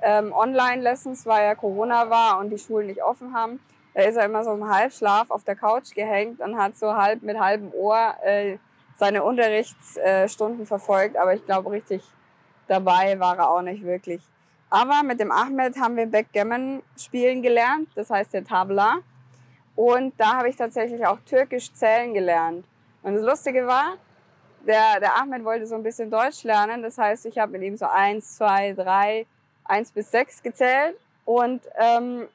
ähm, 0.02 0.32
Online-Lessons, 0.32 1.26
weil 1.26 1.44
ja 1.44 1.54
Corona 1.54 2.08
war 2.10 2.38
und 2.38 2.50
die 2.50 2.58
Schulen 2.58 2.86
nicht 2.86 3.02
offen 3.02 3.34
haben. 3.34 3.60
Da 3.94 4.02
ist 4.02 4.16
er 4.16 4.24
immer 4.24 4.44
so 4.44 4.52
im 4.52 4.68
Halbschlaf 4.68 5.30
auf 5.30 5.44
der 5.44 5.56
Couch 5.56 5.94
gehängt 5.94 6.40
und 6.40 6.58
hat 6.58 6.76
so 6.76 6.94
halb 6.94 7.22
mit 7.22 7.38
halbem 7.38 7.72
Ohr 7.72 8.14
äh, 8.22 8.58
seine 8.96 9.22
Unterrichtsstunden 9.22 10.62
äh, 10.62 10.66
verfolgt. 10.66 11.16
Aber 11.16 11.34
ich 11.34 11.44
glaube, 11.44 11.70
richtig 11.70 12.02
dabei 12.66 13.18
war 13.20 13.38
er 13.38 13.50
auch 13.50 13.62
nicht 13.62 13.84
wirklich. 13.84 14.20
Aber 14.76 15.02
mit 15.02 15.20
dem 15.20 15.32
Ahmed 15.32 15.80
haben 15.80 15.96
wir 15.96 16.04
Backgammon 16.04 16.82
spielen 16.98 17.40
gelernt, 17.40 17.88
das 17.94 18.10
heißt 18.10 18.34
der 18.34 18.44
Tabla. 18.44 18.98
Und 19.74 20.12
da 20.20 20.36
habe 20.36 20.50
ich 20.50 20.56
tatsächlich 20.56 21.06
auch 21.06 21.18
Türkisch 21.24 21.72
zählen 21.72 22.12
gelernt. 22.12 22.66
Und 23.02 23.14
das 23.14 23.24
Lustige 23.24 23.66
war, 23.66 23.96
der, 24.66 25.00
der 25.00 25.16
Ahmed 25.16 25.44
wollte 25.46 25.66
so 25.66 25.76
ein 25.76 25.82
bisschen 25.82 26.10
Deutsch 26.10 26.44
lernen. 26.44 26.82
Das 26.82 26.98
heißt, 26.98 27.24
ich 27.24 27.38
habe 27.38 27.52
mit 27.52 27.62
ihm 27.62 27.78
so 27.78 27.86
eins, 27.86 28.36
zwei, 28.36 28.74
drei, 28.74 29.24
eins 29.64 29.92
bis 29.92 30.10
sechs 30.10 30.42
gezählt. 30.42 30.98
Und 31.24 31.62
ähm, 31.78 32.28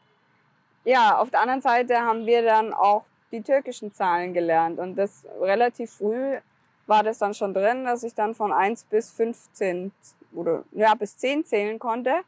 ja, 0.84 1.20
auf 1.20 1.30
der 1.30 1.42
anderen 1.42 1.62
Seite 1.62 2.00
haben 2.00 2.26
wir 2.26 2.42
dann 2.42 2.74
auch 2.74 3.04
die 3.32 3.44
türkischen 3.44 3.94
Zahlen 3.94 4.34
gelernt. 4.34 4.80
Und 4.80 4.96
das 4.96 5.28
relativ 5.40 5.92
früh 5.92 6.38
war 6.88 7.04
das 7.04 7.20
dann 7.20 7.36
schon 7.36 7.54
drin, 7.54 7.86
dass 7.86 8.02
ich 8.02 8.16
dann 8.16 8.34
von 8.34 8.52
eins 8.52 8.84
bis 8.84 9.12
15 9.12 9.92
oder 10.34 10.64
ja, 10.72 10.96
bis 10.96 11.18
10 11.18 11.46
zählen 11.46 11.78
konnte. 11.78 12.24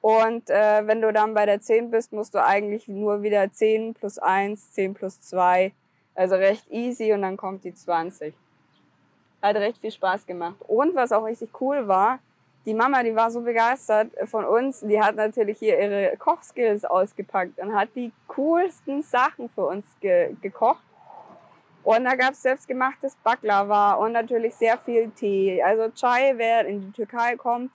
Und 0.00 0.48
äh, 0.48 0.86
wenn 0.86 1.02
du 1.02 1.12
dann 1.12 1.34
bei 1.34 1.44
der 1.44 1.60
10 1.60 1.90
bist, 1.90 2.12
musst 2.12 2.34
du 2.34 2.42
eigentlich 2.42 2.88
nur 2.88 3.22
wieder 3.22 3.52
10 3.52 3.94
plus 3.94 4.18
1, 4.18 4.72
10 4.72 4.94
plus 4.94 5.20
2. 5.20 5.72
Also 6.14 6.34
recht 6.36 6.70
easy 6.70 7.12
und 7.12 7.22
dann 7.22 7.36
kommt 7.36 7.64
die 7.64 7.74
20. 7.74 8.34
Hat 9.42 9.56
recht 9.56 9.78
viel 9.78 9.92
Spaß 9.92 10.26
gemacht. 10.26 10.56
Und 10.66 10.94
was 10.94 11.12
auch 11.12 11.24
richtig 11.24 11.50
cool 11.60 11.86
war, 11.86 12.18
die 12.66 12.74
Mama, 12.74 13.02
die 13.02 13.16
war 13.16 13.30
so 13.30 13.40
begeistert 13.40 14.10
von 14.24 14.44
uns, 14.44 14.80
die 14.80 15.00
hat 15.00 15.16
natürlich 15.16 15.58
hier 15.58 15.80
ihre 15.80 16.16
Kochskills 16.18 16.84
ausgepackt 16.84 17.58
und 17.58 17.74
hat 17.74 17.88
die 17.94 18.12
coolsten 18.28 19.02
Sachen 19.02 19.48
für 19.48 19.64
uns 19.66 19.84
ge 20.00 20.34
gekocht. 20.42 20.82
Und 21.82 22.04
da 22.04 22.14
gab 22.14 22.32
es 22.32 22.42
selbstgemachtes 22.42 23.16
Baklava 23.24 23.94
und 23.94 24.12
natürlich 24.12 24.54
sehr 24.54 24.76
viel 24.76 25.10
Tee. 25.10 25.62
Also 25.62 25.90
Chai, 25.94 26.34
wer 26.36 26.66
in 26.66 26.82
die 26.82 26.92
Türkei 26.92 27.36
kommt, 27.36 27.70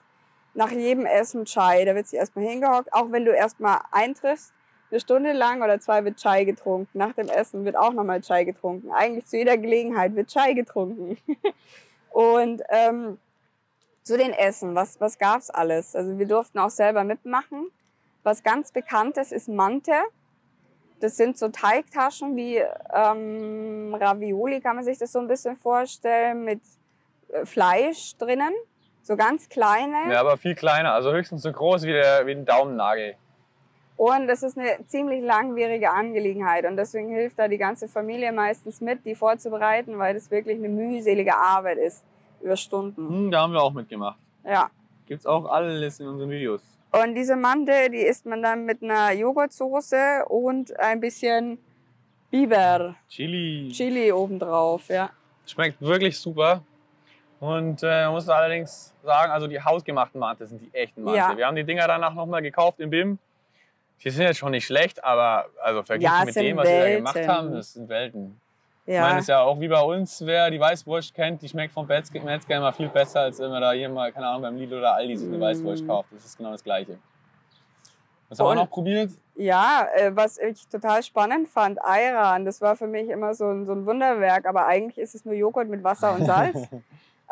nach 0.56 0.70
jedem 0.70 1.06
Essen 1.06 1.44
Chai. 1.44 1.84
Da 1.84 1.94
wird 1.94 2.06
sich 2.06 2.18
erstmal 2.18 2.46
hingehockt. 2.46 2.92
Auch 2.92 3.12
wenn 3.12 3.24
du 3.24 3.32
erstmal 3.32 3.80
eintriffst, 3.92 4.52
eine 4.90 5.00
Stunde 5.00 5.32
lang 5.32 5.62
oder 5.62 5.80
zwei 5.80 6.04
wird 6.04 6.16
Chai 6.16 6.44
getrunken. 6.44 6.98
Nach 6.98 7.12
dem 7.12 7.28
Essen 7.28 7.64
wird 7.64 7.76
auch 7.76 7.92
nochmal 7.92 8.20
Chai 8.20 8.44
getrunken. 8.44 8.90
Eigentlich 8.90 9.26
zu 9.26 9.36
jeder 9.36 9.58
Gelegenheit 9.58 10.14
wird 10.14 10.28
Chai 10.28 10.54
getrunken. 10.54 11.18
und 12.10 12.62
ähm, 12.68 13.18
zu 14.02 14.16
den 14.16 14.32
Essen, 14.32 14.74
was, 14.74 15.00
was 15.00 15.18
gab's 15.18 15.50
alles? 15.50 15.96
Also 15.96 16.18
wir 16.18 16.26
durften 16.26 16.58
auch 16.58 16.70
selber 16.70 17.04
mitmachen. 17.04 17.70
Was 18.22 18.42
ganz 18.42 18.72
bekanntes 18.72 19.32
ist 19.32 19.48
Mante. 19.48 19.92
Das 21.00 21.16
sind 21.16 21.36
so 21.36 21.48
Teigtaschen 21.48 22.36
wie 22.36 22.56
ähm, 22.94 23.94
Ravioli, 23.94 24.60
kann 24.60 24.76
man 24.76 24.84
sich 24.84 24.98
das 24.98 25.12
so 25.12 25.18
ein 25.18 25.28
bisschen 25.28 25.56
vorstellen, 25.56 26.44
mit 26.44 26.60
äh, 27.28 27.44
Fleisch 27.44 28.16
drinnen. 28.16 28.52
So 29.06 29.14
ganz 29.14 29.48
kleine. 29.48 30.12
Ja, 30.12 30.18
aber 30.18 30.36
viel 30.36 30.56
kleiner, 30.56 30.92
also 30.92 31.12
höchstens 31.12 31.42
so 31.42 31.52
groß 31.52 31.84
wie, 31.84 31.92
der, 31.92 32.26
wie 32.26 32.32
ein 32.32 32.44
Daumennagel. 32.44 33.14
Und 33.96 34.26
das 34.26 34.42
ist 34.42 34.58
eine 34.58 34.84
ziemlich 34.86 35.22
langwierige 35.22 35.92
Angelegenheit. 35.92 36.66
Und 36.66 36.76
deswegen 36.76 37.10
hilft 37.10 37.38
da 37.38 37.46
die 37.46 37.56
ganze 37.56 37.86
Familie 37.86 38.32
meistens 38.32 38.80
mit, 38.80 39.06
die 39.06 39.14
vorzubereiten, 39.14 39.96
weil 39.96 40.14
das 40.14 40.28
wirklich 40.32 40.58
eine 40.58 40.68
mühselige 40.68 41.36
Arbeit 41.36 41.78
ist. 41.78 42.04
Über 42.42 42.56
Stunden. 42.56 43.08
Hm, 43.08 43.30
da 43.30 43.42
haben 43.42 43.52
wir 43.52 43.62
auch 43.62 43.72
mitgemacht. 43.72 44.18
Ja. 44.44 44.70
Gibt's 45.06 45.24
auch 45.24 45.44
alles 45.44 46.00
in 46.00 46.08
unseren 46.08 46.28
Videos. 46.28 46.62
Und 46.90 47.14
diese 47.14 47.36
Mante, 47.36 47.88
die 47.92 48.02
isst 48.02 48.26
man 48.26 48.42
dann 48.42 48.64
mit 48.64 48.82
einer 48.82 49.12
Joghurtsoße 49.12 50.24
und 50.28 50.78
ein 50.80 50.98
bisschen 50.98 51.58
Biber. 52.32 52.96
Chili. 53.08 53.68
Chili 53.72 54.10
obendrauf, 54.10 54.88
ja. 54.88 55.10
Schmeckt 55.46 55.80
wirklich 55.80 56.18
super. 56.18 56.64
Und 57.40 57.82
äh, 57.82 58.04
man 58.04 58.12
muss 58.12 58.28
allerdings 58.28 58.94
sagen, 59.02 59.30
also 59.30 59.46
die 59.46 59.60
hausgemachten 59.60 60.18
Mante 60.18 60.46
sind 60.46 60.60
die 60.60 60.72
echten 60.74 61.02
Mante. 61.02 61.18
Ja. 61.18 61.36
Wir 61.36 61.46
haben 61.46 61.56
die 61.56 61.64
Dinger 61.64 61.86
danach 61.86 62.14
nochmal 62.14 62.40
gekauft 62.42 62.80
im 62.80 62.90
BIM. 62.90 63.18
Die 64.02 64.10
sind 64.10 64.24
jetzt 64.24 64.38
schon 64.38 64.50
nicht 64.52 64.66
schlecht, 64.66 65.02
aber 65.04 65.46
also 65.62 65.82
verglichen 65.82 66.14
Ja, 66.18 66.24
mit 66.24 66.36
dem, 66.36 66.56
was 66.56 66.68
wir 66.68 66.78
da 66.78 66.84
Welten. 66.84 66.96
gemacht 66.98 67.28
haben, 67.28 67.52
das 67.52 67.72
sind 67.72 67.88
Welten. 67.88 68.40
Ich 68.84 68.94
Ja. 68.94 69.00
meine, 69.02 69.18
es 69.18 69.24
ist 69.24 69.28
ja 69.28 69.40
auch 69.40 69.58
wie 69.58 69.68
bei 69.68 69.80
uns, 69.80 70.24
wer 70.24 70.50
die 70.50 70.60
Weißwurst 70.60 71.12
kennt, 71.14 71.42
die 71.42 71.48
schmeckt 71.48 71.72
vom 71.74 71.86
Metzger 71.86 72.56
immer 72.56 72.72
viel 72.72 72.88
besser, 72.88 73.20
als 73.20 73.38
wenn 73.40 73.50
man 73.50 73.60
da 73.60 73.72
hier 73.72 73.88
mal, 73.88 74.12
keine 74.12 74.28
Ahnung, 74.28 74.42
beim 74.42 74.56
Lidl 74.56 74.78
oder 74.78 74.94
Aldi 74.94 75.16
sich 75.16 75.28
eine 75.28 75.38
Mm. 75.38 75.42
Weißwurst 75.42 75.86
kauft. 75.86 76.08
Das 76.12 76.24
ist 76.24 76.36
genau 76.36 76.52
das 76.52 76.62
Gleiche. 76.62 76.98
Was 78.28 78.38
haben 78.38 78.48
wir 78.48 78.54
noch 78.54 78.70
probiert? 78.70 79.10
Ja, 79.34 79.86
äh, 79.94 80.14
was 80.14 80.38
ich 80.38 80.66
total 80.68 81.02
spannend 81.02 81.48
fand, 81.48 81.78
Ayran, 81.82 82.44
das 82.44 82.60
war 82.60 82.76
für 82.76 82.86
mich 82.86 83.08
immer 83.08 83.34
so 83.34 83.48
ein, 83.48 83.66
so 83.66 83.72
ein 83.72 83.86
Wunderwerk, 83.86 84.46
aber 84.46 84.66
eigentlich 84.66 84.98
ist 84.98 85.14
es 85.14 85.24
nur 85.24 85.34
Joghurt 85.34 85.68
mit 85.68 85.82
Wasser 85.84 86.12
und 86.14 86.24
Salz. 86.24 86.68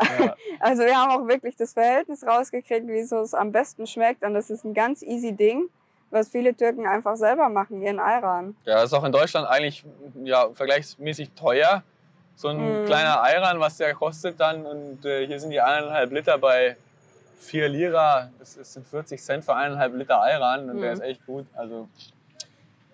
Ja. 0.00 0.34
Also 0.60 0.82
wir 0.84 0.96
haben 0.96 1.10
auch 1.10 1.28
wirklich 1.28 1.56
das 1.56 1.72
Verhältnis 1.74 2.24
rausgekriegt, 2.26 2.86
wie 2.88 3.02
so 3.04 3.20
es 3.20 3.34
am 3.34 3.52
besten 3.52 3.86
schmeckt 3.86 4.24
und 4.24 4.34
das 4.34 4.48
ist 4.50 4.64
ein 4.64 4.72
ganz 4.74 5.02
easy 5.02 5.32
Ding, 5.32 5.68
was 6.10 6.28
viele 6.28 6.54
Türken 6.56 6.86
einfach 6.86 7.16
selber 7.16 7.48
machen, 7.48 7.82
ihren 7.82 7.98
Ayran. 8.00 8.56
Ja, 8.64 8.82
ist 8.82 8.92
auch 8.94 9.04
in 9.04 9.12
Deutschland 9.12 9.46
eigentlich 9.48 9.84
ja, 10.22 10.48
vergleichsmäßig 10.54 11.32
teuer. 11.32 11.82
So 12.36 12.48
ein 12.48 12.82
Mm. 12.82 12.86
kleiner 12.86 13.22
Ayran, 13.22 13.60
was 13.60 13.76
der 13.76 13.94
kostet 13.94 14.40
dann. 14.40 14.64
Und 14.66 15.04
äh, 15.04 15.26
hier 15.26 15.38
sind 15.38 15.50
die 15.50 15.60
eineinhalb 15.60 16.10
Liter 16.12 16.38
bei 16.38 16.76
4 17.40 17.68
Lira. 17.68 18.30
Das 18.38 18.54
sind 18.54 18.86
40 18.86 19.22
Cent 19.22 19.44
für 19.44 19.54
eineinhalb 19.54 19.94
Liter 19.94 20.20
Ayran 20.22 20.68
und 20.70 20.80
der 20.80 20.90
Mm. 20.92 20.94
ist 20.94 21.00
echt 21.02 21.26
gut. 21.26 21.46
Also, 21.54 21.88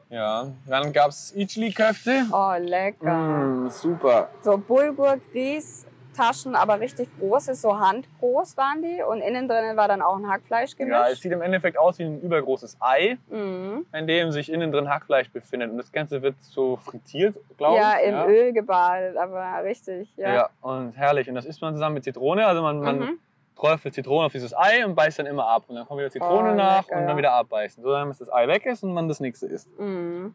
ja. 0.09 0.47
Dann 0.67 0.93
gab 0.93 1.11
es 1.11 1.33
Ichli-Köfte. 1.35 2.27
Oh, 2.33 2.55
lecker. 2.59 3.13
Mm, 3.15 3.71
super. 3.71 4.29
So 4.43 4.59
Bulgur, 4.59 5.19
Grieß, 5.33 5.87
Taschen, 6.15 6.55
aber 6.55 6.81
richtig 6.81 7.09
große, 7.19 7.55
so 7.55 7.79
handgroß 7.79 8.57
waren 8.57 8.83
die 8.83 9.03
und 9.03 9.21
innen 9.21 9.49
drinnen 9.49 9.77
war 9.77 9.89
dann 9.89 10.03
auch 10.03 10.17
ein 10.17 10.29
Hackfleischgemisch. 10.29 10.93
Ja, 10.93 11.09
es 11.09 11.21
sieht 11.21 11.33
im 11.33 11.43
Endeffekt 11.43 11.79
aus 11.79 11.99
wie 11.99 12.05
ein 12.05 12.21
übergroßes 12.21 12.77
Ei, 12.81 13.17
mhm. 13.29 13.87
in 13.93 14.07
dem 14.07 14.31
sich 14.33 14.51
innen 14.53 14.73
drin 14.73 14.89
Hackfleisch 14.89 15.31
befindet. 15.31 15.71
Und 15.71 15.79
das 15.79 15.93
Ganze 15.93 16.23
wird 16.23 16.35
so 16.41 16.77
frittiert, 16.77 17.37
glaube 17.57 17.77
ich. 17.77 17.81
Ja, 17.81 17.93
im 17.99 18.29
Öl 18.31 18.53
gebadet, 18.53 19.17
aber 19.17 19.63
richtig, 19.65 20.09
ja. 20.17 20.35
Ja. 20.35 20.51
und 20.61 20.97
herrlich. 20.97 21.29
Und 21.29 21.35
das 21.35 21.45
isst 21.45 21.61
man 21.63 21.75
zusammen 21.75 21.95
mit 21.95 22.05
Zitrone. 22.05 22.47
Also 22.47 22.63
man, 22.63 22.81
man 22.81 22.99
Mhm. 22.99 23.19
träufelt 23.57 23.95
Zitrone 23.95 24.27
auf 24.27 24.33
dieses 24.33 24.57
Ei 24.57 24.85
und 24.85 24.95
beißt 24.95 25.19
dann 25.19 25.27
immer 25.27 25.47
ab. 25.47 25.65
Und 25.69 25.77
dann 25.77 25.87
kommt 25.87 26.01
wieder 26.01 26.11
Zitrone 26.11 26.53
Oh, 26.53 26.55
nach 26.55 26.87
lecker, 26.89 27.01
und 27.01 27.07
dann 27.07 27.17
wieder 27.17 27.33
abbeißen. 27.33 27.83
So 27.83 28.05
bis 28.07 28.19
das 28.19 28.33
Ei 28.33 28.49
weg 28.49 28.67
ist 28.67 28.83
und 28.83 28.93
man 28.95 29.09
das 29.09 29.21
nächste 29.21 29.47
isst. 29.47 29.69
Mhm. 29.79 30.35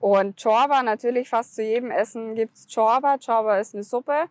Und 0.00 0.42
Chorba, 0.42 0.82
natürlich 0.82 1.28
fast 1.28 1.54
zu 1.54 1.62
jedem 1.62 1.90
Essen 1.90 2.34
gibt's 2.34 2.66
Chorba. 2.72 3.16
Chorba 3.24 3.58
ist 3.58 3.74
eine 3.74 3.84
Suppe. 3.84 4.24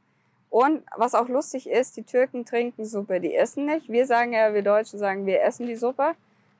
Und 0.49 0.81
was 0.97 1.13
auch 1.13 1.27
lustig 1.27 1.69
ist, 1.69 1.95
die 1.97 2.03
Türken 2.03 2.43
trinken 2.45 2.85
Suppe. 2.85 3.19
Die 3.19 3.35
essen 3.35 3.65
nicht. 3.65 3.87
Wir 3.89 4.05
sagen 4.07 4.33
ja, 4.33 4.53
wir 4.53 4.63
Deutschen 4.63 4.97
sagen, 4.97 5.25
wir 5.25 5.43
essen 5.43 5.67
die 5.67 5.75
Suppe. 5.75 6.13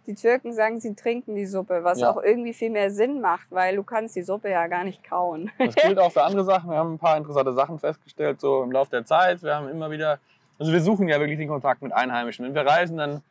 Die 0.06 0.14
Türken 0.16 0.54
sagen, 0.54 0.80
sie 0.80 0.96
trinken 0.96 1.36
die 1.36 1.46
Suppe, 1.46 1.84
was 1.84 2.00
Ja. 2.00 2.10
auch 2.12 2.22
irgendwie 2.22 2.54
viel 2.54 2.70
mehr 2.70 2.90
Sinn 2.92 3.20
macht, 3.22 3.48
weil 3.52 3.76
du 3.76 3.84
kannst 3.84 4.16
die 4.16 4.22
Suppe 4.24 4.50
ja 4.50 4.68
gar 4.68 4.84
nicht 4.84 5.04
kauen. 5.04 5.52
Das 5.60 5.76
gilt 5.76 6.00
auch 6.00 6.12
für 6.12 6.24
andere 6.24 6.44
Sachen. 6.46 6.70
Wir 6.70 6.78
haben 6.78 6.94
ein 6.94 7.00
paar 7.00 7.18
interessante 7.18 7.54
Sachen 7.54 7.80
festgestellt, 7.80 8.40
so 8.42 8.64
im 8.64 8.72
Laufe 8.72 8.90
der 8.92 9.06
Zeit. 9.06 9.44
Wir 9.44 9.56
haben 9.56 9.70
immer 9.70 9.92
wieder, 9.92 10.20
also 10.58 10.72
wir 10.72 10.82
suchen 10.82 11.08
ja 11.08 11.20
wirklich 11.20 11.38
den 11.38 11.50
Kontakt 11.50 11.82
mit 11.82 11.92
Einheimischen. 11.92 12.46
Wenn 12.46 12.56
wir 12.56 12.66
reisen, 12.66 12.98
dann, 12.98 13.22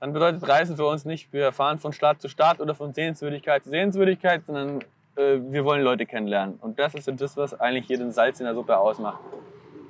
dann 0.00 0.12
bedeutet 0.12 0.48
Reisen 0.48 0.76
für 0.76 0.86
uns 0.86 1.04
nicht, 1.04 1.32
wir 1.32 1.52
fahren 1.52 1.78
von 1.78 1.92
Stadt 1.92 2.20
zu 2.20 2.28
Stadt 2.28 2.60
oder 2.60 2.74
von 2.74 2.92
Sehenswürdigkeit 2.92 3.62
zu 3.64 3.70
Sehenswürdigkeit, 3.70 4.44
sondern 4.46 4.80
äh, 5.16 5.38
wir 5.40 5.64
wollen 5.64 5.82
Leute 5.82 6.06
kennenlernen. 6.06 6.58
Und 6.60 6.78
das 6.78 6.94
ist 6.94 7.08
das, 7.20 7.36
was 7.36 7.58
eigentlich 7.60 7.88
jeden 7.88 8.10
Salz 8.12 8.40
in 8.40 8.46
der 8.46 8.54
Suppe 8.54 8.76
ausmacht. 8.78 9.20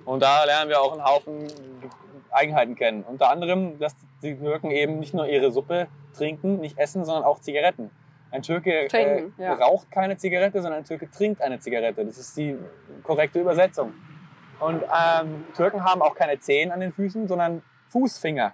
Und 0.07 0.23
da 0.23 0.45
lernen 0.45 0.71
wir 0.71 0.81
auch 0.81 0.92
einen 0.92 1.05
Haufen 1.05 1.49
Eigenheiten 2.31 2.75
kennen. 2.77 3.03
Unter 3.03 3.31
anderem, 3.31 3.79
dass 3.79 3.95
die 4.23 4.37
Türken 4.37 4.71
eben 4.71 4.99
nicht 4.99 5.14
nur 5.14 5.27
ihre 5.27 5.51
Suppe 5.51 5.88
trinken, 6.16 6.61
nicht 6.61 6.79
essen, 6.79 7.05
sondern 7.05 7.25
auch 7.25 7.40
Zigaretten. 7.40 7.90
Ein 8.31 8.42
Türke 8.42 8.87
Trinken, 8.88 9.35
äh, 9.38 9.45
ja. 9.45 9.55
raucht 9.55 9.90
keine 9.90 10.16
Zigarette, 10.16 10.61
sondern 10.62 10.81
ein 10.81 10.85
Türke 10.85 11.11
trinkt 11.11 11.40
eine 11.42 11.59
Zigarette. 11.59 12.05
Das 12.05 12.19
ist 12.19 12.37
die 12.37 12.57
korrekte 13.03 13.40
Übersetzung. 13.40 13.95
Und 14.61 14.83
ähm, 14.83 15.45
Türken 15.55 15.85
haben 15.85 16.03
auch 16.03 16.14
keine 16.14 16.38
Zehen 16.38 16.73
an 16.73 16.81
den 16.81 16.92
Füßen, 16.92 17.29
sondern 17.29 17.62
Fußfinger. 17.88 18.53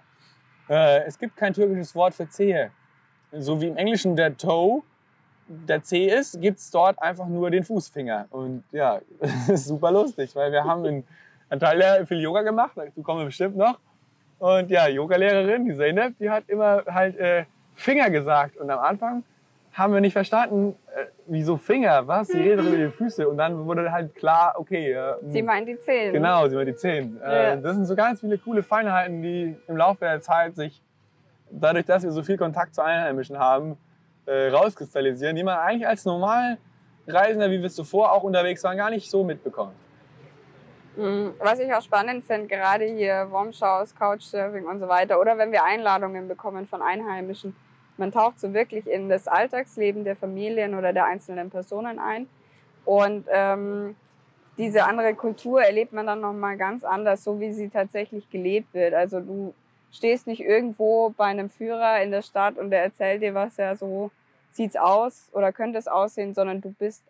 Äh, 0.69 1.03
es 1.05 1.17
gibt 1.17 1.37
kein 1.37 1.53
türkisches 1.53 1.95
Wort 1.95 2.13
für 2.13 2.27
Zehe. 2.29 2.71
So 3.31 3.61
wie 3.61 3.67
im 3.67 3.77
Englischen 3.77 4.15
der 4.15 4.37
Toe 4.37 4.83
der 5.47 5.83
Zeh 5.83 6.07
ist, 6.07 6.39
gibt 6.39 6.59
es 6.59 6.71
dort 6.71 7.01
einfach 7.01 7.27
nur 7.27 7.49
den 7.49 7.63
Fußfinger. 7.63 8.27
Und 8.29 8.63
ja, 8.71 9.01
das 9.19 9.49
ist 9.49 9.65
super 9.65 9.91
lustig, 9.91 10.35
weil 10.35 10.51
wir 10.51 10.63
haben 10.63 10.85
in 10.85 11.03
Antalya 11.53 12.05
viel 12.05 12.19
Yoga 12.19 12.41
gemacht, 12.41 12.71
dazu 12.75 13.03
kommen 13.03 13.19
wir 13.19 13.25
bestimmt 13.25 13.55
noch. 13.55 13.77
Und 14.39 14.69
ja, 14.69 14.87
Yogalehrerin, 14.87 15.65
die 15.65 15.77
Zeynep, 15.77 16.17
die 16.19 16.29
hat 16.29 16.43
immer 16.47 16.83
halt 16.85 17.15
äh, 17.17 17.45
Finger 17.75 18.09
gesagt. 18.09 18.57
Und 18.57 18.69
am 18.69 18.79
Anfang 18.79 19.23
haben 19.71 19.93
wir 19.93 20.01
nicht 20.01 20.13
verstanden, 20.13 20.75
äh, 20.95 21.05
wieso 21.27 21.57
Finger, 21.57 22.07
was? 22.07 22.27
Sie 22.27 22.39
redet 22.39 22.65
über 22.65 22.75
die 22.75 22.89
Füße 22.89 23.27
und 23.29 23.37
dann 23.37 23.65
wurde 23.65 23.91
halt 23.91 24.15
klar, 24.15 24.55
okay. 24.57 24.93
Äh, 24.93 25.13
Sie 25.27 25.43
meint 25.43 25.67
die 25.67 25.79
Zehen. 25.79 26.11
Genau, 26.13 26.47
sie 26.49 26.55
meint 26.55 26.69
die 26.69 26.75
Zehen. 26.75 27.19
Ja. 27.21 27.53
Äh, 27.53 27.61
das 27.61 27.75
sind 27.75 27.85
so 27.85 27.95
ganz 27.95 28.19
viele 28.19 28.37
coole 28.37 28.63
Feinheiten, 28.63 29.21
die 29.21 29.55
im 29.67 29.77
Laufe 29.77 30.05
der 30.05 30.21
Zeit 30.21 30.55
sich, 30.55 30.81
dadurch, 31.51 31.85
dass 31.85 32.03
wir 32.03 32.11
so 32.11 32.23
viel 32.23 32.37
Kontakt 32.37 32.73
zu 32.75 32.81
Einheimischen 32.81 33.37
haben, 33.37 33.77
äh, 34.25 34.49
rauskristallisieren, 34.49 35.35
die 35.35 35.43
man 35.43 35.57
eigentlich 35.59 35.87
als 35.87 36.03
normal 36.03 36.57
Reisender, 37.07 37.51
wie 37.51 37.59
wir 37.59 37.65
es 37.65 37.75
zuvor 37.75 38.11
auch 38.11 38.23
unterwegs 38.23 38.63
waren, 38.63 38.77
gar 38.77 38.89
nicht 38.89 39.09
so 39.09 39.23
mitbekommt. 39.23 39.73
Mhm. 40.95 41.33
Was 41.39 41.59
ich 41.59 41.73
auch 41.73 41.81
spannend 41.81 42.23
finde, 42.23 42.47
gerade 42.47 42.85
hier 42.85 43.27
Wormshows, 43.31 43.95
Couchsurfing 43.95 44.65
und 44.65 44.79
so 44.79 44.87
weiter, 44.87 45.19
oder 45.19 45.37
wenn 45.37 45.51
wir 45.51 45.63
Einladungen 45.63 46.27
bekommen 46.27 46.67
von 46.67 46.81
Einheimischen, 46.81 47.55
man 47.97 48.11
taucht 48.11 48.39
so 48.39 48.53
wirklich 48.53 48.87
in 48.87 49.09
das 49.09 49.27
Alltagsleben 49.27 50.03
der 50.03 50.15
Familien 50.15 50.75
oder 50.75 50.93
der 50.93 51.05
einzelnen 51.05 51.49
Personen 51.49 51.99
ein. 51.99 52.27
Und 52.85 53.25
ähm, 53.29 53.95
diese 54.57 54.85
andere 54.85 55.15
Kultur 55.15 55.63
erlebt 55.63 55.93
man 55.93 56.07
dann 56.07 56.21
nochmal 56.21 56.57
ganz 56.57 56.83
anders, 56.83 57.23
so 57.23 57.39
wie 57.39 57.51
sie 57.51 57.69
tatsächlich 57.69 58.29
gelebt 58.29 58.73
wird. 58.73 58.93
Also 58.93 59.19
du 59.19 59.53
stehst 59.91 60.27
nicht 60.27 60.41
irgendwo 60.41 61.09
bei 61.09 61.25
einem 61.25 61.49
Führer 61.49 62.01
in 62.01 62.11
der 62.11 62.21
Stadt 62.23 62.57
und 62.57 62.71
der 62.71 62.83
erzählt 62.83 63.21
dir 63.21 63.33
was, 63.33 63.57
ja 63.57 63.75
so 63.75 64.11
sieht's 64.51 64.75
aus 64.75 65.29
oder 65.33 65.51
könnte 65.51 65.79
es 65.79 65.87
aussehen, 65.87 66.33
sondern 66.33 66.61
du 66.61 66.71
bist 66.71 67.03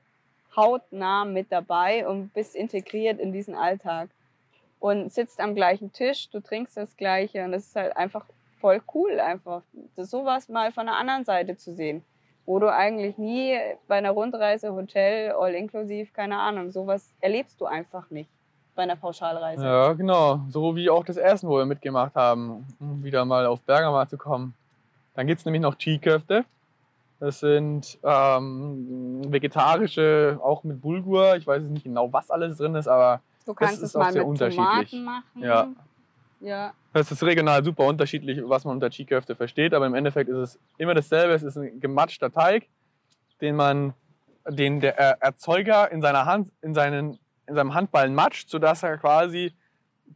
hautnah 0.56 1.26
mit 1.26 1.52
dabei 1.52 2.08
und 2.08 2.34
bist 2.34 2.56
integriert 2.56 3.20
in 3.20 3.32
diesen 3.32 3.56
Alltag 3.56 4.10
und 4.80 5.12
sitzt 5.12 5.40
am 5.40 5.56
gleichen 5.56 5.92
Tisch, 5.94 6.30
du 6.30 6.40
trinkst 6.40 6.78
das 6.78 6.98
Gleiche 6.98 7.44
und 7.46 7.52
das 7.52 7.64
ist 7.68 7.76
halt 7.76 7.96
einfach 7.96 8.26
voll 8.60 8.82
cool 8.94 9.20
einfach, 9.20 9.62
das 9.96 10.10
sowas 10.10 10.50
mal 10.50 10.72
von 10.72 10.86
der 10.86 10.96
anderen 10.96 11.26
Seite 11.26 11.58
zu 11.58 11.74
sehen, 11.74 12.04
wo 12.46 12.60
du 12.60 12.72
eigentlich 12.72 13.18
nie 13.18 13.58
bei 13.88 13.96
einer 13.96 14.12
Rundreise, 14.12 14.74
Hotel, 14.74 15.32
all 15.32 15.54
inklusiv, 15.54 16.14
keine 16.14 16.38
Ahnung, 16.38 16.72
sowas 16.72 17.10
erlebst 17.20 17.60
du 17.60 17.66
einfach 17.66 18.10
nicht 18.10 18.30
bei 18.76 18.84
einer 18.84 18.96
Pauschalreise. 18.96 19.64
Ja, 19.64 19.94
genau. 19.94 20.42
So 20.50 20.76
wie 20.76 20.90
auch 20.90 21.06
das 21.06 21.18
Essen, 21.18 21.48
wo 21.48 21.58
wir 21.58 21.66
mitgemacht 21.66 22.16
haben, 22.16 22.66
um 22.80 23.04
wieder 23.04 23.24
mal 23.26 23.46
auf 23.46 23.62
Bergama 23.62 24.08
zu 24.08 24.18
kommen. 24.18 24.54
Dann 25.16 25.28
gibt 25.28 25.40
es 25.40 25.46
nämlich 25.46 25.62
noch 25.62 25.78
Chi-Köfte. 25.78 26.44
Das 27.24 27.40
sind 27.40 28.00
ähm, 28.04 29.22
vegetarische, 29.32 30.40
auch 30.44 30.66
mit 30.66 30.82
Bulgur. 30.82 31.38
Ich 31.38 31.48
weiß 31.48 31.62
jetzt 31.62 31.72
nicht 31.72 31.86
genau, 31.86 32.12
was 32.12 32.30
alles 32.30 32.58
drin 32.58 32.76
ist, 32.76 32.88
aber 32.90 33.22
Du 33.46 33.54
kannst 33.54 33.76
ist 33.76 33.82
es 33.84 33.96
auch 33.96 34.02
mal 34.02 34.12
sehr 34.12 34.24
mit 34.24 34.30
unterschiedlich. 34.30 34.90
Tomaten 34.92 35.04
machen. 35.06 35.24
Ja. 35.42 35.68
Ja. 36.42 36.74
das 36.92 37.10
ist 37.14 37.24
regional 37.24 37.64
super 37.64 37.86
unterschiedlich, 37.86 38.42
was 38.44 38.66
man 38.66 38.74
unter 38.76 38.90
Chi-Köfte 38.90 39.36
versteht. 39.38 39.74
Aber 39.74 39.86
im 39.86 39.96
Endeffekt 39.96 40.30
ist 40.30 40.36
es 40.38 40.60
immer 40.78 40.94
dasselbe. 40.94 41.34
Es 41.34 41.44
ist 41.44 41.56
ein 41.58 41.80
gematschter 41.80 42.30
Teig, 42.30 42.68
den 43.40 43.56
man, 43.56 43.94
den 44.50 44.82
der 44.82 44.98
Er- 44.98 45.22
Erzeuger 45.22 45.90
in 45.94 46.02
seiner 46.02 46.26
Hand, 46.26 46.52
in, 46.62 46.74
seinen, 46.74 47.18
in 47.48 47.56
seinem 47.56 47.74
Handballen 47.74 48.14
matscht, 48.14 48.50
sodass 48.50 48.84
er 48.84 48.98
quasi 48.98 49.54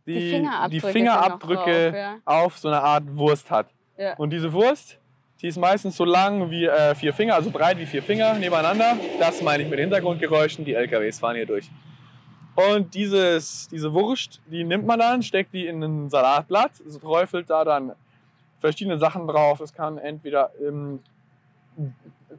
die, 0.06 0.14
Die 0.20 0.30
Fingerabdrücke, 0.32 0.70
die 0.72 0.80
Fingerabdrücke 0.82 1.92
drauf, 1.92 1.96
ja. 1.96 2.16
auf 2.26 2.58
so 2.58 2.68
eine 2.68 2.82
Art 2.82 3.04
Wurst 3.16 3.50
hat. 3.50 3.68
Ja. 3.98 4.16
Und 4.18 4.32
diese 4.32 4.52
Wurst, 4.52 5.00
die 5.42 5.48
ist 5.48 5.58
meistens 5.58 5.96
so 5.96 6.06
lang 6.06 6.50
wie 6.50 6.66
äh, 6.66 6.96
vier 6.96 7.14
Finger, 7.14 7.36
also 7.36 7.52
breit 7.52 7.78
wie 7.78 7.86
vier 7.86 8.02
Finger 8.02 8.34
nebeneinander. 8.34 8.98
Das 9.20 9.42
meine 9.42 9.64
ich 9.64 9.70
mit 9.70 9.80
Hintergrundgeräuschen. 9.80 10.66
Die 10.66 10.74
LKWs 10.74 11.20
fahren 11.20 11.36
hier 11.36 11.46
durch. 11.46 11.70
Und 12.56 12.96
dieses, 12.96 13.68
diese 13.70 13.94
Wurst, 13.94 14.42
die 14.48 14.64
nimmt 14.64 14.88
man 14.88 14.98
dann, 14.98 15.22
steckt 15.22 15.54
die 15.54 15.68
in 15.68 15.84
ein 15.84 16.10
Salatblatt, 16.10 16.72
träufelt 17.02 17.52
da 17.52 17.64
dann 17.64 17.92
verschiedene 18.60 18.98
Sachen 18.98 19.28
drauf. 19.28 19.60
Es 19.60 19.72
kann 19.72 20.00
entweder 20.00 20.52
ähm, 20.60 21.00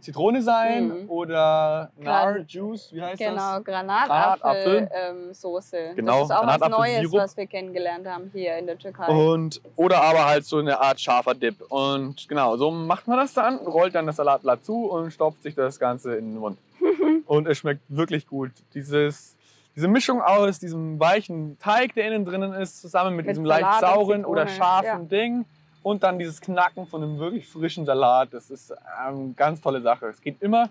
Zitrone 0.00 0.42
sein 0.42 1.02
Mhm. 1.02 1.11
oder 1.11 1.90
Nar 1.98 2.38
Juice, 2.46 2.92
wie 2.92 3.02
heißt 3.02 3.18
Genau, 3.18 3.56
das? 3.56 3.64
Granatapfel 3.64 4.90
ähm, 4.92 5.34
Soße. 5.34 5.92
Genau, 5.94 6.20
das 6.20 6.30
ist 6.30 6.37
auch 6.37 6.61
was. 6.61 6.68
Neues, 6.68 7.12
was 7.12 7.37
wir 7.37 7.46
kennengelernt 7.46 8.06
haben 8.06 8.30
hier 8.32 8.56
in 8.58 8.66
der 8.66 8.78
Türkei. 8.78 9.06
Und, 9.06 9.61
oder 9.76 10.02
aber 10.02 10.26
halt 10.26 10.44
so 10.44 10.58
eine 10.58 10.80
Art 10.80 11.00
scharfer 11.00 11.34
Dip. 11.34 11.61
Und 11.70 12.28
genau, 12.28 12.56
so 12.56 12.70
macht 12.70 13.06
man 13.06 13.18
das 13.18 13.34
dann, 13.34 13.58
rollt 13.58 13.94
dann 13.94 14.06
das 14.06 14.16
Salatblatt 14.16 14.64
zu 14.64 14.87
und 14.87 15.11
stopft 15.11 15.42
sich 15.42 15.54
das 15.54 15.78
Ganze 15.78 16.14
in 16.16 16.32
den 16.32 16.38
Mund. 16.38 16.58
und 17.26 17.46
es 17.46 17.58
schmeckt 17.58 17.82
wirklich 17.88 18.26
gut. 18.26 18.50
Dieses, 18.74 19.37
diese 19.74 19.88
Mischung 19.88 20.20
aus 20.20 20.58
diesem 20.58 20.98
weichen 21.00 21.58
Teig, 21.58 21.94
der 21.94 22.06
innen 22.08 22.24
drinnen 22.24 22.52
ist, 22.52 22.80
zusammen 22.80 23.16
mit, 23.16 23.26
Mit 23.26 23.37
diesem 23.37 23.46
Salat 23.46 23.80
leicht 23.82 23.94
sauren 23.94 24.24
oder 24.24 24.46
scharfen 24.48 25.02
ja. 25.02 25.18
Ding 25.18 25.44
und 25.88 26.03
dann 26.03 26.18
dieses 26.18 26.38
Knacken 26.40 26.87
von 26.87 27.03
einem 27.03 27.18
wirklich 27.18 27.48
frischen 27.48 27.87
Salat. 27.87 28.29
Das 28.33 28.51
ist 28.51 28.72
eine 28.72 29.33
ganz 29.33 29.59
tolle 29.62 29.81
Sache. 29.81 30.07
Es 30.07 30.20
geht 30.20 30.42
immer, 30.42 30.68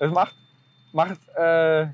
das 0.00 0.10
macht, 0.10 0.34
macht 0.92 1.20
äh, 1.36 1.86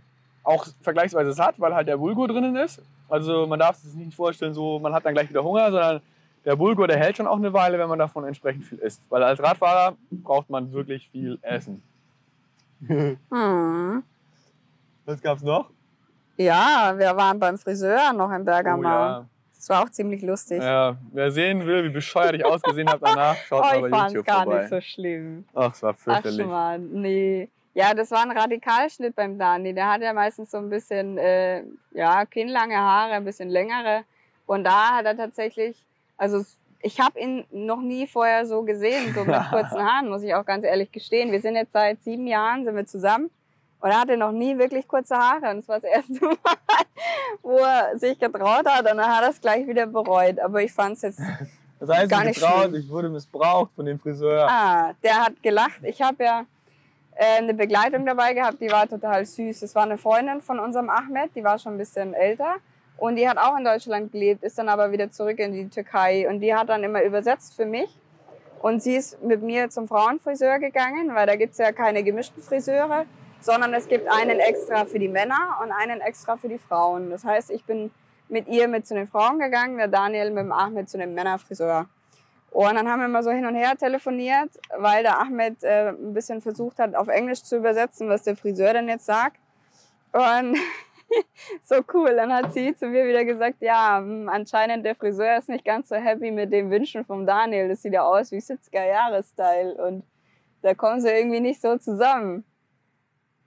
auch 0.43 0.67
vergleichsweise 0.81 1.33
satt, 1.33 1.61
weil 1.61 1.75
halt 1.75 1.87
der 1.87 1.99
Bulgur 1.99 2.29
drinnen 2.29 2.57
ist. 2.57 2.81
Also 3.11 3.47
man 3.47 3.59
darf 3.59 3.77
sich 3.77 3.91
das 3.91 3.95
nicht 3.95 4.15
vorstellen, 4.15 4.55
so 4.55 4.79
man 4.79 4.95
hat 4.95 5.05
dann 5.05 5.13
gleich 5.13 5.29
wieder 5.29 5.45
Hunger, 5.45 5.71
sondern 5.71 6.01
der 6.47 6.57
Bulgur, 6.57 6.89
der 6.89 6.97
hält 6.97 7.19
schon 7.19 7.27
auch 7.27 7.37
eine 7.37 7.53
Weile, 7.53 7.79
wenn 7.79 7.91
man 7.91 7.99
davon 7.99 8.25
entsprechend 8.25 8.65
viel 8.65 8.79
isst. 8.79 9.03
Weil 9.11 9.23
als 9.23 9.43
Radfahrer 9.43 9.95
braucht 10.11 10.49
man 10.49 10.73
wirklich 10.73 11.11
viel 11.11 11.39
Essen. 11.43 11.83
Hm. 13.31 14.03
Was 15.05 15.21
gab's 15.21 15.43
noch? 15.43 15.71
Ja, 16.37 16.95
wir 16.97 17.17
waren 17.17 17.39
beim 17.39 17.57
Friseur 17.59 18.13
noch 18.13 18.31
in 18.31 18.45
Bergamo. 18.45 18.83
Oh, 18.83 18.85
ja. 18.85 19.27
Das 19.67 19.77
war 19.77 19.83
auch 19.83 19.91
ziemlich 19.91 20.23
lustig. 20.23 20.63
ja. 20.63 20.97
Wer 21.11 21.33
sehen 21.33 21.67
will, 21.67 21.83
wie 21.83 21.89
bescheuert 21.89 22.37
ich 22.37 22.45
ausgesehen 22.45 22.89
habe 22.89 23.01
danach, 23.05 23.35
schaut 23.49 23.65
oh, 23.65 23.81
mal 23.81 23.91
bei 23.91 24.07
YouTube 24.07 24.25
gar 24.25 24.45
vorbei. 24.45 24.61
nicht 24.61 24.69
so 24.71 24.81
schlimm. 24.81 25.45
Ach, 25.53 25.75
es 25.75 25.83
war 25.83 25.91
Ach 25.93 25.99
fürchterlich. 25.99 26.47
Mann, 26.47 26.89
nee. 26.93 27.49
Ja, 27.75 27.93
das 27.93 28.13
war 28.13 28.23
ein 28.23 28.31
Radikalschnitt 28.31 29.17
beim 29.17 29.37
Dani. 29.37 29.75
Der 29.75 29.91
hat 29.91 30.03
ja 30.03 30.13
meistens 30.13 30.53
so 30.53 30.59
ein 30.59 30.71
bisschen, 30.71 31.19
äh, 31.19 31.65
ja, 31.91 32.25
kinnlange 32.27 32.77
Haare, 32.77 33.15
ein 33.15 33.25
bisschen 33.25 33.49
längere. 33.49 34.05
Und 34.47 34.63
da 34.63 34.99
hat 34.99 35.05
er 35.05 35.17
tatsächlich, 35.17 35.85
also 36.17 36.45
ich 36.81 37.01
habe 37.01 37.19
ihn 37.19 37.45
noch 37.51 37.81
nie 37.81 38.07
vorher 38.07 38.47
so 38.47 38.63
gesehen, 38.63 39.13
so 39.15 39.25
mit 39.25 39.35
kurzen 39.51 39.83
Haaren, 39.83 40.09
muss 40.09 40.23
ich 40.23 40.33
auch 40.37 40.47
ganz 40.47 40.65
ehrlich 40.65 40.93
gestehen. 40.93 41.33
Wir 41.33 41.41
sind 41.41 41.57
jetzt 41.57 41.73
seit 41.73 42.05
sieben 42.05 42.29
Jahren, 42.29 42.65
sind 42.65 42.77
wir 42.77 42.87
zusammen. 42.87 43.31
Und 43.81 43.91
er 43.91 44.01
hatte 44.01 44.17
noch 44.17 44.33
nie 44.33 44.57
wirklich 44.59 44.89
kurze 44.89 45.17
Haare. 45.17 45.51
Und 45.51 45.59
das 45.59 45.69
war 45.69 45.81
das 45.81 45.85
erste 45.85 46.13
Mal, 46.25 46.37
wo 47.43 47.59
er 47.59 47.99
sich 47.99 48.19
getraut 48.19 48.67
hat. 48.67 48.81
Und 48.81 48.99
dann 48.99 49.07
hat 49.07 49.23
er 49.23 49.31
es 49.31 49.41
gleich 49.41 49.67
wieder 49.67 49.87
bereut. 49.87 50.41
Aber 50.41 50.63
ich 50.63 50.73
fand 50.73 50.97
es 50.97 51.03
jetzt 51.03 51.21
Das 51.79 51.91
heißt, 51.91 52.11
Gar 52.11 52.21
ich 52.21 52.27
nicht 52.29 52.41
getraut, 52.41 52.63
schlimm. 52.63 52.75
ich 52.77 52.89
wurde 52.89 53.09
missbraucht 53.11 53.71
von 53.75 53.85
dem 53.85 53.99
Friseur. 53.99 54.49
Ah, 54.49 54.95
der 55.03 55.25
hat 55.27 55.43
gelacht. 55.43 55.81
Ich 55.83 56.01
habe 56.01 56.25
ja 56.25 56.47
äh, 57.15 57.39
eine 57.39 57.55
Begleitung 57.55 58.07
dabei 58.07 58.33
gehabt, 58.33 58.61
die 58.61 58.71
war 58.71 58.89
total 58.89 59.27
süß. 59.27 59.63
Es 59.63 59.75
war 59.75 59.83
eine 59.83 59.99
Freundin 59.99 60.41
von 60.41 60.59
unserem 60.59 60.89
Ahmed, 60.89 61.31
die 61.35 61.45
war 61.45 61.59
schon 61.59 61.75
ein 61.75 61.79
bisschen 61.79 62.15
älter. 62.15 62.57
Und 62.97 63.17
die 63.17 63.29
hat 63.29 63.37
auch 63.37 63.59
in 63.59 63.65
Deutschland 63.65 64.11
gelebt, 64.11 64.43
ist 64.43 64.57
dann 64.59 64.71
aber 64.71 64.91
wieder 64.91 65.11
zurück 65.11 65.39
in 65.39 65.53
die 65.53 65.69
Türkei. 65.69 66.27
Und 66.31 66.41
die 66.41 66.55
hat 66.55 66.71
dann 66.71 66.83
immer 66.83 67.03
übersetzt 67.03 67.55
für 67.55 67.67
mich. 67.67 67.91
Und 68.63 68.83
sie 68.83 68.97
ist 68.97 69.23
mit 69.23 69.43
mir 69.43 69.69
zum 69.69 69.87
Frauenfriseur 69.87 70.59
gegangen, 70.59 71.15
weil 71.15 71.27
da 71.27 71.37
gibt's 71.37 71.59
ja 71.59 71.73
keine 71.73 72.03
gemischten 72.03 72.43
Friseure, 72.43 73.05
sondern 73.41 73.75
es 73.75 73.89
gibt 73.89 74.09
einen 74.09 74.41
extra 74.41 74.85
für 74.85 74.99
die 74.99 75.09
Männer 75.09 75.59
und 75.63 75.73
einen 75.73 76.01
extra 76.01 76.37
für 76.37 76.49
die 76.49 76.59
Frauen. 76.59 77.11
Das 77.11 77.25
heißt, 77.25 77.51
ich 77.51 77.65
bin 77.65 77.91
mit 78.29 78.49
ihr 78.49 78.69
mit 78.69 78.87
zu 78.87 78.95
den 78.95 79.07
Frauen 79.07 79.39
gegangen, 79.39 79.77
der 79.77 79.89
Daniel 79.89 80.31
mit 80.31 80.45
dem 80.45 80.53
Ahmed 80.53 80.89
zu 80.89 80.99
dem 80.99 81.15
Männerfriseur. 81.15 81.87
Und 82.51 82.75
dann 82.75 82.89
haben 82.89 83.01
wir 83.01 83.09
mal 83.09 83.23
so 83.23 83.31
hin 83.31 83.45
und 83.45 83.55
her 83.55 83.77
telefoniert, 83.77 84.51
weil 84.79 85.03
der 85.03 85.21
Ahmed 85.21 85.63
äh, 85.63 85.91
ein 85.91 86.15
bisschen 86.15 86.41
versucht 86.41 86.79
hat, 86.79 86.95
auf 86.95 87.09
Englisch 87.09 87.43
zu 87.43 87.57
übersetzen, 87.57 88.09
was 88.09 88.23
der 88.23 88.37
Friseur 88.37 88.73
denn 88.73 88.89
jetzt 88.89 89.05
sagt. 89.05 89.39
Und 90.13 90.57
so 91.63 91.77
cool. 91.93 92.17
Dann 92.17 92.33
hat 92.33 92.55
sie 92.55 92.75
zu 92.75 92.87
mir 92.87 93.07
wieder 93.07 93.25
gesagt, 93.25 93.57
ja, 93.61 93.99
hm, 93.99 94.29
anscheinend 94.29 94.85
der 94.85 94.95
Friseur 94.95 95.37
ist 95.37 95.49
nicht 95.49 95.65
ganz 95.65 95.89
so 95.89 95.97
happy 95.97 96.31
mit 96.31 96.53
den 96.53 96.71
Wünschen 96.71 97.05
vom 97.05 97.27
Daniel. 97.27 97.69
Das 97.69 97.83
sieht 97.83 97.93
ja 97.93 98.03
aus 98.03 98.33
wie 98.33 98.39
70er-Jahre-Style. 98.39 99.75
Und 99.75 100.05
da 100.63 100.75
kommen 100.75 101.01
sie 101.01 101.11
irgendwie 101.11 101.41
nicht 101.41 101.61
so 101.61 101.77
zusammen. 101.77 102.45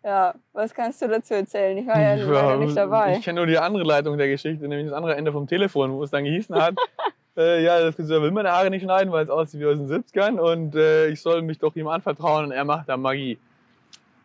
Ja, 0.03 0.33
was 0.53 0.73
kannst 0.73 1.01
du 1.01 1.07
dazu 1.07 1.33
erzählen? 1.33 1.77
Ich 1.77 1.88
war 1.88 1.99
ja, 1.99 2.15
leider 2.25 2.57
nicht 2.57 2.75
dabei. 2.75 3.17
Ich 3.17 3.23
kenne 3.23 3.39
nur 3.39 3.47
die 3.47 3.57
andere 3.57 3.83
Leitung 3.83 4.17
der 4.17 4.29
Geschichte, 4.29 4.67
nämlich 4.67 4.88
das 4.88 4.95
andere 4.95 5.15
Ende 5.15 5.31
vom 5.31 5.47
Telefon, 5.47 5.91
wo 5.91 6.03
es 6.03 6.12
dann 6.12 6.23
gehießen 6.23 6.55
hat, 6.55 6.75
äh, 7.38 7.63
ja, 7.63 7.79
der 7.79 7.93
Friseur 7.93 8.21
will 8.21 8.31
meine 8.31 8.51
Haare 8.51 8.69
nicht 8.69 8.83
schneiden, 8.83 9.12
weil 9.12 9.25
es 9.25 9.29
aussieht 9.29 9.59
wie 9.59 9.65
aus 9.65 9.77
den 9.77 9.89
70ern 9.89 10.39
und 10.39 10.75
äh, 10.75 11.07
ich 11.07 11.21
soll 11.21 11.41
mich 11.41 11.59
doch 11.59 11.75
ihm 11.75 11.88
anvertrauen 11.88 12.45
und 12.45 12.51
er 12.51 12.63
macht 12.63 12.88
da 12.88 12.97
Magie. 12.97 13.38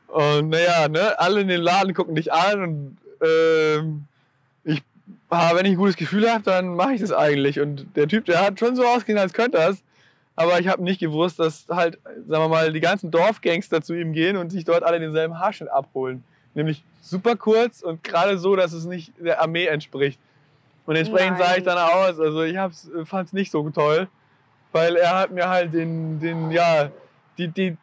Und 0.08 0.50
naja, 0.50 0.88
ne, 0.88 1.18
alle 1.18 1.40
in 1.40 1.48
den 1.48 1.60
Laden 1.60 1.92
gucken 1.92 2.14
dich 2.14 2.32
an 2.32 2.62
und 2.62 2.98
ähm, 3.20 4.04
ich, 4.62 4.82
wenn 5.28 5.66
ich 5.66 5.72
ein 5.72 5.76
gutes 5.76 5.96
Gefühl 5.96 6.30
habe, 6.30 6.44
dann 6.44 6.76
mache 6.76 6.92
ich 6.92 7.00
das 7.00 7.12
eigentlich. 7.12 7.58
Und 7.58 7.86
der 7.96 8.06
Typ, 8.06 8.24
der 8.26 8.40
hat 8.40 8.60
schon 8.60 8.76
so 8.76 8.84
ausgesehen, 8.84 9.18
als 9.18 9.32
könnte 9.32 9.58
es. 9.58 9.82
Aber 10.36 10.58
ich 10.58 10.68
habe 10.68 10.82
nicht 10.82 10.98
gewusst, 10.98 11.38
dass 11.38 11.66
halt, 11.68 11.98
sagen 12.04 12.44
wir 12.44 12.48
mal, 12.48 12.72
die 12.72 12.80
ganzen 12.80 13.10
Dorfgangster 13.10 13.82
zu 13.82 13.94
ihm 13.94 14.12
gehen 14.12 14.36
und 14.36 14.50
sich 14.50 14.64
dort 14.64 14.82
alle 14.82 14.98
denselben 14.98 15.38
Haarschnitt 15.38 15.70
abholen. 15.70 16.24
Nämlich 16.54 16.82
super 17.00 17.36
kurz 17.36 17.82
und 17.82 18.02
gerade 18.02 18.38
so, 18.38 18.56
dass 18.56 18.72
es 18.72 18.84
nicht 18.84 19.12
der 19.18 19.40
Armee 19.40 19.66
entspricht. 19.66 20.18
Und 20.86 20.96
entsprechend 20.96 21.38
sah 21.38 21.56
ich 21.56 21.64
Nein. 21.64 21.76
dann 21.76 21.78
aus. 21.78 22.20
Also 22.20 22.42
ich 22.42 22.56
fand 23.04 23.28
es 23.28 23.32
nicht 23.32 23.50
so 23.50 23.68
toll, 23.70 24.08
weil 24.72 24.96
er 24.96 25.18
hat 25.18 25.30
mir 25.30 25.48
halt 25.48 25.72
den, 25.72 26.20
den 26.20 26.50
ja, 26.50 26.90
die, 27.38 27.48
die, 27.48 27.76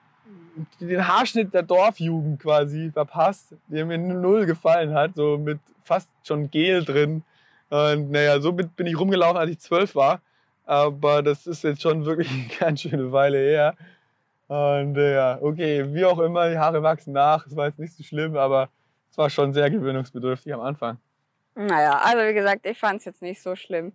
den 0.79 1.07
Haarschnitt 1.07 1.53
der 1.53 1.63
Dorfjugend 1.63 2.41
quasi 2.41 2.91
verpasst, 2.91 3.55
der 3.67 3.85
mir 3.85 3.97
null 3.97 4.45
gefallen 4.45 4.93
hat, 4.93 5.15
so 5.15 5.37
mit 5.37 5.59
fast 5.83 6.09
schon 6.23 6.51
Gel 6.51 6.83
drin. 6.83 7.23
Und 7.69 8.11
naja, 8.11 8.39
so 8.41 8.51
bin 8.51 8.69
ich 8.85 8.99
rumgelaufen, 8.99 9.37
als 9.37 9.51
ich 9.51 9.59
zwölf 9.59 9.95
war. 9.95 10.21
Aber 10.71 11.21
das 11.21 11.47
ist 11.47 11.65
jetzt 11.65 11.81
schon 11.81 12.05
wirklich 12.05 12.29
eine 12.31 12.47
ganz 12.57 12.79
schöne 12.79 13.11
Weile 13.11 13.39
her. 13.39 13.75
Und 14.47 14.95
äh, 14.95 15.15
ja, 15.15 15.37
okay, 15.41 15.93
wie 15.93 16.05
auch 16.05 16.19
immer, 16.19 16.49
die 16.49 16.57
Haare 16.57 16.81
wachsen 16.81 17.11
nach. 17.11 17.45
Es 17.45 17.57
war 17.57 17.67
jetzt 17.67 17.77
nicht 17.77 17.93
so 17.93 18.03
schlimm, 18.03 18.37
aber 18.37 18.69
es 19.11 19.17
war 19.17 19.29
schon 19.29 19.53
sehr 19.53 19.69
gewöhnungsbedürftig 19.69 20.53
am 20.53 20.61
Anfang. 20.61 20.97
Naja, 21.55 21.99
also 22.01 22.23
wie 22.25 22.33
gesagt, 22.33 22.65
ich 22.65 22.79
fand 22.79 22.99
es 22.99 23.05
jetzt 23.05 23.21
nicht 23.21 23.41
so 23.41 23.53
schlimm. 23.53 23.91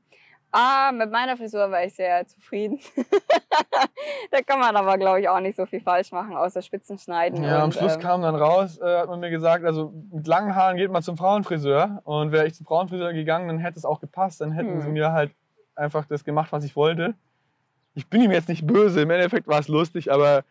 Ah, 0.52 0.92
mit 0.92 1.10
meiner 1.10 1.38
Frisur 1.38 1.70
war 1.70 1.82
ich 1.82 1.94
sehr 1.94 2.26
zufrieden. 2.26 2.78
da 4.30 4.42
kann 4.42 4.60
man 4.60 4.76
aber, 4.76 4.98
glaube 4.98 5.20
ich, 5.20 5.28
auch 5.30 5.40
nicht 5.40 5.56
so 5.56 5.64
viel 5.64 5.80
falsch 5.80 6.12
machen, 6.12 6.36
außer 6.36 6.60
Spitzen 6.60 6.98
schneiden. 6.98 7.42
Ja, 7.42 7.56
und, 7.56 7.62
am 7.62 7.72
Schluss 7.72 7.94
ähm, 7.94 8.00
kam 8.02 8.20
dann 8.20 8.34
raus, 8.36 8.78
äh, 8.78 8.98
hat 8.98 9.08
man 9.08 9.20
mir 9.20 9.30
gesagt, 9.30 9.64
also 9.64 9.94
mit 10.12 10.26
langen 10.26 10.54
Haaren 10.54 10.76
geht 10.76 10.90
man 10.90 11.02
zum 11.02 11.16
Frauenfriseur. 11.16 12.02
Und 12.04 12.32
wäre 12.32 12.46
ich 12.46 12.54
zum 12.54 12.66
Frauenfriseur 12.66 13.14
gegangen, 13.14 13.48
dann 13.48 13.58
hätte 13.58 13.78
es 13.78 13.86
auch 13.86 14.00
gepasst. 14.00 14.42
Dann 14.42 14.52
hätten 14.52 14.74
Hm. 14.74 14.80
sie 14.82 14.88
mir 14.90 15.12
halt 15.12 15.32
einfach 15.76 16.06
das 16.06 16.24
gemacht, 16.24 16.52
was 16.52 16.64
ich 16.64 16.76
wollte. 16.76 17.14
Ich 17.94 18.08
bin 18.08 18.22
ihm 18.22 18.30
jetzt 18.30 18.48
nicht 18.48 18.66
böse, 18.66 19.00
im 19.02 19.10
Endeffekt 19.10 19.46
war 19.46 19.60
es 19.60 19.68
lustig, 19.68 20.12
aber 20.12 20.44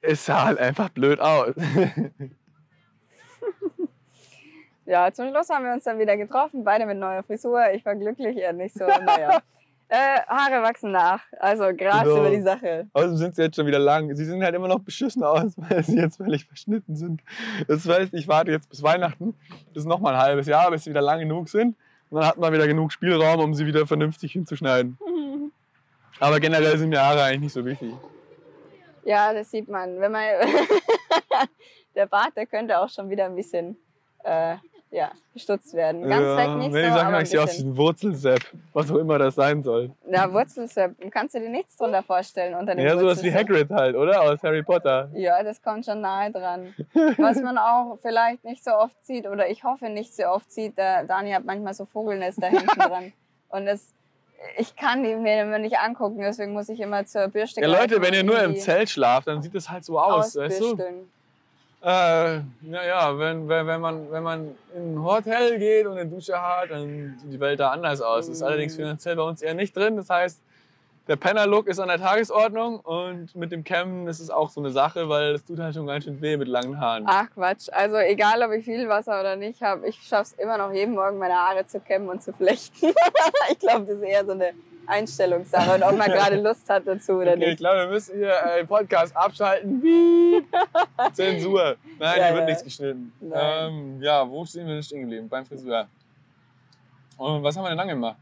es 0.00 0.24
sah 0.26 0.44
halt 0.44 0.58
einfach 0.58 0.88
blöd 0.88 1.20
aus. 1.20 1.54
Ja, 4.84 5.12
zum 5.12 5.28
Schluss 5.30 5.48
haben 5.48 5.64
wir 5.64 5.72
uns 5.72 5.84
dann 5.84 5.98
wieder 5.98 6.16
getroffen, 6.16 6.64
beide 6.64 6.86
mit 6.86 6.98
neuer 6.98 7.22
Frisur. 7.22 7.62
Ich 7.72 7.84
war 7.84 7.94
glücklich, 7.94 8.36
er 8.36 8.52
nicht 8.52 8.74
so. 8.74 8.84
Naja. 8.84 9.38
äh, 9.88 10.20
Haare 10.26 10.62
wachsen 10.62 10.90
nach. 10.90 11.20
Also 11.38 11.64
Gras 11.76 12.02
Genau. 12.02 12.18
über 12.18 12.30
die 12.30 12.42
Sache. 12.42 12.88
Außerdem 12.92 13.16
sind 13.16 13.36
sie 13.36 13.42
jetzt 13.42 13.56
schon 13.56 13.66
wieder 13.66 13.78
lang. 13.78 14.14
Sie 14.16 14.24
sehen 14.24 14.42
halt 14.42 14.54
immer 14.54 14.68
noch 14.68 14.80
beschissen 14.80 15.22
aus, 15.22 15.52
weil 15.56 15.84
sie 15.84 15.98
jetzt 15.98 16.16
völlig 16.16 16.46
verschnitten 16.46 16.96
sind. 16.96 17.22
Das 17.68 17.88
heißt, 17.88 18.12
ich 18.12 18.26
warte 18.26 18.50
jetzt 18.50 18.68
bis 18.68 18.82
Weihnachten, 18.82 19.34
bis 19.72 19.84
noch 19.84 20.00
mal 20.00 20.14
ein 20.14 20.20
halbes 20.20 20.46
Jahr, 20.46 20.70
bis 20.70 20.84
sie 20.84 20.90
wieder 20.90 21.00
lang 21.02 21.20
genug 21.20 21.48
sind. 21.48 21.76
Und 22.12 22.20
dann 22.20 22.28
hat 22.28 22.36
man 22.36 22.52
wieder 22.52 22.66
genug 22.66 22.92
Spielraum, 22.92 23.40
um 23.40 23.54
sie 23.54 23.64
wieder 23.64 23.86
vernünftig 23.86 24.32
hinzuschneiden. 24.32 24.98
Aber 26.20 26.40
generell 26.40 26.76
sind 26.76 26.90
mir 26.90 27.00
Haare 27.00 27.22
eigentlich 27.22 27.40
nicht 27.40 27.52
so 27.54 27.64
wichtig. 27.64 27.94
Ja, 29.02 29.32
das 29.32 29.50
sieht 29.50 29.66
man. 29.66 29.98
Wenn 29.98 30.12
man 30.12 30.22
der 31.94 32.04
Bart, 32.04 32.36
der 32.36 32.44
könnte 32.44 32.78
auch 32.78 32.90
schon 32.90 33.08
wieder 33.08 33.24
ein 33.24 33.34
bisschen 33.34 33.78
äh, 34.24 34.56
ja, 34.92 35.10
gestutzt 35.32 35.72
werden. 35.72 36.06
Ganz 36.06 36.22
ja, 36.22 36.36
weg 36.36 36.56
nicht 36.58 36.72
wenn 36.72 36.84
so, 36.84 36.88
die 36.90 36.94
sagen, 36.94 37.08
aber 37.08 37.16
ein 37.16 37.22
ich 37.22 37.30
sehe 37.30 37.42
aus 37.42 37.58
ein 37.58 37.76
Wurzelsepp, 37.76 38.42
was 38.74 38.90
auch 38.90 38.96
immer 38.96 39.18
das 39.18 39.34
sein 39.34 39.62
soll. 39.62 39.90
Ja, 40.06 40.30
Wurzelsepp. 40.30 40.94
Kannst 41.10 41.34
du 41.34 41.40
dir 41.40 41.48
nichts 41.48 41.76
drunter 41.78 42.02
vorstellen 42.02 42.54
unter 42.54 42.74
dem 42.74 42.84
Ja, 42.84 42.96
sowas 42.98 43.22
wie? 43.22 43.32
Hagrid 43.32 43.70
halt, 43.70 43.96
oder? 43.96 44.20
Aus 44.20 44.42
Harry 44.42 44.62
Potter. 44.62 45.08
Ja, 45.14 45.42
das 45.42 45.62
kommt 45.62 45.86
schon 45.86 46.02
nahe 46.02 46.30
dran. 46.30 46.74
Was 47.16 47.40
man 47.40 47.56
auch 47.56 47.98
vielleicht 48.02 48.44
nicht 48.44 48.62
so 48.62 48.72
oft 48.72 49.02
sieht 49.04 49.26
oder 49.26 49.48
ich 49.48 49.64
hoffe 49.64 49.88
nicht 49.88 50.14
so 50.14 50.24
oft 50.24 50.52
sieht, 50.52 50.76
der 50.76 51.04
Dani 51.04 51.32
hat 51.32 51.46
manchmal 51.46 51.72
so 51.72 51.86
Vogelnester 51.86 52.48
hinten 52.48 52.66
dran. 52.78 53.12
Und 53.48 53.64
das, 53.64 53.94
ich 54.58 54.76
kann 54.76 55.02
die 55.04 55.14
mir 55.14 55.42
immer 55.42 55.58
nicht 55.58 55.78
angucken, 55.78 56.20
deswegen 56.20 56.52
muss 56.52 56.68
ich 56.68 56.80
immer 56.80 57.06
zur 57.06 57.28
Bürste 57.28 57.62
Ja, 57.62 57.66
Leute, 57.66 58.02
wenn 58.02 58.12
ihr 58.12 58.24
nur 58.24 58.42
im 58.42 58.56
Zelt 58.56 58.90
schlaft, 58.90 59.26
dann 59.26 59.40
sieht 59.40 59.54
es 59.54 59.70
halt 59.70 59.86
so 59.86 59.98
aus, 59.98 60.36
weißt 60.36 60.60
du? 60.60 60.78
Äh, 61.84 62.40
naja, 62.60 63.18
wenn, 63.18 63.48
wenn, 63.48 63.66
wenn, 63.66 63.80
man, 63.80 64.10
wenn 64.12 64.22
man 64.22 64.54
in 64.74 64.94
ein 64.94 65.02
Hotel 65.02 65.58
geht 65.58 65.84
und 65.86 65.98
eine 65.98 66.08
Dusche 66.08 66.40
hat, 66.40 66.70
dann 66.70 67.16
sieht 67.20 67.32
die 67.32 67.40
Welt 67.40 67.58
da 67.58 67.70
anders 67.70 68.00
aus. 68.00 68.26
Das 68.26 68.36
ist 68.36 68.40
Mhm. 68.40 68.46
allerdings 68.46 68.76
finanziell 68.76 69.16
bei 69.16 69.22
uns 69.22 69.42
eher 69.42 69.54
nicht 69.54 69.76
drin. 69.76 69.96
Das 69.96 70.08
heißt, 70.08 70.40
der 71.08 71.16
Penner-Look 71.16 71.66
ist 71.66 71.80
an 71.80 71.88
der 71.88 71.98
Tagesordnung 71.98 72.78
und 72.78 73.34
mit 73.34 73.50
dem 73.50 73.64
Cammen 73.64 74.06
ist 74.06 74.20
es 74.20 74.30
auch 74.30 74.48
so 74.50 74.60
eine 74.60 74.70
Sache, 74.70 75.08
weil 75.08 75.34
es 75.34 75.44
tut 75.44 75.58
halt 75.58 75.74
schon 75.74 75.88
ganz 75.88 76.04
schön 76.04 76.20
weh 76.22 76.36
mit 76.36 76.46
langen 76.46 76.80
Haaren. 76.80 77.02
Ach 77.08 77.26
Quatsch, 77.34 77.68
also 77.72 77.96
egal 77.96 78.40
ob 78.44 78.52
ich 78.52 78.64
viel 78.64 78.88
Wasser 78.88 79.18
oder 79.18 79.34
nicht 79.34 79.60
habe, 79.60 79.88
ich 79.88 79.96
schaffe 80.00 80.34
es 80.36 80.42
immer 80.44 80.56
noch 80.58 80.72
jeden 80.72 80.94
Morgen 80.94 81.18
meine 81.18 81.34
Haare 81.34 81.66
zu 81.66 81.80
kämmen 81.80 82.08
und 82.08 82.22
zu 82.22 82.32
flechten. 82.32 82.92
ich 83.50 83.58
glaube, 83.58 83.86
das 83.86 83.96
ist 83.96 84.02
eher 84.02 84.24
so 84.24 84.30
eine 84.30 84.52
Einstellungssache 84.92 85.74
und 85.74 85.82
ob 85.82 85.96
man 85.96 86.10
gerade 86.16 86.36
Lust 86.40 86.68
hat 86.68 86.86
dazu 86.86 87.12
oder 87.14 87.32
Okay, 87.32 87.40
ich 87.40 87.46
nicht. 87.48 87.58
glaube, 87.58 87.78
wir 87.80 87.86
müssen 87.88 88.16
hier 88.18 88.34
den 88.58 88.66
Podcast 88.66 89.16
abschalten. 89.16 89.80
Piep. 89.80 90.44
Zensur. 91.12 91.76
Nein, 91.98 92.18
Ja, 92.18 92.26
hier 92.26 92.34
wird 92.36 92.46
nichts 92.46 92.64
geschnitten. 92.64 93.12
Ähm, 93.34 94.00
ja, 94.02 94.28
wo 94.28 94.44
sind 94.44 94.66
wir 94.66 94.74
denn 94.74 94.82
stehen 94.82 95.00
geblieben? 95.02 95.28
Beim 95.28 95.44
Friseur. 95.44 95.86
Und 97.16 97.42
was 97.42 97.56
haben 97.56 97.64
wir 97.64 97.68
denn 97.70 97.78
lange 97.78 97.92
gemacht? 97.94 98.16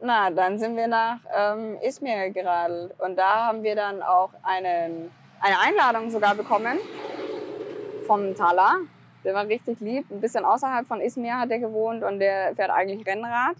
Na, 0.00 0.30
dann 0.30 0.58
sind 0.58 0.76
wir 0.76 0.88
nach 0.88 1.18
ähm, 1.32 1.78
Izmir 1.80 2.30
geradelt 2.30 2.92
und 2.98 3.16
da 3.16 3.46
haben 3.46 3.62
wir 3.62 3.76
dann 3.76 4.02
auch 4.02 4.30
einen, 4.42 5.10
eine 5.40 5.60
Einladung 5.60 6.10
sogar 6.10 6.34
bekommen 6.34 6.78
vom 8.06 8.34
Tala. 8.34 8.78
Der 9.24 9.34
war 9.34 9.46
richtig 9.46 9.78
lieb. 9.80 10.10
Ein 10.10 10.20
bisschen 10.20 10.44
außerhalb 10.44 10.86
von 10.88 11.00
Izmir 11.00 11.38
hat 11.38 11.50
er 11.52 11.60
gewohnt 11.60 12.02
und 12.02 12.18
der 12.18 12.54
fährt 12.56 12.70
eigentlich 12.70 13.06
Rennrad. 13.06 13.54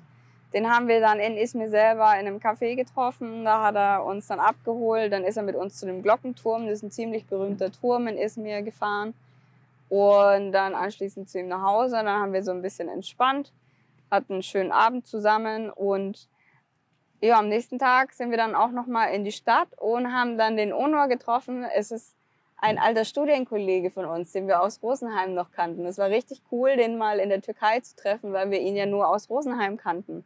Den 0.54 0.70
haben 0.70 0.88
wir 0.88 1.00
dann 1.00 1.18
in 1.18 1.36
Izmir 1.36 1.68
selber 1.68 2.12
in 2.18 2.26
einem 2.26 2.38
Café 2.38 2.76
getroffen. 2.76 3.44
Da 3.44 3.62
hat 3.62 3.74
er 3.74 4.04
uns 4.04 4.26
dann 4.26 4.40
abgeholt. 4.40 5.12
Dann 5.12 5.24
ist 5.24 5.36
er 5.36 5.42
mit 5.42 5.56
uns 5.56 5.78
zu 5.78 5.86
dem 5.86 6.02
Glockenturm. 6.02 6.66
Das 6.66 6.78
ist 6.78 6.82
ein 6.82 6.90
ziemlich 6.90 7.26
berühmter 7.26 7.72
Turm 7.72 8.06
in 8.06 8.18
Izmir 8.18 8.62
gefahren. 8.62 9.14
Und 9.88 10.52
dann 10.52 10.74
anschließend 10.74 11.28
zu 11.30 11.40
ihm 11.40 11.48
nach 11.48 11.62
Hause. 11.62 11.96
Dann 11.96 12.08
haben 12.08 12.32
wir 12.32 12.42
so 12.42 12.50
ein 12.50 12.62
bisschen 12.62 12.88
entspannt, 12.88 13.52
hatten 14.10 14.34
einen 14.34 14.42
schönen 14.42 14.72
Abend 14.72 15.06
zusammen 15.06 15.70
und 15.70 16.28
ja, 17.22 17.38
am 17.38 17.48
nächsten 17.48 17.78
Tag 17.78 18.12
sind 18.14 18.30
wir 18.30 18.36
dann 18.36 18.56
auch 18.56 18.72
noch 18.72 18.86
mal 18.86 19.06
in 19.06 19.22
die 19.22 19.30
Stadt 19.30 19.68
und 19.78 20.12
haben 20.12 20.36
dann 20.38 20.56
den 20.56 20.72
Onur 20.72 21.06
getroffen. 21.06 21.64
Es 21.64 21.92
ist 21.92 22.16
ein 22.56 22.78
alter 22.78 23.04
Studienkollege 23.04 23.90
von 23.90 24.06
uns, 24.06 24.32
den 24.32 24.48
wir 24.48 24.60
aus 24.60 24.82
Rosenheim 24.82 25.32
noch 25.32 25.52
kannten. 25.52 25.86
Es 25.86 25.98
war 25.98 26.08
richtig 26.08 26.42
cool, 26.50 26.76
den 26.76 26.98
mal 26.98 27.20
in 27.20 27.28
der 27.28 27.40
Türkei 27.40 27.78
zu 27.78 27.94
treffen, 27.94 28.32
weil 28.32 28.50
wir 28.50 28.60
ihn 28.60 28.74
ja 28.74 28.86
nur 28.86 29.08
aus 29.08 29.30
Rosenheim 29.30 29.76
kannten. 29.76 30.24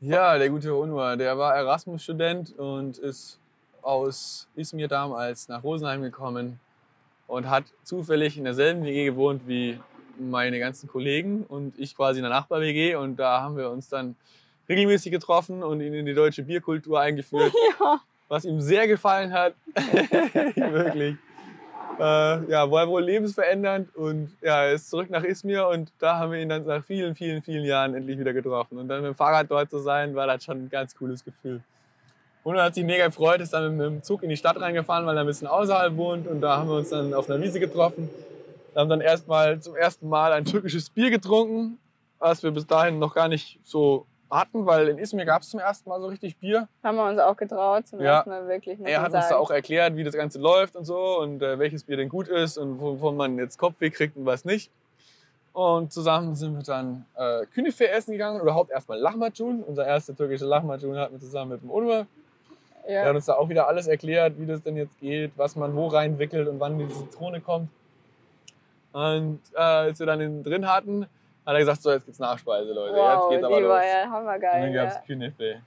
Ja, 0.00 0.38
der 0.38 0.48
gute 0.48 0.74
Onur, 0.74 1.16
der 1.16 1.36
war 1.36 1.54
Erasmus-Student 1.56 2.58
und 2.58 2.98
ist 2.98 3.38
aus 3.82 4.48
Izmir 4.56 4.88
damals 4.88 5.48
nach 5.48 5.62
Rosenheim 5.62 6.02
gekommen 6.02 6.58
und 7.26 7.48
hat 7.50 7.64
zufällig 7.84 8.38
in 8.38 8.44
derselben 8.44 8.82
WG 8.84 9.04
gewohnt 9.06 9.42
wie 9.46 9.78
meine 10.18 10.58
ganzen 10.58 10.88
Kollegen 10.88 11.44
und 11.48 11.78
ich 11.78 11.94
quasi 11.96 12.18
in 12.18 12.22
der 12.24 12.30
Nachbar-WG 12.30 12.94
und 12.96 13.16
da 13.16 13.40
haben 13.42 13.56
wir 13.56 13.70
uns 13.70 13.88
dann 13.88 14.16
regelmäßig 14.68 15.12
getroffen 15.12 15.62
und 15.62 15.80
ihn 15.80 15.92
in 15.94 16.06
die 16.06 16.14
deutsche 16.14 16.42
Bierkultur 16.42 17.00
eingeführt, 17.00 17.52
Ja. 17.80 18.00
was 18.28 18.44
ihm 18.44 18.60
sehr 18.60 18.86
gefallen 18.86 19.32
hat. 19.32 19.54
Wirklich. 20.56 21.16
Äh, 22.00 22.50
ja, 22.50 22.70
war 22.70 22.88
wohl 22.88 23.02
lebensverändernd 23.02 23.94
und 23.94 24.30
ja, 24.40 24.64
er 24.64 24.72
ist 24.72 24.88
zurück 24.88 25.10
nach 25.10 25.22
Izmir 25.22 25.68
und 25.68 25.92
da 25.98 26.18
haben 26.18 26.32
wir 26.32 26.40
ihn 26.40 26.48
dann 26.48 26.64
nach 26.64 26.82
vielen, 26.82 27.14
vielen, 27.14 27.42
vielen 27.42 27.64
Jahren 27.64 27.94
endlich 27.94 28.18
wieder 28.18 28.32
getroffen. 28.32 28.78
Und 28.78 28.88
dann 28.88 29.02
mit 29.02 29.08
dem 29.08 29.14
Fahrrad 29.14 29.50
dort 29.50 29.70
zu 29.70 29.80
sein, 29.80 30.14
war 30.14 30.26
das 30.26 30.44
schon 30.44 30.64
ein 30.64 30.70
ganz 30.70 30.96
cooles 30.96 31.22
Gefühl. 31.22 31.60
Und 32.42 32.56
er 32.56 32.64
hat 32.64 32.74
sich 32.74 32.84
mega 32.84 33.06
gefreut, 33.06 33.40
ist 33.40 33.52
dann 33.52 33.76
mit 33.76 33.86
dem 33.86 34.02
Zug 34.02 34.22
in 34.22 34.30
die 34.30 34.36
Stadt 34.36 34.58
reingefahren, 34.58 35.04
weil 35.04 35.14
er 35.14 35.24
ein 35.24 35.26
bisschen 35.26 35.46
außerhalb 35.46 35.94
wohnt 35.96 36.26
und 36.26 36.40
da 36.40 36.56
haben 36.56 36.70
wir 36.70 36.76
uns 36.76 36.88
dann 36.88 37.12
auf 37.12 37.28
einer 37.28 37.42
Wiese 37.42 37.60
getroffen. 37.60 38.08
Wir 38.72 38.80
haben 38.80 38.88
dann 38.88 39.02
erstmal 39.02 39.60
zum 39.60 39.76
ersten 39.76 40.08
Mal 40.08 40.32
ein 40.32 40.46
türkisches 40.46 40.88
Bier 40.88 41.10
getrunken, 41.10 41.78
was 42.18 42.42
wir 42.42 42.50
bis 42.50 42.66
dahin 42.66 42.98
noch 42.98 43.14
gar 43.14 43.28
nicht 43.28 43.58
so 43.62 44.06
hatten, 44.30 44.66
weil 44.66 44.88
in 44.88 44.98
Izmir 44.98 45.24
gab 45.24 45.42
es 45.42 45.50
zum 45.50 45.60
ersten 45.60 45.88
Mal 45.88 46.00
so 46.00 46.06
richtig 46.06 46.36
Bier. 46.36 46.68
Haben 46.82 46.96
wir 46.96 47.08
uns 47.08 47.18
auch 47.18 47.36
getraut, 47.36 47.86
zum 47.88 48.00
Ja. 48.00 48.16
ersten 48.18 48.30
Mal 48.30 48.48
wirklich. 48.48 48.78
Er 48.84 49.02
hat 49.02 49.12
uns 49.12 49.28
da 49.28 49.36
auch 49.36 49.50
erklärt, 49.50 49.96
wie 49.96 50.04
das 50.04 50.14
Ganze 50.14 50.38
läuft 50.38 50.76
und 50.76 50.84
so 50.84 51.20
und 51.20 51.42
äh, 51.42 51.58
welches 51.58 51.84
Bier 51.84 51.96
denn 51.96 52.08
gut 52.08 52.28
ist 52.28 52.56
und 52.58 52.80
wovon 52.80 53.16
man 53.16 53.38
jetzt 53.38 53.58
Kopfweh 53.58 53.90
kriegt 53.90 54.16
und 54.16 54.26
was 54.26 54.44
nicht. 54.44 54.70
Und 55.52 55.92
zusammen 55.92 56.36
sind 56.36 56.56
wir 56.56 56.62
dann 56.62 57.06
äh, 57.16 57.44
Künefe 57.46 57.88
essen 57.88 58.12
gegangen, 58.12 58.36
oder 58.36 58.44
überhaupt 58.44 58.70
erstmal 58.70 58.98
Lahmacun. 58.98 59.64
Unser 59.64 59.84
erster 59.86 60.14
türkischer 60.14 60.46
Lahmacun 60.46 60.96
hatten 60.96 61.14
wir 61.14 61.20
zusammen 61.20 61.52
mit 61.52 61.62
dem 61.62 61.70
Onur. 61.70 62.06
Er 62.86 63.00
hat 63.00 63.06
ja. 63.08 63.14
uns 63.14 63.26
da 63.26 63.34
auch 63.34 63.48
wieder 63.48 63.66
alles 63.66 63.88
erklärt, 63.88 64.34
wie 64.38 64.46
das 64.46 64.62
denn 64.62 64.76
jetzt 64.76 64.98
geht, 65.00 65.32
was 65.36 65.56
man 65.56 65.74
wo 65.74 65.88
reinwickelt 65.88 66.48
und 66.48 66.60
wann 66.60 66.78
die 66.78 66.88
Zitrone 66.88 67.40
kommt. 67.40 67.68
Und 68.92 69.40
äh, 69.54 69.60
als 69.60 69.98
wir 69.98 70.06
dann 70.06 70.18
den 70.20 70.42
drin 70.42 70.68
hatten, 70.72 71.06
hat 71.46 71.54
er 71.54 71.58
gesagt, 71.58 71.82
so 71.82 71.90
jetzt 71.90 72.04
gibt's 72.04 72.18
Nachspeise, 72.20 72.72
Leute. 72.72 72.94
Wow, 72.94 73.22
jetzt 73.22 73.30
geht's 73.30 73.44
aber 73.44 73.56
die 73.56 73.62
los. 73.62 73.70
war 73.70 73.86
ja 73.86 74.04
und 74.04 74.10
hammergeil. 74.12 74.62
dann 74.62 74.72
gab's 74.74 74.94
Ja. 74.96 75.00
Künefe. 75.06 75.60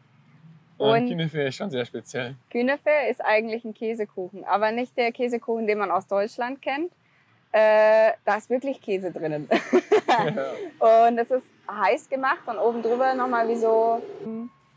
Und- 0.78 0.90
Und 0.90 1.08
Künefe 1.10 1.42
ist 1.44 1.56
schon 1.56 1.70
sehr 1.70 1.86
speziell. 1.86 2.36
Künefe 2.52 2.90
ist 3.10 3.24
eigentlich 3.24 3.64
ein 3.64 3.74
Käsekuchen, 3.74 4.44
aber 4.44 4.72
nicht 4.72 4.98
der 4.98 5.12
Käsekuchen, 5.12 5.68
den 5.68 5.78
man 5.78 5.92
aus 5.92 6.08
Deutschland 6.08 6.62
kennt. 6.62 6.92
Äh, 7.52 8.14
da 8.26 8.38
ist 8.38 8.50
wirklich 8.50 8.82
Käse 8.82 9.12
drinnen. 9.12 9.48
Und 10.80 11.18
es 11.20 11.30
ist 11.32 11.46
heiß 11.70 12.10
gemacht 12.10 12.42
und 12.48 12.58
oben 12.58 12.82
drüber 12.82 13.14
nochmal 13.14 13.48
wie 13.48 13.56
so 13.56 14.02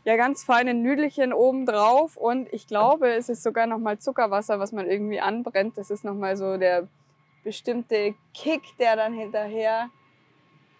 ja, 0.03 0.15
ganz 0.15 0.43
feine 0.43 0.73
Nüdelchen 0.73 1.33
oben 1.33 1.65
drauf. 1.65 2.15
Und 2.17 2.51
ich 2.53 2.67
glaube, 2.67 3.09
es 3.09 3.29
ist 3.29 3.43
sogar 3.43 3.65
nochmal 3.67 3.97
Zuckerwasser, 3.99 4.59
was 4.59 4.71
man 4.71 4.87
irgendwie 4.89 5.19
anbrennt. 5.19 5.77
Das 5.77 5.89
ist 5.89 6.05
nochmal 6.05 6.37
so 6.37 6.57
der 6.57 6.87
bestimmte 7.43 8.13
Kick, 8.33 8.61
der 8.79 8.95
dann 8.95 9.13
hinterher 9.13 9.89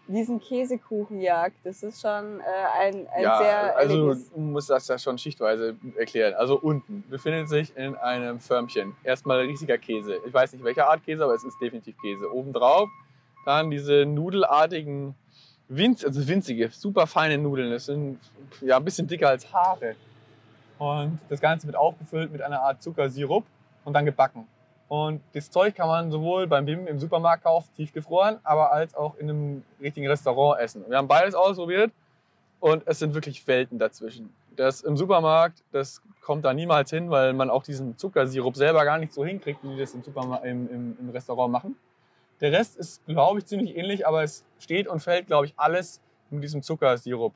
diesen 0.08 0.40
Käsekuchenjagd. 0.40 1.56
Das 1.64 1.84
ist 1.84 2.02
schon 2.02 2.40
äh, 2.40 2.44
ein, 2.80 3.08
ein 3.08 3.24
ja, 3.24 3.38
sehr 3.38 3.78
also 3.78 4.14
du 4.14 4.40
musst 4.40 4.70
das 4.70 4.88
ja 4.88 4.98
schon 4.98 5.18
schichtweise 5.18 5.76
erklären. 5.98 6.34
Also 6.36 6.60
unten 6.60 7.04
befindet 7.10 7.50
sich 7.50 7.76
in 7.76 7.96
einem 7.96 8.40
Förmchen 8.40 8.96
erstmal 9.04 9.40
riesiger 9.42 9.78
Käse. 9.78 10.18
Ich 10.26 10.34
weiß 10.34 10.54
nicht 10.54 10.64
welcher 10.64 10.88
Art 10.88 11.04
Käse, 11.04 11.24
aber 11.24 11.34
es 11.34 11.44
ist 11.44 11.58
definitiv 11.62 11.96
Käse. 12.02 12.32
Obendrauf 12.34 12.90
dann 13.48 13.72
diese 13.72 14.06
nudelartigen, 14.06 15.16
winz, 15.70 16.04
also 16.04 16.28
winzige, 16.28 16.70
super 16.70 17.08
feine 17.08 17.38
Nudeln. 17.38 17.72
Das 17.72 17.86
sind 17.86 18.20
ja 18.62 18.76
ein 18.76 18.84
bisschen 18.84 19.08
dicker 19.08 19.30
als 19.30 19.52
Haare. 19.54 19.96
Und 20.78 21.20
das 21.30 21.40
Ganze 21.40 21.66
wird 21.66 21.78
aufgefüllt 21.78 22.32
mit 22.32 22.42
einer 22.42 22.62
Art 22.62 22.84
Zuckersirup 22.84 23.46
und 23.86 23.94
dann 23.94 24.06
gebacken. 24.06 24.46
Und 24.88 25.22
das 25.34 25.52
Zeug 25.52 25.76
kann 25.76 25.88
man 25.88 26.12
sowohl 26.12 26.48
beim 26.48 26.66
BIM 26.66 26.88
im 26.88 27.00
Supermarkt 27.00 27.44
kaufen, 27.44 27.70
tiefgefroren, 27.76 28.40
aber 28.44 28.72
als 28.72 28.96
auch 28.96 29.16
in 29.18 29.30
einem 29.30 29.64
richtigen 29.82 30.08
Restaurant 30.08 30.62
essen. 30.62 30.86
Wir 30.88 30.98
haben 30.98 31.08
beides 31.08 31.36
ausprobiert 31.36 31.92
und 32.60 32.84
es 32.86 33.00
sind 33.00 33.14
wirklich 33.14 33.46
Welten 33.48 33.80
dazwischen. 33.80 34.34
Das 34.56 34.82
im 34.82 34.96
Supermarkt, 34.96 35.64
das 35.72 36.02
kommt 36.22 36.46
da 36.46 36.54
niemals 36.54 36.90
hin, 36.90 37.10
weil 37.10 37.34
man 37.34 37.50
auch 37.50 37.64
diesen 37.64 37.98
Zuckersirup 37.98 38.56
selber 38.56 38.86
gar 38.86 38.98
nicht 38.98 39.14
so 39.14 39.26
hinkriegt, 39.26 39.64
wie 39.64 39.70
die 39.70 39.78
das 39.78 39.94
im, 39.94 40.04
Supermarkt, 40.04 40.46
im, 40.46 40.70
im, 40.70 40.98
im 41.00 41.10
Restaurant 41.10 41.52
machen. 41.52 41.76
Der 42.40 42.52
Rest 42.52 42.78
ist, 42.78 43.06
glaube 43.06 43.40
ich, 43.40 43.46
ziemlich 43.46 43.76
ähnlich, 43.76 44.08
aber 44.08 44.24
es 44.24 44.46
steht 44.60 44.88
und 44.88 45.00
fällt, 45.00 45.28
glaube 45.28 45.48
ich, 45.48 45.54
alles 45.58 46.02
mit 46.30 46.44
diesem 46.44 46.62
Zuckersirup. 46.62 47.34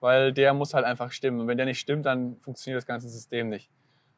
Weil 0.00 0.32
der 0.32 0.52
muss 0.52 0.74
halt 0.74 0.84
einfach 0.84 1.12
stimmen. 1.12 1.40
Und 1.40 1.46
wenn 1.46 1.56
der 1.56 1.66
nicht 1.66 1.78
stimmt, 1.78 2.06
dann 2.06 2.36
funktioniert 2.40 2.78
das 2.78 2.86
ganze 2.86 3.08
System 3.08 3.48
nicht. 3.48 3.70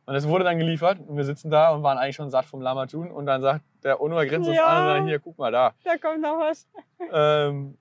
Und 0.06 0.14
es 0.14 0.28
wurde 0.28 0.44
dann 0.44 0.58
geliefert 0.58 0.98
und 1.06 1.16
wir 1.16 1.24
sitzen 1.24 1.50
da 1.50 1.70
und 1.70 1.82
waren 1.82 1.96
eigentlich 1.96 2.16
schon 2.16 2.30
satt 2.30 2.44
vom 2.44 2.60
Lamatun. 2.60 3.10
Und 3.10 3.24
dann 3.26 3.40
sagt 3.40 3.62
der 3.82 4.00
Onur, 4.02 4.24
grinst 4.26 4.48
uns 4.48 4.56
Ja. 4.56 4.66
an 4.66 4.82
und 4.82 4.92
sagt, 4.98 5.08
hier, 5.08 5.18
guck 5.18 5.38
mal 5.38 5.50
da. 5.50 5.72
Da 5.82 5.96
kommt 5.96 6.20
noch 6.20 6.38
was. 6.40 6.66
Ähm, 7.12 7.78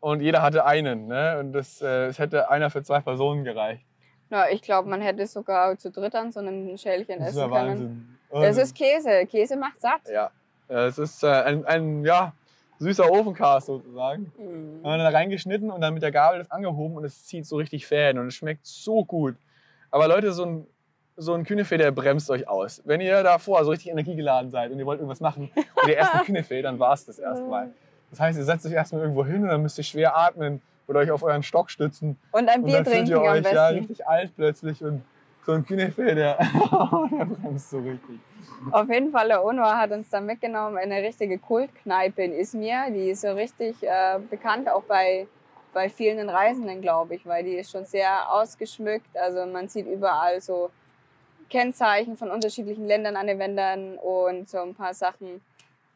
und 0.00 0.20
jeder 0.20 0.42
hatte 0.42 0.64
einen. 0.64 1.06
Ne? 1.06 1.38
Und 1.38 1.52
das, 1.52 1.80
äh, 1.80 2.06
es 2.06 2.18
hätte 2.18 2.50
einer 2.50 2.70
für 2.70 2.82
zwei 2.82 3.00
Personen 3.00 3.44
gereicht. 3.44 3.84
Ja, 4.30 4.48
ich 4.48 4.62
glaube, 4.62 4.88
man 4.88 5.00
hätte 5.00 5.26
sogar 5.26 5.76
zu 5.78 5.90
dritt 5.90 6.14
an 6.14 6.32
so 6.32 6.40
einem 6.40 6.76
Schälchen 6.76 7.18
Das 7.20 7.30
ist 7.30 7.36
essen 7.36 7.50
ja 7.52 7.58
können. 7.58 7.70
Wahnsinn. 7.70 8.18
Es 8.48 8.56
Und- 8.56 8.62
ist 8.62 8.76
Käse. 8.76 9.26
Käse 9.26 9.56
macht 9.56 9.80
satt. 9.80 10.00
Ja, 10.12 10.30
es 10.68 10.98
ist 10.98 11.22
äh, 11.24 11.28
ein, 11.28 11.64
ein 11.66 12.04
ja, 12.04 12.32
süßer 12.78 13.10
Ofencast 13.10 13.66
sozusagen. 13.66 14.32
Mhm. 14.38 14.82
Dann 14.82 14.92
haben 14.92 14.98
wir 15.00 15.10
da 15.10 15.16
reingeschnitten 15.16 15.70
und 15.70 15.80
dann 15.80 15.94
mit 15.94 16.02
der 16.02 16.12
Gabel 16.12 16.38
das 16.38 16.50
angehoben 16.50 16.96
und 16.96 17.04
es 17.04 17.26
zieht 17.26 17.44
so 17.46 17.56
richtig 17.56 17.86
Fäden 17.86 18.20
und 18.20 18.28
es 18.28 18.34
schmeckt 18.34 18.66
so 18.66 19.04
gut. 19.04 19.36
Aber 19.90 20.06
Leute, 20.08 20.32
so 20.32 20.44
ein, 20.44 20.66
so 21.20 21.34
ein 21.34 21.44
Kühnefee, 21.44 21.76
der 21.76 21.90
bremst 21.90 22.30
euch 22.30 22.48
aus. 22.48 22.82
Wenn 22.84 23.00
ihr 23.00 23.22
davor 23.22 23.62
so 23.64 23.70
richtig 23.70 23.90
energiegeladen 23.90 24.50
seid 24.50 24.70
und 24.72 24.78
ihr 24.78 24.86
wollt 24.86 25.00
irgendwas 25.00 25.20
machen 25.20 25.50
und 25.54 25.88
ihr 25.88 25.96
erst 25.96 26.14
ein 26.14 26.20
Kühnefee, 26.24 26.62
dann 26.62 26.78
war 26.78 26.94
es 26.94 27.04
das 27.04 27.18
erstmal. 27.18 27.70
Das 28.10 28.20
heißt, 28.20 28.38
ihr 28.38 28.44
setzt 28.44 28.66
euch 28.66 28.72
erstmal 28.72 29.02
irgendwo 29.02 29.24
hin 29.24 29.42
und 29.42 29.48
dann 29.48 29.62
müsst 29.62 29.78
ihr 29.78 29.84
schwer 29.84 30.16
atmen 30.16 30.62
oder 30.86 31.00
euch 31.00 31.10
auf 31.10 31.22
euren 31.22 31.42
Stock 31.42 31.70
stützen. 31.70 32.18
Und 32.32 32.48
ein 32.48 32.60
Und 32.60 32.66
Bier 32.66 32.76
dann 32.76 32.84
fühlt 32.86 33.06
trinken 33.06 33.10
ihr 33.10 33.20
euch 33.20 33.52
ja 33.52 33.68
richtig 33.68 34.08
alt 34.08 34.32
plötzlich 34.34 34.82
und 34.82 35.02
so 35.46 35.52
ein 35.52 35.64
Kühnefee, 35.64 36.14
der, 36.14 36.38
der 36.38 37.24
bremst 37.24 37.70
so 37.70 37.78
richtig. 37.78 38.18
Auf 38.72 38.88
jeden 38.90 39.10
Fall, 39.10 39.28
der 39.28 39.44
Onur 39.44 39.76
hat 39.76 39.90
uns 39.90 40.10
dann 40.10 40.26
mitgenommen 40.26 40.76
in 40.78 40.92
eine 40.92 41.06
richtige 41.06 41.38
Kultkneipe 41.38 42.22
in 42.22 42.32
Izmir. 42.32 42.90
Die 42.90 43.10
ist 43.10 43.22
so 43.22 43.32
richtig 43.32 43.76
äh, 43.82 44.18
bekannt, 44.30 44.68
auch 44.68 44.82
bei, 44.82 45.26
bei 45.72 45.88
vielen 45.88 46.28
Reisenden, 46.28 46.80
glaube 46.82 47.14
ich, 47.14 47.26
weil 47.26 47.44
die 47.44 47.54
ist 47.54 47.70
schon 47.70 47.86
sehr 47.86 48.32
ausgeschmückt. 48.32 49.16
Also 49.16 49.46
man 49.46 49.68
sieht 49.68 49.86
überall 49.86 50.40
so 50.40 50.70
Kennzeichen 51.50 52.16
von 52.16 52.30
unterschiedlichen 52.30 52.86
Ländern 52.86 53.16
an 53.16 53.26
den 53.26 53.38
Wänden 53.38 53.98
und 53.98 54.48
so 54.48 54.58
ein 54.58 54.74
paar 54.74 54.94
Sachen, 54.94 55.40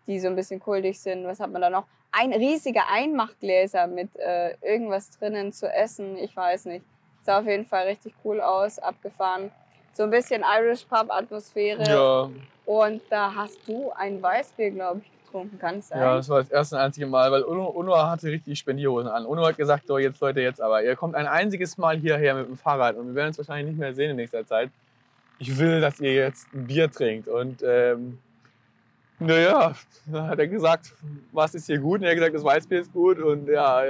die 0.06 0.20
so 0.20 0.28
ein 0.28 0.36
bisschen 0.36 0.60
kultig 0.60 1.00
sind. 1.00 1.26
Was 1.26 1.40
hat 1.40 1.50
man 1.50 1.62
da 1.62 1.70
noch? 1.70 1.84
Ein 2.12 2.32
riesiger 2.32 2.82
Einmachgläser 2.92 3.86
mit 3.86 4.14
äh, 4.16 4.54
irgendwas 4.60 5.10
drinnen 5.18 5.52
zu 5.52 5.72
essen. 5.72 6.16
Ich 6.18 6.36
weiß 6.36 6.66
nicht. 6.66 6.84
Sah 7.22 7.38
auf 7.38 7.46
jeden 7.46 7.64
Fall 7.64 7.86
richtig 7.86 8.14
cool 8.24 8.40
aus, 8.40 8.78
abgefahren. 8.78 9.50
So 9.94 10.02
ein 10.02 10.10
bisschen 10.10 10.44
Irish 10.58 10.84
Pub 10.84 11.06
Atmosphäre. 11.10 11.82
Ja, 11.84 12.30
Und 12.66 13.00
da 13.08 13.34
hast 13.34 13.58
du 13.66 13.90
ein 13.92 14.22
Weißbier, 14.22 14.72
glaube 14.72 15.00
ich, 15.02 15.24
getrunken, 15.24 15.58
kann 15.58 15.78
es 15.78 15.88
sein? 15.88 16.00
Ja, 16.00 16.16
das 16.16 16.28
war 16.28 16.40
das 16.40 16.50
erste 16.50 16.76
und 16.76 16.82
einzige 16.82 17.06
Mal, 17.06 17.30
weil 17.32 17.42
Uno, 17.42 17.66
Uno 17.68 17.96
hatte 17.96 18.28
richtig 18.28 18.58
Spendierhosen 18.58 19.08
an. 19.08 19.26
Uno 19.26 19.46
hat 19.46 19.56
gesagt, 19.56 19.86
so 19.86 19.98
jetzt 19.98 20.20
Leute, 20.20 20.40
jetzt 20.40 20.60
aber. 20.60 20.82
Ihr 20.82 20.96
kommt 20.96 21.14
ein 21.14 21.26
einziges 21.26 21.78
Mal 21.78 21.96
hierher 21.96 22.34
mit 22.34 22.48
dem 22.48 22.56
Fahrrad 22.56 22.96
und 22.96 23.08
wir 23.08 23.14
werden 23.14 23.28
uns 23.28 23.38
wahrscheinlich 23.38 23.68
nicht 23.68 23.78
mehr 23.78 23.94
sehen 23.94 24.10
in 24.10 24.16
nächster 24.16 24.46
Zeit. 24.46 24.70
Ich 25.46 25.58
will, 25.58 25.78
dass 25.78 26.00
ihr 26.00 26.14
jetzt 26.14 26.46
ein 26.54 26.66
Bier 26.66 26.90
trinkt. 26.90 27.28
Und 27.28 27.62
ähm, 27.62 28.18
naja, 29.18 29.74
da 30.06 30.26
hat 30.26 30.38
er 30.38 30.48
gesagt, 30.48 30.94
was 31.32 31.54
ist 31.54 31.66
hier 31.66 31.78
gut? 31.78 32.00
Und 32.00 32.04
er 32.04 32.12
hat 32.12 32.16
gesagt, 32.16 32.34
das 32.34 32.44
Weißbier 32.44 32.80
ist 32.80 32.92
gut. 32.94 33.18
Und 33.18 33.46
ja, 33.48 33.82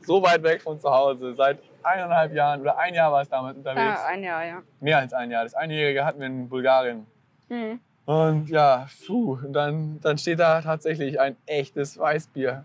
so 0.00 0.22
weit 0.22 0.42
weg 0.42 0.62
von 0.62 0.80
zu 0.80 0.88
Hause, 0.88 1.34
seit 1.34 1.58
eineinhalb 1.82 2.32
Jahren 2.32 2.62
oder 2.62 2.78
ein 2.78 2.94
Jahr 2.94 3.12
war 3.12 3.20
es 3.20 3.28
damals 3.28 3.58
unterwegs. 3.58 3.98
ah, 3.98 4.06
ein 4.06 4.22
Jahr, 4.22 4.42
ja. 4.42 4.62
Mehr 4.80 4.98
als 4.98 5.12
ein 5.12 5.30
Jahr. 5.30 5.44
Das 5.44 5.52
Einjährige 5.52 6.02
hatten 6.02 6.18
wir 6.18 6.28
in 6.28 6.48
Bulgarien. 6.48 7.06
Mhm. 7.50 7.78
Und 8.06 8.48
ja, 8.48 8.86
puh, 9.06 9.34
und 9.44 9.52
dann, 9.52 10.00
dann 10.00 10.16
steht 10.16 10.38
da 10.38 10.62
tatsächlich 10.62 11.20
ein 11.20 11.36
echtes 11.44 11.98
Weißbier 11.98 12.64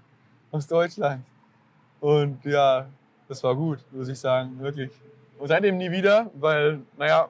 aus 0.52 0.68
Deutschland. 0.68 1.26
Und 2.00 2.46
ja, 2.46 2.86
das 3.28 3.44
war 3.44 3.56
gut, 3.56 3.80
muss 3.92 4.08
ich 4.08 4.20
sagen, 4.20 4.58
wirklich. 4.60 4.90
Und 5.38 5.50
seitdem 5.50 5.78
nie 5.78 5.92
wieder, 5.92 6.32
weil, 6.36 6.80
naja, 6.98 7.28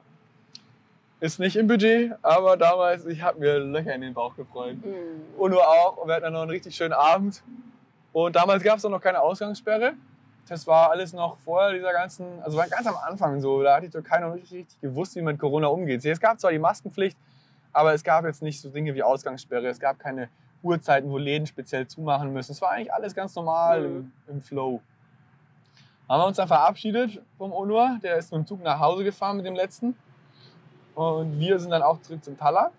ist 1.22 1.38
nicht 1.38 1.54
im 1.54 1.68
Budget, 1.68 2.12
aber 2.20 2.56
damals, 2.56 3.06
ich 3.06 3.22
habe 3.22 3.38
mir 3.38 3.58
Löcher 3.60 3.94
in 3.94 4.00
den 4.00 4.12
Bauch 4.12 4.34
gefreut. 4.34 4.76
Mhm. 4.84 5.22
Nur 5.50 5.66
auch, 5.66 5.96
und 5.98 6.08
wir 6.08 6.14
hatten 6.14 6.24
dann 6.24 6.32
noch 6.32 6.42
einen 6.42 6.50
richtig 6.50 6.74
schönen 6.74 6.92
Abend. 6.92 7.44
Und 8.12 8.34
damals 8.34 8.62
gab 8.64 8.78
es 8.78 8.84
auch 8.84 8.90
noch 8.90 9.00
keine 9.00 9.20
Ausgangssperre. 9.20 9.92
Das 10.48 10.66
war 10.66 10.90
alles 10.90 11.12
noch 11.12 11.38
vor 11.38 11.72
dieser 11.72 11.92
ganzen, 11.92 12.26
also 12.42 12.58
war 12.58 12.66
ganz 12.66 12.86
am 12.88 12.96
Anfang 12.96 13.40
so, 13.40 13.62
da 13.62 13.76
hat 13.76 13.84
die 13.84 13.88
Türkei 13.88 14.18
noch 14.18 14.34
nicht 14.34 14.50
richtig 14.52 14.80
gewusst, 14.80 15.14
wie 15.14 15.22
man 15.22 15.34
mit 15.34 15.40
Corona 15.40 15.68
umgeht. 15.68 16.04
Es 16.04 16.18
gab 16.18 16.40
zwar 16.40 16.50
die 16.50 16.58
Maskenpflicht, 16.58 17.16
aber 17.72 17.94
es 17.94 18.02
gab 18.02 18.24
jetzt 18.24 18.42
nicht 18.42 18.60
so 18.60 18.68
Dinge 18.68 18.92
wie 18.96 19.02
Ausgangssperre. 19.04 19.68
Es 19.68 19.78
gab 19.78 20.00
keine 20.00 20.28
Uhrzeiten, 20.60 21.08
wo 21.08 21.18
Läden 21.18 21.46
speziell 21.46 21.86
zumachen 21.86 22.32
müssen. 22.32 22.50
Es 22.50 22.60
war 22.60 22.72
eigentlich 22.72 22.92
alles 22.92 23.14
ganz 23.14 23.32
normal 23.36 23.82
Mhm. 23.82 24.12
im, 24.26 24.34
im 24.34 24.40
Flow. 24.42 24.80
Haben 26.08 26.20
wir 26.20 26.26
uns 26.26 26.36
dann 26.36 26.48
verabschiedet 26.48 27.22
vom 27.38 27.52
Onur. 27.52 27.98
Der 28.02 28.16
ist 28.16 28.32
mit 28.32 28.40
dem 28.40 28.46
Zug 28.46 28.60
nach 28.62 28.80
Hause 28.80 29.04
gefahren 29.04 29.36
mit 29.36 29.46
dem 29.46 29.54
letzten. 29.54 29.96
Und 30.94 31.38
wir 31.38 31.58
sind 31.58 31.70
dann 31.70 31.82
auch 31.82 32.00
zurück 32.02 32.22
zum 32.24 32.36
Taller, 32.38 32.70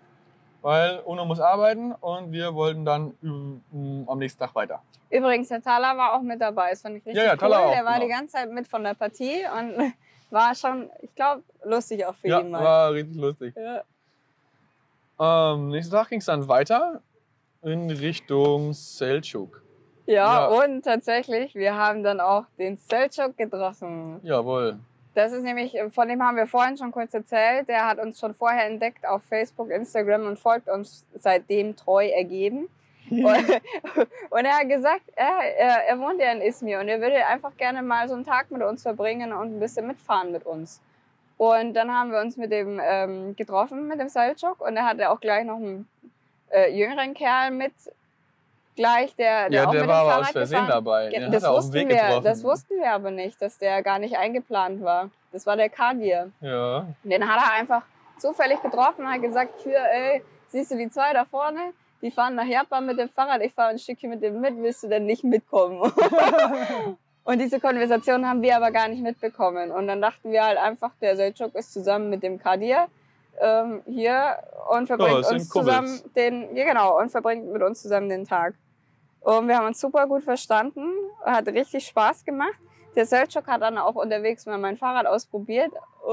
weil 0.62 1.00
Onur 1.04 1.26
muss 1.26 1.40
arbeiten 1.40 1.92
und 1.92 2.32
wir 2.32 2.54
wollten 2.54 2.84
dann 2.84 3.14
ähm, 3.22 4.04
am 4.08 4.18
nächsten 4.18 4.38
Tag 4.40 4.54
weiter. 4.54 4.80
Übrigens, 5.10 5.48
der 5.48 5.62
Thaler 5.62 5.96
war 5.96 6.14
auch 6.14 6.22
mit 6.22 6.40
dabei. 6.40 6.70
Das 6.70 6.82
fand 6.82 6.96
ich 6.96 7.06
richtig 7.06 7.22
Ja, 7.22 7.34
ja, 7.34 7.36
cool. 7.40 7.52
Auch, 7.54 7.70
der 7.70 7.84
war 7.84 7.94
genau. 7.94 8.04
die 8.06 8.08
ganze 8.12 8.32
Zeit 8.34 8.50
mit 8.50 8.66
von 8.66 8.82
der 8.82 8.94
Partie 8.94 9.42
und 9.56 9.92
war 10.30 10.54
schon, 10.54 10.90
ich 11.02 11.14
glaube, 11.14 11.42
lustig 11.64 12.04
auch 12.06 12.14
für 12.14 12.28
ja, 12.28 12.40
ihn 12.40 12.50
mal. 12.50 12.64
war 12.64 12.92
richtig 12.92 13.16
lustig. 13.16 13.54
Ja. 13.56 13.82
Am 15.16 15.68
nächsten 15.68 15.92
Tag 15.94 16.08
ging 16.08 16.18
es 16.18 16.24
dann 16.26 16.48
weiter 16.48 17.00
in 17.62 17.90
Richtung 17.90 18.72
Selçuk. 18.72 19.60
Ja, 20.06 20.48
Ja. 20.50 20.64
und 20.64 20.82
tatsächlich, 20.82 21.54
wir 21.54 21.76
haben 21.76 22.02
dann 22.02 22.20
auch 22.20 22.44
den 22.58 22.76
Selçuk 22.76 23.36
getroffen. 23.36 24.18
Jawohl. 24.24 24.78
Das 25.14 25.32
ist 25.32 25.42
nämlich, 25.42 25.76
von 25.92 26.08
dem 26.08 26.22
haben 26.22 26.36
wir 26.36 26.46
vorhin 26.46 26.76
schon 26.76 26.90
kurz 26.90 27.14
erzählt. 27.14 27.68
Der 27.68 27.86
hat 27.86 27.98
uns 27.98 28.18
schon 28.18 28.34
vorher 28.34 28.66
entdeckt 28.66 29.06
auf 29.06 29.22
Facebook, 29.22 29.70
Instagram 29.70 30.26
und 30.26 30.38
folgt 30.38 30.68
uns 30.68 31.06
seitdem 31.14 31.76
treu 31.76 32.08
ergeben. 32.08 32.68
Und, 33.10 33.22
und 34.30 34.44
er 34.44 34.58
hat 34.58 34.68
gesagt, 34.68 35.02
er, 35.14 35.56
er, 35.56 35.88
er 35.88 35.98
wohnt 36.00 36.20
ja 36.20 36.32
in 36.32 36.40
Izmir 36.40 36.80
und 36.80 36.88
er 36.88 37.00
würde 37.00 37.24
einfach 37.26 37.56
gerne 37.56 37.82
mal 37.82 38.08
so 38.08 38.14
einen 38.14 38.24
Tag 38.24 38.50
mit 38.50 38.62
uns 38.62 38.82
verbringen 38.82 39.32
und 39.32 39.56
ein 39.56 39.60
bisschen 39.60 39.86
mitfahren 39.86 40.32
mit 40.32 40.44
uns. 40.44 40.80
Und 41.36 41.74
dann 41.74 41.92
haben 41.92 42.10
wir 42.10 42.20
uns 42.20 42.36
mit 42.36 42.50
dem 42.50 42.80
ähm, 42.82 43.36
getroffen, 43.36 43.86
mit 43.86 44.00
dem 44.00 44.08
Selçuk. 44.08 44.60
Und 44.60 44.76
er 44.76 44.86
hatte 44.86 45.10
auch 45.10 45.20
gleich 45.20 45.44
noch 45.44 45.56
einen 45.56 45.88
äh, 46.50 46.76
jüngeren 46.76 47.14
Kerl 47.14 47.50
mit, 47.50 47.72
gleich, 48.76 49.14
der, 49.16 49.48
der 49.50 49.60
Ja, 49.62 49.66
auch 49.68 49.72
der 49.72 49.80
mit 49.82 49.90
war 49.90 50.02
dem 50.04 50.08
Fahrrad 50.10 50.20
aus 50.26 50.30
Versehen 50.32 50.60
gefahren 50.66 50.68
dabei. 50.84 51.08
Ge- 51.10 51.20
Den 51.20 51.32
Das 51.32 51.48
wussten, 51.48 51.88
wir, 51.88 52.20
das 52.20 52.44
wussten 52.44 52.74
wir 52.80 52.92
aber 52.92 53.10
nicht, 53.10 53.40
dass 53.40 53.58
der 53.58 53.82
gar 53.82 53.98
nicht 53.98 54.16
eingeplant 54.16 54.82
war. 54.82 55.10
Das 55.32 55.46
war 55.46 55.56
der 55.56 55.68
Kadir. 55.68 56.30
Ja. 56.40 56.86
Den 57.02 57.28
hat 57.28 57.40
er 57.42 57.52
einfach 57.54 57.82
zufällig 58.18 58.60
getroffen 58.62 59.04
und 59.06 59.12
hat 59.12 59.22
gesagt, 59.22 59.60
hier, 59.62 59.78
ey, 59.92 60.22
siehst 60.48 60.70
du 60.70 60.76
die 60.76 60.88
zwei 60.90 61.12
da 61.12 61.24
vorne? 61.24 61.72
Die 62.02 62.10
fahren 62.10 62.34
nach 62.34 62.44
Japan 62.46 62.84
mit 62.86 62.98
dem 62.98 63.08
Fahrrad, 63.08 63.40
ich 63.42 63.52
fahre 63.54 63.70
ein 63.70 63.78
Stückchen 63.78 64.10
mit 64.10 64.22
dem 64.22 64.40
mit, 64.40 64.56
willst 64.58 64.82
du 64.84 64.88
denn 64.88 65.06
nicht 65.06 65.24
mitkommen? 65.24 65.80
und 67.24 67.40
diese 67.40 67.58
Konversation 67.60 68.28
haben 68.28 68.42
wir 68.42 68.56
aber 68.56 68.70
gar 68.70 68.88
nicht 68.88 69.02
mitbekommen. 69.02 69.70
Und 69.70 69.86
dann 69.88 70.00
dachten 70.02 70.30
wir 70.30 70.44
halt 70.44 70.58
einfach, 70.58 70.90
der 71.00 71.16
Selçuk 71.16 71.54
ist 71.54 71.72
zusammen 71.72 72.10
mit 72.10 72.22
dem 72.22 72.38
Kadir 72.38 72.86
ähm, 73.40 73.82
hier 73.86 74.36
und 74.70 74.86
verbringt 74.86 75.20
es 75.20 75.28
sind 75.28 75.36
uns 75.38 75.48
zusammen 75.48 76.00
den, 76.14 76.54
ja 76.54 76.64
genau, 76.64 76.98
und 77.00 77.10
verbringt 77.10 77.46
mit 77.50 77.62
uns 77.62 77.82
zusammen 77.82 78.08
den 78.08 78.24
Tag. 78.26 78.54
Und 79.24 79.48
wir 79.48 79.56
haben 79.56 79.66
uns 79.66 79.80
super 79.80 80.06
gut 80.06 80.22
verstanden, 80.22 80.84
hat 81.24 81.46
richtig 81.48 81.86
Spaß 81.86 82.26
gemacht. 82.26 82.58
Der 82.94 83.06
Selçuk 83.06 83.46
hat 83.46 83.62
dann 83.62 83.78
auch 83.78 83.94
unterwegs 83.94 84.44
mal 84.44 84.58
mein 84.58 84.76
Fahrrad 84.76 85.06
ausprobiert, 85.06 85.72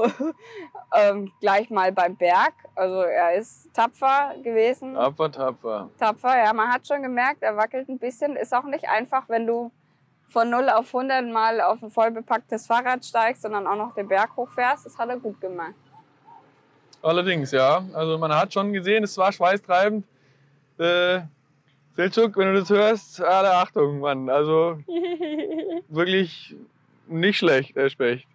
ähm, 0.96 1.30
gleich 1.38 1.68
mal 1.68 1.92
beim 1.92 2.16
Berg. 2.16 2.54
Also 2.74 3.02
er 3.02 3.34
ist 3.34 3.72
tapfer 3.74 4.34
gewesen. 4.42 4.94
Tapfer, 4.94 5.30
tapfer. 5.30 5.90
Tapfer, 5.98 6.38
ja, 6.38 6.52
man 6.54 6.72
hat 6.72 6.86
schon 6.86 7.02
gemerkt, 7.02 7.42
er 7.42 7.54
wackelt 7.54 7.90
ein 7.90 7.98
bisschen. 7.98 8.34
Ist 8.34 8.54
auch 8.54 8.64
nicht 8.64 8.88
einfach, 8.88 9.28
wenn 9.28 9.46
du 9.46 9.70
von 10.28 10.48
0 10.48 10.70
auf 10.70 10.94
100 10.94 11.26
mal 11.26 11.60
auf 11.60 11.82
ein 11.82 11.90
voll 11.90 12.10
bepacktes 12.12 12.66
Fahrrad 12.66 13.04
steigst 13.04 13.44
und 13.44 13.52
dann 13.52 13.66
auch 13.66 13.76
noch 13.76 13.94
den 13.94 14.08
Berg 14.08 14.34
hochfährst. 14.34 14.86
Das 14.86 14.98
hat 14.98 15.10
er 15.10 15.18
gut 15.18 15.38
gemacht. 15.38 15.74
Allerdings, 17.02 17.50
ja. 17.50 17.84
Also 17.92 18.16
man 18.16 18.34
hat 18.34 18.54
schon 18.54 18.72
gesehen, 18.72 19.04
es 19.04 19.18
war 19.18 19.30
schweißtreibend. 19.30 20.06
Äh, 20.78 21.20
Selçuk, 21.96 22.36
wenn 22.36 22.54
du 22.54 22.60
das 22.60 22.70
hörst, 22.70 23.22
alle 23.22 23.52
Achtung, 23.52 24.00
Mann. 24.00 24.30
Also 24.30 24.78
wirklich 25.88 26.56
nicht 27.06 27.38
schlecht, 27.38 27.76
der 27.76 27.90
Specht. 27.90 28.26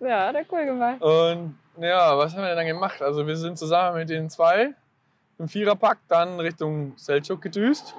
ja, 0.00 0.26
hat 0.28 0.34
er 0.34 0.44
cool 0.50 0.64
gemacht. 0.66 1.00
Und 1.00 1.56
ja, 1.80 2.16
was 2.18 2.32
haben 2.34 2.42
wir 2.42 2.48
denn 2.48 2.56
dann 2.56 2.66
gemacht? 2.66 3.02
Also 3.02 3.26
wir 3.26 3.36
sind 3.36 3.58
zusammen 3.58 3.98
mit 3.98 4.08
den 4.10 4.30
zwei 4.30 4.74
im 5.38 5.48
Viererpack 5.48 5.98
dann 6.08 6.40
Richtung 6.40 6.94
Selçuk 6.96 7.40
gedüst. 7.40 7.94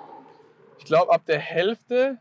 Ich 0.79 0.85
glaube, 0.85 1.11
ab 1.13 1.21
der 1.27 1.39
Hälfte, 1.39 2.17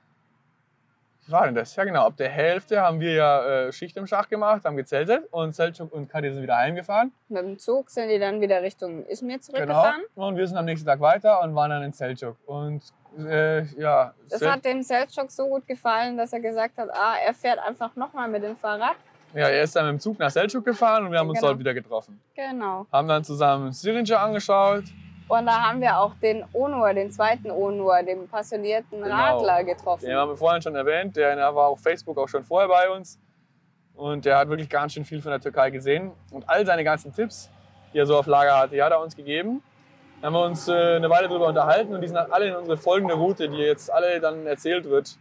wie 1.27 1.33
war 1.33 1.47
denn 1.47 1.55
das? 1.55 1.75
Ja 1.77 1.85
genau, 1.85 2.07
ab 2.07 2.17
der 2.17 2.29
Hälfte 2.29 2.81
haben 2.81 3.01
wir 3.01 3.13
ja 3.15 3.45
äh, 3.67 3.73
Schicht 3.73 3.97
im 3.97 4.07
Schach 4.07 4.29
gemacht, 4.29 4.65
haben 4.65 4.77
gezeltet 4.77 5.25
und 5.31 5.55
Selçuk 5.55 5.91
und 5.93 6.09
Katja 6.11 6.33
sind 6.33 6.43
wieder 6.43 6.57
heimgefahren. 6.57 7.13
Mit 7.29 7.43
dem 7.43 7.59
Zug 7.59 7.91
sind 7.91 8.09
die 8.09 8.19
dann 8.19 8.41
wieder 8.41 8.63
Richtung 8.63 9.07
Izmir 9.07 9.39
Genau. 9.39 9.45
zurückgefahren. 9.45 10.03
Und 10.15 10.37
wir 10.37 10.47
sind 10.47 10.57
am 10.57 10.65
nächsten 10.67 10.87
Tag 10.87 11.01
weiter 11.01 11.43
und 11.43 11.55
waren 11.55 11.71
dann 11.71 11.83
in 11.83 11.93
Selçuk. 11.93 12.37
Und 12.47 12.83
äh, 13.19 13.63
ja, 13.81 14.13
Das 14.29 14.41
Sel- 14.41 14.51
hat 14.53 14.65
dem 14.65 14.83
Selchuk 14.83 15.31
so 15.31 15.47
gut 15.49 15.67
gefallen, 15.67 16.17
dass 16.17 16.33
er 16.33 16.41
gesagt 16.41 16.77
hat, 16.79 16.89
ah, 16.93 17.15
er 17.25 17.33
fährt 17.35 17.59
einfach 17.61 17.95
nochmal 17.97 18.29
mit 18.29 18.43
dem 18.43 18.57
Fahrrad. 18.57 18.97
ja, 19.35 19.49
er 19.49 19.63
ist 19.63 19.75
dann 19.77 19.87
mit 19.87 19.93
dem 19.95 20.01
Zug 20.01 20.19
nach 20.19 20.31
Selçuk 20.31 20.63
gefahren 20.65 21.07
und 21.07 21.13
wir 21.13 21.19
haben 21.21 21.29
uns 21.29 21.39
Genau. 21.39 21.51
dort 21.51 21.61
wieder 21.61 21.75
getroffen. 21.75 22.21
Genau. 22.35 22.87
Haben 22.93 23.09
dann 23.09 23.23
zusammen 23.25 23.73
Syringer 23.73 24.21
angeschaut. 24.21 24.85
Und 25.27 25.47
da 25.47 25.63
haben 25.63 25.81
wir 25.81 25.99
auch 25.99 26.13
den 26.23 26.45
Onur, 26.53 26.93
den 26.93 27.11
zweiten 27.11 27.51
Onur, 27.51 28.03
den 28.03 28.29
passionierten 28.29 29.03
Genau. 29.03 29.15
Radler 29.15 29.65
getroffen. 29.65 30.05
Den 30.05 30.17
haben 30.17 30.31
wir 30.31 30.37
vorhin 30.37 30.61
schon 30.61 30.75
erwähnt. 30.75 31.17
Der 31.17 31.37
war 31.55 31.69
auf 31.69 31.81
Facebook 31.81 32.19
auch 32.19 32.29
schon 32.29 32.45
vorher 32.45 32.69
bei 32.69 32.91
uns. 32.91 33.19
Und 33.95 34.25
der 34.25 34.39
hat 34.39 34.49
wirklich 34.49 34.69
ganz 34.69 34.93
schön 34.93 35.05
viel 35.05 35.23
von 35.23 35.31
der 35.31 35.41
Türkei 35.41 35.71
gesehen. 35.71 36.13
Und 36.31 36.49
all 36.49 36.67
seine 36.67 36.85
ganzen 36.85 37.13
Tipps, 37.15 37.51
die 37.93 37.99
er 37.99 38.07
so 38.07 38.19
auf 38.19 38.27
Lager 38.27 38.59
hatte, 38.59 38.75
die 38.75 38.83
hat 38.83 38.93
er 38.93 39.01
uns 39.01 39.17
gegeben. 39.17 39.63
Da 40.21 40.27
haben 40.27 40.35
wir 40.35 40.45
uns 40.45 40.69
äh, 40.69 40.97
eine 40.97 41.09
Weile 41.09 41.29
darüber 41.29 41.47
unterhalten 41.49 41.95
und 41.95 42.01
die 42.01 42.09
sind 42.09 42.17
dann 42.17 42.31
alle 42.33 42.49
in 42.49 42.57
unsere 42.57 42.77
folgende 42.77 43.15
Route, 43.15 43.49
die 43.49 43.59
jetzt 43.59 43.93
alle 43.93 44.21
dann 44.21 44.47
erzählt 44.47 44.85
wird, 44.89 45.17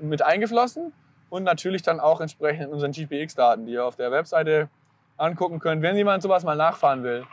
mit 0.00 0.22
eingeflossen. 0.22 0.92
Und 1.28 1.42
natürlich 1.42 1.82
dann 1.82 1.98
auch 1.98 2.20
entsprechend 2.20 2.66
in 2.66 2.72
unseren 2.72 2.92
GPX-Daten, 2.92 3.66
die 3.66 3.72
ihr 3.72 3.84
auf 3.84 3.96
der 3.96 4.12
Webseite 4.12 4.68
angucken 5.16 5.58
könnt, 5.58 5.82
wenn 5.82 5.96
jemand 5.96 6.22
sowas 6.22 6.44
mal 6.44 6.56
nachfahren 6.56 7.02
will. 7.02 7.24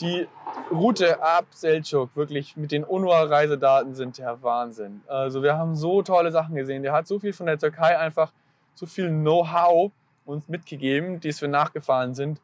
Die 0.00 0.28
Route 0.70 1.22
ab 1.22 1.46
Selçuk, 1.52 2.10
wirklich 2.14 2.56
mit 2.56 2.72
den 2.72 2.84
UNRWA-Reisedaten 2.84 3.94
sind 3.94 4.18
der 4.18 4.42
Wahnsinn. 4.42 5.02
Also 5.06 5.42
wir 5.42 5.56
haben 5.56 5.74
so 5.74 6.02
tolle 6.02 6.30
Sachen 6.30 6.54
gesehen. 6.54 6.82
Der 6.82 6.92
hat 6.92 7.06
so 7.06 7.18
viel 7.18 7.32
von 7.32 7.46
der 7.46 7.58
Türkei 7.58 7.98
einfach, 7.98 8.32
so 8.74 8.86
viel 8.86 9.08
Know-how 9.08 9.90
uns 10.24 10.46
mitgegeben, 10.48 11.20
die 11.20 11.28
es 11.28 11.40
wir 11.40 11.48
nachgefahren 11.48 12.14
sind. 12.14 12.40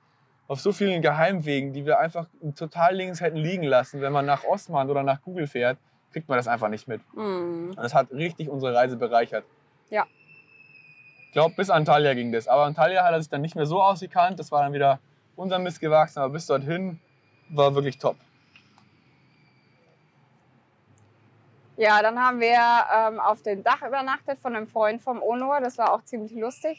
Auf 0.48 0.60
so 0.60 0.72
vielen 0.72 1.00
Geheimwegen, 1.00 1.72
die 1.72 1.86
wir 1.86 1.98
einfach 1.98 2.26
total 2.56 2.96
links 2.96 3.20
hätten 3.20 3.36
liegen 3.36 3.64
lassen. 3.64 4.00
Wenn 4.00 4.12
man 4.12 4.26
nach 4.26 4.44
Osman 4.44 4.90
oder 4.90 5.02
nach 5.02 5.22
Google 5.22 5.46
fährt, 5.46 5.78
kriegt 6.12 6.28
man 6.28 6.38
das 6.38 6.48
einfach 6.48 6.68
nicht 6.68 6.88
mit. 6.88 7.00
Mm. 7.14 7.70
Und 7.70 7.76
das 7.76 7.94
hat 7.94 8.10
richtig 8.10 8.48
unsere 8.48 8.74
Reise 8.74 8.96
bereichert. 8.96 9.44
Ja. 9.90 10.04
Ich 11.26 11.32
glaube, 11.32 11.54
bis 11.56 11.70
Antalya 11.70 12.14
ging 12.14 12.30
das. 12.32 12.46
Aber 12.46 12.64
Antalya 12.64 13.04
hat 13.04 13.12
er 13.12 13.20
sich 13.20 13.30
dann 13.30 13.40
nicht 13.40 13.56
mehr 13.56 13.66
so 13.66 13.82
ausgekannt. 13.82 14.38
Das 14.38 14.52
war 14.52 14.62
dann 14.62 14.72
wieder 14.72 15.00
unser 15.36 15.58
Mist 15.58 15.80
gewachsen. 15.80 16.20
Aber 16.20 16.32
bis 16.32 16.46
dorthin 16.46 17.00
war 17.50 17.74
wirklich 17.74 17.98
top. 17.98 18.16
Ja, 21.76 22.02
dann 22.02 22.18
haben 22.18 22.40
wir 22.40 22.58
ähm, 22.94 23.18
auf 23.18 23.42
dem 23.42 23.64
Dach 23.64 23.82
übernachtet 23.82 24.38
von 24.38 24.54
einem 24.54 24.68
Freund 24.68 25.02
vom 25.02 25.20
Onur. 25.22 25.60
Das 25.60 25.76
war 25.76 25.92
auch 25.92 26.04
ziemlich 26.04 26.32
lustig, 26.32 26.78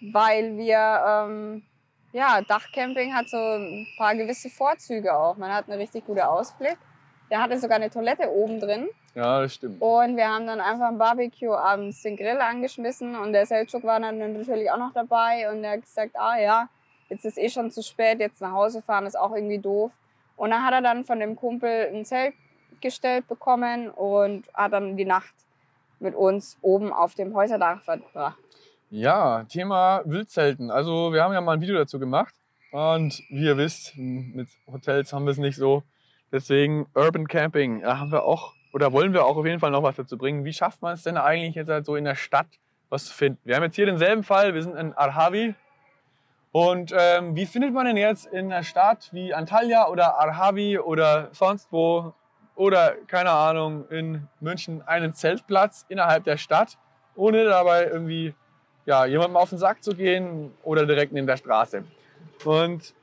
weil 0.00 0.56
wir, 0.56 1.04
ähm, 1.06 1.62
ja, 2.12 2.40
Dachcamping 2.40 3.14
hat 3.14 3.28
so 3.28 3.36
ein 3.36 3.86
paar 3.98 4.14
gewisse 4.14 4.48
Vorzüge 4.48 5.14
auch. 5.14 5.36
Man 5.36 5.52
hat 5.52 5.68
einen 5.68 5.78
richtig 5.78 6.06
guten 6.06 6.20
Ausblick. 6.20 6.78
Der 7.30 7.42
hatte 7.42 7.58
sogar 7.58 7.76
eine 7.76 7.90
Toilette 7.90 8.30
oben 8.30 8.58
drin. 8.58 8.88
Ja, 9.14 9.42
das 9.42 9.54
stimmt. 9.54 9.82
Und 9.82 10.16
wir 10.16 10.28
haben 10.28 10.46
dann 10.46 10.60
einfach 10.60 10.88
ein 10.88 10.98
Barbecue 10.98 11.52
abends 11.54 12.00
den 12.02 12.16
Grill 12.16 12.38
angeschmissen 12.40 13.14
und 13.14 13.34
der 13.34 13.44
Selchuk 13.44 13.84
war 13.84 14.00
dann 14.00 14.18
natürlich 14.18 14.70
auch 14.70 14.78
noch 14.78 14.94
dabei 14.94 15.50
und 15.50 15.62
er 15.62 15.72
hat 15.72 15.82
gesagt, 15.82 16.16
ah 16.16 16.38
ja, 16.38 16.68
jetzt 17.12 17.26
ist 17.26 17.38
eh 17.38 17.50
schon 17.50 17.70
zu 17.70 17.82
spät, 17.82 18.20
jetzt 18.20 18.40
nach 18.40 18.52
Hause 18.52 18.80
fahren 18.82 19.06
ist 19.06 19.18
auch 19.18 19.34
irgendwie 19.34 19.58
doof. 19.58 19.92
Und 20.36 20.50
dann 20.50 20.64
hat 20.64 20.72
er 20.72 20.80
dann 20.80 21.04
von 21.04 21.20
dem 21.20 21.36
Kumpel 21.36 21.90
ein 21.92 22.04
Zelt 22.04 22.34
gestellt 22.80 23.28
bekommen 23.28 23.90
und 23.90 24.44
hat 24.54 24.72
dann 24.72 24.96
die 24.96 25.04
Nacht 25.04 25.34
mit 26.00 26.14
uns 26.14 26.58
oben 26.62 26.92
auf 26.92 27.14
dem 27.14 27.34
Häuserdach 27.34 27.82
verbracht. 27.82 28.38
Ja, 28.90 29.44
Thema 29.44 30.02
Wildzelten. 30.04 30.70
Also 30.70 31.12
wir 31.12 31.22
haben 31.22 31.32
ja 31.32 31.40
mal 31.40 31.52
ein 31.52 31.60
Video 31.60 31.76
dazu 31.76 31.98
gemacht. 31.98 32.34
Und 32.72 33.22
wie 33.28 33.44
ihr 33.44 33.58
wisst, 33.58 33.96
mit 33.96 34.48
Hotels 34.66 35.12
haben 35.12 35.26
wir 35.26 35.32
es 35.32 35.38
nicht 35.38 35.56
so. 35.56 35.82
Deswegen 36.32 36.86
Urban 36.94 37.28
Camping. 37.28 37.82
Da 37.82 37.98
haben 37.98 38.10
wir 38.10 38.24
auch, 38.24 38.54
oder 38.72 38.92
wollen 38.92 39.12
wir 39.12 39.26
auch 39.26 39.36
auf 39.36 39.44
jeden 39.44 39.60
Fall 39.60 39.70
noch 39.70 39.82
was 39.82 39.96
dazu 39.96 40.16
bringen. 40.16 40.44
Wie 40.44 40.54
schafft 40.54 40.80
man 40.80 40.94
es 40.94 41.02
denn 41.02 41.18
eigentlich 41.18 41.54
jetzt 41.54 41.68
halt 41.68 41.84
so 41.84 41.94
in 41.94 42.04
der 42.04 42.14
Stadt 42.14 42.48
was 42.88 43.04
zu 43.04 43.14
finden? 43.14 43.38
Wir 43.44 43.56
haben 43.56 43.62
jetzt 43.64 43.76
hier 43.76 43.86
denselben 43.86 44.24
Fall. 44.24 44.54
Wir 44.54 44.62
sind 44.62 44.76
in 44.76 44.94
Arhavi. 44.94 45.54
Und 46.52 46.94
ähm, 46.96 47.34
wie 47.34 47.46
findet 47.46 47.72
man 47.72 47.86
denn 47.86 47.96
jetzt 47.96 48.26
in 48.26 48.52
einer 48.52 48.62
Stadt 48.62 49.08
wie 49.12 49.32
Antalya 49.32 49.88
oder 49.88 50.20
Arhavi 50.20 50.78
oder 50.78 51.30
sonst 51.32 51.72
wo 51.72 52.12
oder 52.54 52.94
keine 53.06 53.30
Ahnung 53.30 53.88
in 53.88 54.28
München 54.40 54.82
einen 54.86 55.14
Zeltplatz 55.14 55.86
innerhalb 55.88 56.24
der 56.24 56.36
Stadt, 56.36 56.76
ohne 57.16 57.44
dabei 57.44 57.86
irgendwie 57.86 58.34
ja, 58.84 59.06
jemandem 59.06 59.38
auf 59.38 59.48
den 59.48 59.58
Sack 59.58 59.82
zu 59.82 59.94
gehen 59.94 60.52
oder 60.62 60.84
direkt 60.84 61.12
neben 61.12 61.26
der 61.26 61.38
Straße. 61.38 61.84
Und 62.44 62.94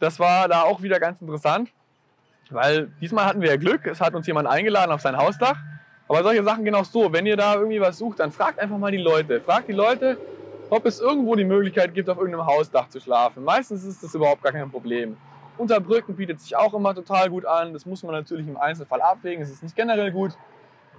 das 0.00 0.18
war 0.18 0.48
da 0.48 0.62
auch 0.62 0.80
wieder 0.80 0.98
ganz 0.98 1.20
interessant, 1.20 1.70
weil 2.48 2.86
diesmal 3.02 3.26
hatten 3.26 3.42
wir 3.42 3.50
ja 3.50 3.56
Glück, 3.56 3.86
es 3.86 4.00
hat 4.00 4.14
uns 4.14 4.26
jemand 4.26 4.48
eingeladen 4.48 4.92
auf 4.92 5.02
sein 5.02 5.16
Hausdach. 5.16 5.58
Aber 6.08 6.22
solche 6.22 6.44
Sachen 6.44 6.64
genau 6.64 6.84
so, 6.84 7.12
wenn 7.12 7.26
ihr 7.26 7.36
da 7.36 7.56
irgendwie 7.56 7.80
was 7.80 7.98
sucht, 7.98 8.20
dann 8.20 8.30
fragt 8.30 8.60
einfach 8.60 8.78
mal 8.78 8.92
die 8.92 8.98
Leute. 8.98 9.40
Fragt 9.40 9.68
die 9.68 9.72
Leute, 9.72 10.16
ob 10.70 10.86
es 10.86 11.00
irgendwo 11.00 11.34
die 11.34 11.44
Möglichkeit 11.44 11.94
gibt, 11.94 12.08
auf 12.08 12.18
irgendeinem 12.18 12.46
Hausdach 12.46 12.88
zu 12.88 13.00
schlafen. 13.00 13.44
Meistens 13.44 13.84
ist 13.84 14.02
das 14.02 14.14
überhaupt 14.14 14.42
gar 14.42 14.52
kein 14.52 14.70
Problem. 14.70 15.16
Unter 15.58 15.80
Brücken 15.80 16.16
bietet 16.16 16.40
sich 16.40 16.56
auch 16.56 16.74
immer 16.74 16.94
total 16.94 17.30
gut 17.30 17.46
an. 17.46 17.72
Das 17.72 17.86
muss 17.86 18.02
man 18.02 18.12
natürlich 18.12 18.46
im 18.46 18.56
Einzelfall 18.56 19.00
abwägen. 19.00 19.42
Es 19.42 19.50
ist 19.50 19.62
nicht 19.62 19.74
generell 19.74 20.12
gut. 20.12 20.32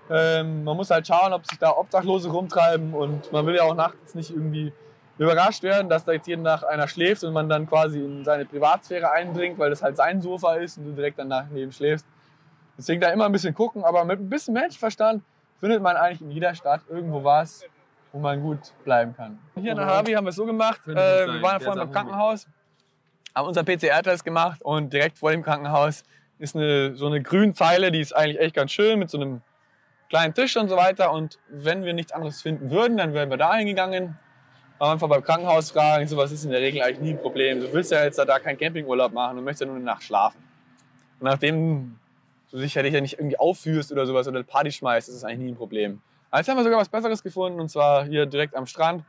Ähm, 0.09 0.63
man 0.63 0.78
muss 0.78 0.89
halt 0.89 1.05
schauen, 1.05 1.34
ob 1.34 1.45
sich 1.45 1.59
da 1.59 1.72
Obdachlose 1.72 2.30
rumtreiben 2.30 2.93
und 2.93 3.32
man 3.32 3.45
will 3.45 3.55
ja 3.55 3.63
auch 3.63 3.76
nachts 3.76 4.15
nicht 4.15 4.32
irgendwie 4.32 4.72
überrascht 5.18 5.63
werden, 5.63 5.89
dass 5.89 6.05
da 6.05 6.13
jetzt 6.13 6.28
jeden 6.28 6.43
Tag 6.43 6.63
einer 6.63 6.88
schläft 6.88 7.24
und 7.24 7.34
man 7.34 7.49
dann 7.49 7.68
quasi 7.68 7.99
in 7.99 8.24
seine 8.24 8.45
Privatsphäre 8.45 9.11
eindringt, 9.11 9.57
weil 9.59 9.70
das 9.70 9.84
halt 9.84 9.97
sein 9.97 10.22
Sofa 10.22 10.55
ist 10.55 10.78
und 10.78 10.86
du 10.86 10.91
direkt 10.91 11.20
danach 11.20 11.45
neben 11.51 11.72
schläfst. 11.72 12.05
Deswegen 12.78 13.01
da 13.01 13.09
immer 13.09 13.26
ein 13.26 13.32
bisschen 13.32 13.55
gucken, 13.55 13.84
aber 13.84 14.05
mit 14.05 14.20
ein 14.20 14.30
bisschen 14.30 14.53
Menschenverstand 14.53 15.24
findet 15.59 15.82
man 15.82 15.97
eigentlich 15.97 16.22
in 16.22 16.32
jeder 16.32 16.53
Stadt 16.53 16.82
irgendwo 16.88 17.24
was, 17.24 17.63
wo 18.18 18.22
man 18.22 18.41
gut 18.41 18.74
bleiben 18.84 19.15
kann. 19.15 19.38
Hier 19.55 19.74
in 19.74 19.80
Harvey 19.80 20.13
haben 20.13 20.26
wir 20.26 20.30
es 20.30 20.36
so 20.36 20.45
gemacht, 20.45 20.82
äh, 20.88 20.95
wir 20.95 21.41
waren 21.41 21.59
Der 21.59 21.59
vorhin 21.59 21.80
beim 21.84 21.91
Krankenhaus, 21.91 22.47
haben 23.36 23.47
unseren 23.47 23.65
PCR-Test 23.65 24.26
gemacht 24.26 24.63
und 24.63 24.91
direkt 24.91 25.20
vor 25.20 25.30
dem 25.30 25.43
Krankenhaus 25.43 26.03
ist 26.39 26.55
eine, 26.55 26.95
so 26.95 27.05
eine 27.05 27.22
Grünzeile, 27.22 27.91
die 27.91 27.99
ist 27.99 28.13
eigentlich 28.13 28.39
echt 28.39 28.55
ganz 28.55 28.72
schön 28.72 28.97
mit 28.97 29.11
so 29.11 29.20
einem 29.20 29.41
kleinen 30.09 30.34
Tisch 30.34 30.57
und 30.57 30.68
so 30.68 30.78
weiter. 30.78 31.11
Und 31.11 31.38
wenn 31.49 31.84
wir 31.84 31.93
nichts 31.93 32.11
anderes 32.11 32.41
finden 32.41 32.72
würden, 32.72 32.97
dann 32.97 33.13
wären 33.13 33.30
wir 33.30 33.38
da 33.38 33.55
hingegangen. 33.55 34.18
Aber 34.80 34.91
einfach 34.91 35.09
beim 35.09 35.24
Krankenhaus 35.24 35.72
fragen, 35.72 36.07
sowas 36.07 36.32
ist 36.32 36.43
in 36.43 36.51
der 36.51 36.61
Regel 36.61 36.82
eigentlich 36.82 36.99
nie 36.99 37.11
ein 37.11 37.22
Problem. 37.22 37.61
Du 37.61 37.72
willst 37.74 37.91
ja 37.91 38.03
jetzt 38.03 38.18
da 38.18 38.39
keinen 38.39 38.57
Campingurlaub 38.57 39.13
machen, 39.13 39.38
du 39.38 39.43
möchtest 39.43 39.61
ja 39.61 39.68
nur 39.68 39.76
eine 39.76 39.86
Nacht 39.86 40.03
schlafen. 40.03 40.39
Und 41.20 41.26
nachdem 41.26 41.99
du 42.51 42.57
dich 42.57 42.74
ja 42.74 42.82
nicht 42.84 43.13
irgendwie 43.13 43.38
aufführst 43.38 43.91
oder 43.91 44.05
sowas 44.05 44.28
oder 44.28 44.41
Party 44.43 44.72
schmeißt, 44.72 45.09
ist 45.09 45.15
es 45.15 45.24
eigentlich 45.24 45.39
nie 45.39 45.51
ein 45.51 45.55
Problem. 45.55 46.01
Aber 46.38 46.41
jetzt 46.41 46.49
haben 46.49 46.57
wir 46.57 46.63
sogar 46.65 46.79
was 46.79 46.89
Besseres 46.89 47.23
gefunden 47.23 47.59
und 47.59 47.67
zwar 47.67 48.05
hier 48.05 48.27
direkt 48.27 48.55
am 48.55 48.67
Strand. 48.67 49.03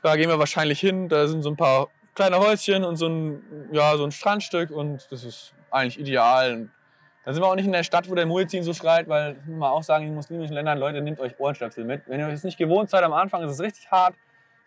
Da 0.00 0.14
gehen 0.14 0.28
wir 0.28 0.38
wahrscheinlich 0.38 0.78
hin, 0.78 1.08
da 1.08 1.26
sind 1.26 1.42
so 1.42 1.50
ein 1.50 1.56
paar 1.56 1.88
kleine 2.14 2.38
Häuschen 2.38 2.84
und 2.84 2.94
so 2.94 3.08
ein, 3.08 3.68
ja, 3.72 3.96
so 3.96 4.04
ein 4.04 4.12
Strandstück 4.12 4.70
und 4.70 5.10
das 5.10 5.24
ist 5.24 5.54
eigentlich 5.72 5.98
ideal. 5.98 6.52
Und 6.54 6.70
da 7.24 7.32
sind 7.32 7.42
wir 7.42 7.48
auch 7.48 7.56
nicht 7.56 7.66
in 7.66 7.72
der 7.72 7.82
Stadt, 7.82 8.08
wo 8.08 8.14
der 8.14 8.26
Muezzin 8.26 8.62
so 8.62 8.74
schreit, 8.74 9.08
weil, 9.08 9.34
das 9.34 9.44
muss 9.44 9.58
man 9.58 9.72
auch 9.72 9.82
sagen, 9.82 10.06
in 10.06 10.14
muslimischen 10.14 10.54
Ländern, 10.54 10.78
Leute, 10.78 11.00
nehmt 11.00 11.18
euch 11.18 11.40
Ohrenstöpsel 11.40 11.84
mit. 11.84 12.02
Wenn 12.06 12.20
ihr 12.20 12.28
das 12.28 12.44
nicht 12.44 12.58
gewohnt 12.58 12.90
seid 12.90 13.02
am 13.02 13.12
Anfang, 13.12 13.42
ist 13.42 13.50
es 13.50 13.60
richtig 13.60 13.90
hart. 13.90 14.14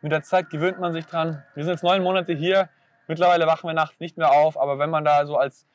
Mit 0.02 0.12
der 0.12 0.22
Zeit 0.22 0.50
gewöhnt 0.50 0.78
man 0.82 0.92
sich 0.92 1.06
dran. 1.06 1.46
Wir 1.54 1.64
sind 1.64 1.72
jetzt 1.72 1.84
neun 1.84 2.04
Monate 2.04 2.34
hier. 2.34 2.68
Mittlerweile 3.08 3.48
wachen 3.48 3.70
wir 3.70 3.74
nachts 3.74 4.02
nicht 4.02 4.18
mehr 4.18 4.34
auf. 4.34 4.60
Aber 4.60 4.80
wenn 4.80 4.90
man 4.90 5.06
da 5.06 5.26
so 5.26 5.38
als, 5.38 5.66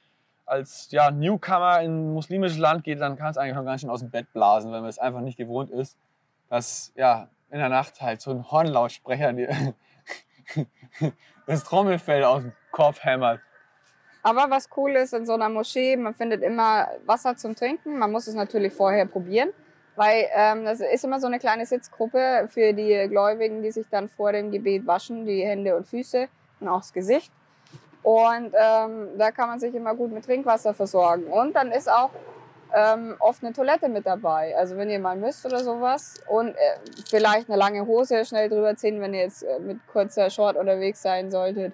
als 0.44 0.88
ja, 0.90 1.10
Newcomer 1.10 1.80
in 1.80 2.10
ein 2.10 2.12
muslimisches 2.12 2.58
Land 2.58 2.84
geht, 2.84 3.00
dann 3.00 3.16
kann 3.16 3.30
es 3.30 3.38
eigentlich 3.38 3.56
schon 3.56 3.64
ganz 3.64 3.80
schön 3.80 3.88
aus 3.88 4.00
dem 4.00 4.10
Bett 4.10 4.30
blasen, 4.34 4.70
wenn 4.70 4.82
man 4.82 4.90
es 4.90 4.98
einfach 4.98 5.22
nicht 5.22 5.38
gewohnt 5.38 5.70
ist, 5.70 5.96
dass 6.50 6.92
ja, 6.96 7.28
in 7.50 7.58
der 7.58 7.70
Nacht 7.70 8.02
halt 8.02 8.20
so 8.20 8.32
ein 8.32 8.50
Hornlautsprecher 8.50 9.32
dir 9.32 9.74
das 11.46 11.64
Trommelfell 11.64 12.24
aus 12.24 12.42
dem 12.42 12.52
Kopf 12.72 13.02
hämmert. 13.02 13.40
Aber 14.22 14.50
was 14.50 14.68
cool 14.76 14.90
ist 14.96 15.14
in 15.14 15.24
so 15.24 15.32
einer 15.32 15.48
Moschee, 15.48 15.96
man 15.96 16.12
findet 16.12 16.42
immer 16.42 16.88
Wasser 17.06 17.36
zum 17.36 17.56
Trinken. 17.56 17.98
Man 17.98 18.12
muss 18.12 18.26
es 18.26 18.34
natürlich 18.34 18.72
vorher 18.74 19.06
probieren, 19.06 19.50
Weil 19.96 20.26
ähm, 20.34 20.64
das 20.64 20.80
ist 20.80 21.04
immer 21.04 21.20
so 21.20 21.26
eine 21.26 21.38
kleine 21.38 21.64
Sitzgruppe 21.64 22.46
für 22.50 22.74
die 22.74 23.08
Gläubigen, 23.08 23.62
die 23.62 23.70
sich 23.70 23.86
dann 23.88 24.08
vor 24.08 24.32
dem 24.32 24.50
Gebet 24.50 24.86
waschen, 24.86 25.24
die 25.24 25.42
Hände 25.42 25.74
und 25.74 25.86
Füße 25.86 26.28
und 26.60 26.68
auch 26.68 26.80
das 26.80 26.92
Gesicht. 26.92 27.32
Und 28.02 28.52
ähm, 28.54 29.08
da 29.18 29.30
kann 29.30 29.48
man 29.48 29.60
sich 29.60 29.74
immer 29.74 29.94
gut 29.94 30.12
mit 30.12 30.24
Trinkwasser 30.24 30.74
versorgen. 30.74 31.24
Und 31.24 31.54
dann 31.54 31.70
ist 31.70 31.90
auch 31.90 32.10
ähm, 32.74 33.16
oft 33.18 33.42
eine 33.42 33.52
Toilette 33.52 33.88
mit 33.88 34.06
dabei. 34.06 34.56
Also 34.56 34.76
wenn 34.76 34.90
ihr 34.90 34.98
mal 34.98 35.16
müsst 35.16 35.44
oder 35.46 35.62
sowas. 35.62 36.14
Und 36.28 36.50
äh, 36.50 36.56
vielleicht 37.08 37.48
eine 37.48 37.58
lange 37.58 37.86
Hose 37.86 38.24
schnell 38.24 38.48
drüber 38.48 38.76
ziehen, 38.76 39.00
wenn 39.00 39.14
ihr 39.14 39.20
jetzt 39.20 39.42
äh, 39.42 39.58
mit 39.58 39.78
kurzer 39.86 40.30
Short 40.30 40.56
unterwegs 40.56 41.02
sein 41.02 41.30
solltet. 41.30 41.72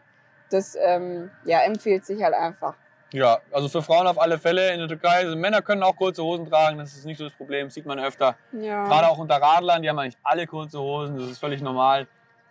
Das 0.51 0.77
ähm, 0.81 1.31
ja, 1.45 1.61
empfiehlt 1.61 2.05
sich 2.05 2.23
halt 2.23 2.35
einfach. 2.35 2.75
Ja, 3.13 3.39
also 3.53 3.69
für 3.69 3.83
Frauen 3.83 4.07
auf 4.07 4.21
alle 4.21 4.39
Fälle 4.39 4.73
in 4.73 4.79
der 4.79 4.89
Türkei. 4.89 5.25
Also 5.25 5.37
Männer 5.37 5.63
können 5.63 5.83
auch 5.83 5.97
kurze 5.97 6.23
Hosen 6.23 6.49
tragen, 6.49 6.79
das 6.79 6.95
ist 6.95 7.07
nicht 7.07 7.19
so 7.19 7.25
das 7.25 7.33
Problem, 7.35 7.71
sieht 7.71 7.87
man 7.87 7.99
öfter. 7.99 8.37
Ja. 8.53 8.85
Gerade 8.85 9.09
auch 9.09 9.19
unter 9.19 9.37
Radlern, 9.37 9.81
die 9.81 9.89
haben 9.89 9.99
eigentlich 9.99 10.19
alle 10.23 10.47
kurze 10.47 10.79
Hosen, 10.81 11.17
das 11.17 11.31
ist 11.31 11.39
völlig 11.39 11.63
normal. 11.63 12.07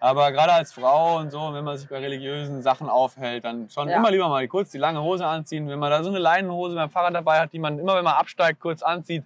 Aber 0.06 0.32
gerade 0.32 0.54
als 0.54 0.72
Frau 0.72 1.18
und 1.18 1.32
so, 1.32 1.52
wenn 1.52 1.64
man 1.64 1.78
sich 1.78 1.90
bei 1.90 1.98
religiösen 1.98 2.62
Sachen 2.62 2.90
aufhält, 2.90 3.44
dann 3.44 3.70
schon 3.72 3.90
Ja. 3.90 3.98
immer 3.98 4.12
lieber 4.12 4.30
mal 4.30 4.48
kurz 4.48 4.70
die 4.70 4.78
lange 4.78 5.02
Hose 5.02 5.26
anziehen. 5.26 5.68
Wenn 5.68 5.80
man 5.80 5.90
da 5.90 6.04
so 6.04 6.10
eine 6.10 6.20
Leinenhose 6.20 6.76
beim 6.76 6.92
Fahrrad 6.92 7.16
dabei 7.16 7.40
hat, 7.40 7.54
die 7.54 7.58
man 7.58 7.80
immer, 7.80 7.96
wenn 7.96 8.04
man 8.04 8.14
absteigt, 8.14 8.60
kurz 8.60 8.84
anzieht. 8.84 9.24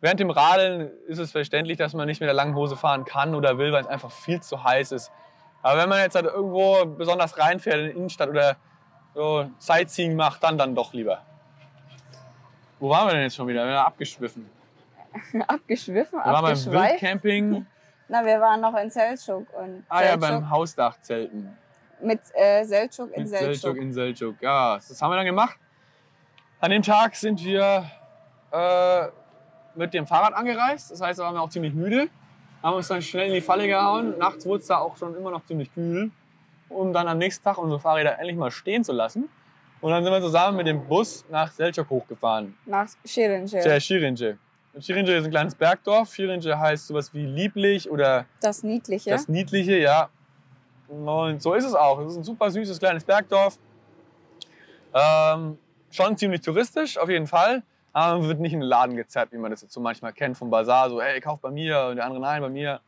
Während 0.00 0.20
dem 0.20 0.30
Radeln 0.30 0.90
ist 1.08 1.18
es 1.18 1.30
verständlich, 1.30 1.76
dass 1.76 1.92
man 1.92 2.06
nicht 2.06 2.20
mit 2.20 2.26
der 2.28 2.34
langen 2.34 2.54
Hose 2.54 2.74
fahren 2.74 3.04
kann 3.04 3.34
oder 3.34 3.58
will, 3.58 3.70
weil 3.72 3.82
es 3.82 3.86
einfach 3.86 4.10
viel 4.10 4.40
zu 4.40 4.64
heiß 4.64 4.92
ist. 4.92 5.12
Aber 5.60 5.78
wenn 5.82 5.90
man 5.90 5.98
jetzt 6.00 6.14
halt 6.14 6.24
irgendwo 6.24 6.86
besonders 6.86 7.38
reinfährt 7.38 7.76
in 7.80 7.84
die 7.86 7.90
Innenstadt 7.92 8.30
oder 8.30 8.56
so 9.14 9.50
Sightseeing 9.58 10.16
macht, 10.16 10.42
dann 10.42 10.56
dann 10.56 10.74
doch 10.74 10.94
lieber. 10.94 11.20
Wo 12.80 12.88
waren 12.88 13.08
wir 13.08 13.12
denn 13.12 13.24
jetzt 13.24 13.36
schon 13.36 13.46
wieder? 13.46 13.64
Wir 13.66 13.72
sind 13.72 13.78
abgeschwiffen. 13.86 14.50
abgeschwiffen, 15.48 16.18
Wir 16.18 16.32
waren 16.32 16.44
beim. 16.44 16.72
Wildcamping. 16.72 17.66
Na, 18.08 18.24
wir 18.24 18.40
waren 18.40 18.60
noch 18.60 18.74
in 18.76 18.90
Selçuk. 18.90 19.46
Und 19.54 19.84
Ah 19.88 20.02
ja, 20.02 20.10
Selçuk 20.14 20.20
beim 20.20 20.50
Hausdachzelten. 20.50 21.56
mit 22.00 22.20
äh, 22.34 22.62
Selçuk 22.64 23.10
in 23.12 23.22
Mit 23.22 23.32
Selçuk. 23.32 23.54
Selçuk 23.54 23.76
in 23.76 23.92
Selçuk. 23.92 24.34
Ja, 24.40 24.74
das 24.76 25.00
haben 25.00 25.10
wir 25.10 25.16
dann 25.16 25.26
gemacht. 25.26 25.56
An 26.60 26.70
dem 26.70 26.82
Tag 26.82 27.14
sind 27.16 27.42
wir 27.44 27.84
äh, 28.52 29.06
mit 29.74 29.92
dem 29.94 30.06
Fahrrad 30.06 30.34
angereist. 30.34 30.90
Das 30.90 31.00
heißt, 31.00 31.18
da 31.18 31.24
waren 31.24 31.34
wir 31.34 31.42
auch 31.42 31.50
ziemlich 31.50 31.74
müde. 31.74 32.08
Haben 32.62 32.76
uns 32.76 32.88
dann 32.88 33.02
schnell 33.02 33.28
in 33.28 33.34
die 33.34 33.40
Falle 33.40 33.66
gehauen. 33.66 34.16
Nachts 34.18 34.46
wurde 34.46 34.60
es 34.60 34.66
da 34.68 34.78
auch 34.78 34.96
schon 34.96 35.14
immer 35.16 35.30
noch 35.30 35.44
ziemlich 35.44 35.72
kühl. 35.74 36.10
Um 36.68 36.92
dann 36.92 37.06
am 37.08 37.18
nächsten 37.18 37.44
Tag 37.44 37.58
unsere 37.58 37.78
Fahrräder 37.80 38.18
endlich 38.18 38.36
mal 38.36 38.50
stehen 38.50 38.84
zu 38.84 38.92
lassen. 38.92 39.28
Und 39.80 39.90
dann 39.90 40.02
sind 40.02 40.12
wir 40.12 40.20
zusammen 40.22 40.56
mit 40.56 40.66
dem 40.66 40.86
Bus 40.86 41.24
nach 41.28 41.50
Selçuk 41.52 41.90
hochgefahren. 41.90 42.56
Nach 42.64 42.88
Şirince. 43.04 43.60
Der 43.60 43.80
Şirince 44.80 45.16
ist 45.16 45.24
ein 45.24 45.30
kleines 45.30 45.54
Bergdorf. 45.54 46.12
Şirince 46.14 46.54
heißt 46.58 46.86
sowas 46.88 47.12
wie 47.14 47.26
lieblich 47.26 47.88
oder 47.90 48.24
Das 48.42 48.62
Niedliche. 48.64 49.10
das 49.10 49.28
Niedliche, 49.28 49.76
ja. 49.78 50.08
Und 50.88 51.40
so 51.42 51.54
ist 51.54 51.64
es 51.64 51.74
auch. 51.74 52.00
Es 52.00 52.12
ist 52.12 52.16
ein 52.18 52.24
super 52.24 52.50
süßes 52.50 52.78
kleines 52.78 53.04
Bergdorf. 53.04 53.58
Ähm, 54.92 55.58
schon 55.90 56.16
ziemlich 56.16 56.40
touristisch, 56.40 56.98
auf 56.98 57.08
jeden 57.08 57.26
Fall. 57.26 57.62
Aber 57.92 58.18
man 58.18 58.28
wird 58.28 58.40
nicht 58.40 58.52
in 58.52 58.60
den 58.60 58.68
Laden 58.68 58.96
gezerrt, 58.96 59.30
wie 59.32 59.38
man 59.38 59.50
das 59.50 59.62
jetzt 59.62 59.72
so 59.72 59.80
manchmal 59.80 60.12
kennt 60.12 60.36
vom 60.36 60.50
Bazar. 60.50 60.90
So, 60.90 61.00
ey, 61.00 61.20
kauf 61.20 61.40
bei 61.40 61.50
mir 61.50 61.86
und 61.90 61.96
der 61.96 62.04
andere 62.06 62.20
nein, 62.20 62.42
bei 62.42 62.48
mir. 62.48 62.80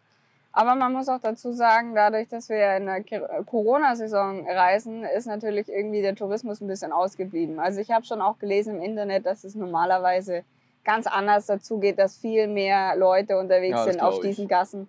Aber 0.53 0.74
man 0.74 0.93
muss 0.93 1.09
auch 1.09 1.20
dazu 1.20 1.53
sagen, 1.53 1.95
dadurch, 1.95 2.28
dass 2.28 2.49
wir 2.49 2.76
in 2.78 2.87
der 2.87 3.03
Ki- 3.03 3.20
Corona-Saison 3.45 4.49
reisen, 4.49 5.05
ist 5.05 5.26
natürlich 5.26 5.68
irgendwie 5.68 6.01
der 6.03 6.14
Tourismus 6.16 6.61
ein 6.61 6.66
bisschen 6.66 6.93
ausgeblieben. 6.93 7.61
Also 7.61 7.80
ich 7.80 7.91
habe 7.91 8.05
schon 8.07 8.22
auch 8.22 8.39
gelesen 8.39 8.76
im 8.76 8.82
Internet, 8.82 9.26
dass 9.26 9.45
es 9.45 9.55
normalerweise 9.55 10.45
ganz 10.87 11.07
anders 11.07 11.45
dazu 11.47 11.78
geht, 11.78 11.99
dass 11.99 12.16
viel 12.16 12.47
mehr 12.49 12.97
Leute 12.97 13.37
unterwegs 13.39 13.72
Ja, 13.80 13.84
das 13.84 13.93
sind 13.93 14.01
auf 14.03 14.14
glaub 14.14 14.24
ich. 14.24 14.30
diesen 14.30 14.49
Gassen 14.49 14.89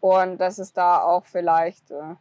und 0.00 0.38
dass 0.38 0.58
es 0.58 0.72
da 0.72 1.02
auch 1.02 1.24
vielleicht 1.26 1.90
äh, 1.90 2.14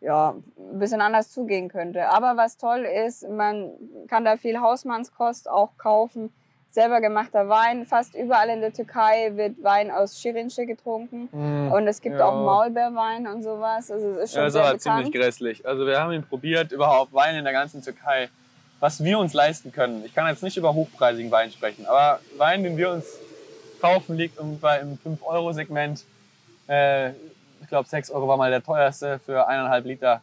ja, 0.00 0.34
ein 0.58 0.78
bisschen 0.78 1.00
anders 1.00 1.30
zugehen 1.30 1.68
könnte. 1.70 2.10
Aber 2.10 2.36
was 2.36 2.58
toll 2.58 2.80
ist, 2.80 3.26
man 3.28 3.70
kann 4.08 4.24
da 4.26 4.36
viel 4.36 4.60
Hausmannskost 4.60 5.48
auch 5.48 5.70
kaufen. 5.78 6.30
Selber 6.70 7.00
gemachter 7.00 7.48
Wein. 7.48 7.86
Fast 7.86 8.14
überall 8.16 8.48
in 8.48 8.60
der 8.60 8.72
Türkei 8.72 9.30
wird 9.36 9.62
Wein 9.62 9.92
aus 9.92 10.20
Şirince 10.20 10.66
getrunken. 10.66 11.28
Und 11.72 11.86
es 11.86 12.00
gibt 12.02 12.18
Ja. 12.18 12.26
auch 12.26 12.34
Maulbeerwein 12.34 13.28
und 13.28 13.44
sowas. 13.44 13.90
Also 13.92 14.08
es 14.10 14.16
ist 14.24 14.32
schon 14.32 14.40
Ja, 14.42 14.46
ist 14.48 14.52
sehr 14.54 14.62
aber 14.62 14.72
bekannt. 14.76 14.82
ziemlich 15.04 15.12
grässlich. 15.12 15.66
Also 15.66 15.86
wir 15.86 16.00
haben 16.00 16.12
ihn 16.12 16.24
probiert, 16.24 16.72
überhaupt 16.72 17.12
Wein 17.14 17.36
in 17.36 17.44
der 17.44 17.52
ganzen 17.52 17.80
Türkei, 17.80 18.28
was 18.84 19.02
wir 19.02 19.18
uns 19.18 19.32
leisten 19.32 19.72
können. 19.72 20.04
Ich 20.04 20.14
kann 20.14 20.26
jetzt 20.26 20.42
nicht 20.42 20.58
über 20.58 20.74
hochpreisigen 20.74 21.30
Wein 21.30 21.50
sprechen, 21.50 21.86
aber 21.86 22.20
Wein, 22.36 22.62
den 22.62 22.76
wir 22.76 22.90
uns 22.90 23.06
kaufen, 23.80 24.14
liegt 24.14 24.38
ungefähr 24.38 24.82
im 24.82 24.98
5-Euro-Segment. 24.98 26.04
Äh, 26.68 27.12
ich 27.62 27.68
glaube, 27.70 27.88
6 27.88 28.10
Euro 28.10 28.28
war 28.28 28.36
mal 28.36 28.50
der 28.50 28.62
teuerste 28.62 29.20
für 29.20 29.48
eineinhalb 29.48 29.86
Liter. 29.86 30.20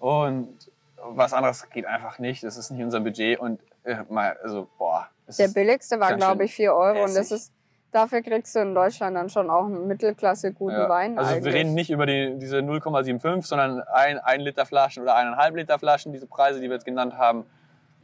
Und 0.00 0.54
was 1.02 1.32
anderes 1.32 1.66
geht 1.70 1.86
einfach 1.86 2.18
nicht. 2.18 2.44
Das 2.44 2.58
ist 2.58 2.70
nicht 2.70 2.84
unser 2.84 3.00
Budget. 3.00 3.40
Und 3.40 3.58
äh, 3.84 3.96
mal, 4.10 4.36
also, 4.42 4.68
boah. 4.76 5.08
Der 5.38 5.48
billigste 5.48 5.98
war, 5.98 6.14
glaube 6.14 6.44
ich, 6.44 6.54
4 6.54 6.74
Euro. 6.74 7.04
Und 7.04 7.14
das 7.14 7.30
essig. 7.30 7.36
ist, 7.36 7.52
dafür 7.90 8.20
kriegst 8.20 8.54
du 8.54 8.58
in 8.58 8.74
Deutschland 8.74 9.16
dann 9.16 9.30
schon 9.30 9.48
auch 9.48 9.64
einen 9.64 9.86
Mittelklasse 9.86 10.52
guten 10.52 10.76
Ja. 10.76 10.90
Wein. 10.90 11.18
Also 11.18 11.30
eigentlich. 11.30 11.44
wir 11.46 11.54
reden 11.54 11.72
nicht 11.72 11.88
über 11.88 12.04
die, 12.04 12.38
diese 12.38 12.58
0,75, 12.58 13.46
sondern 13.46 13.80
ein, 13.80 14.18
ein 14.18 14.40
Liter 14.40 14.66
Flaschen 14.66 15.02
oder 15.02 15.14
eineinhalb 15.14 15.56
Liter 15.56 15.78
Flaschen, 15.78 16.12
diese 16.12 16.26
Preise, 16.26 16.60
die 16.60 16.66
wir 16.66 16.74
jetzt 16.74 16.84
genannt 16.84 17.16
haben. 17.16 17.46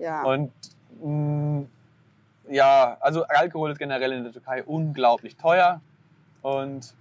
Ja. 0.01 0.23
Und 0.25 0.53
mh, 1.03 1.67
ja, 2.49 2.97
also 3.01 3.25
Alkohol 3.25 3.71
ist 3.71 3.79
generell 3.79 4.13
in 4.13 4.25
der 4.25 4.33
Türkei 4.33 4.65
unglaublich 4.65 5.37
teuer. 5.37 5.81
Und 6.43 6.95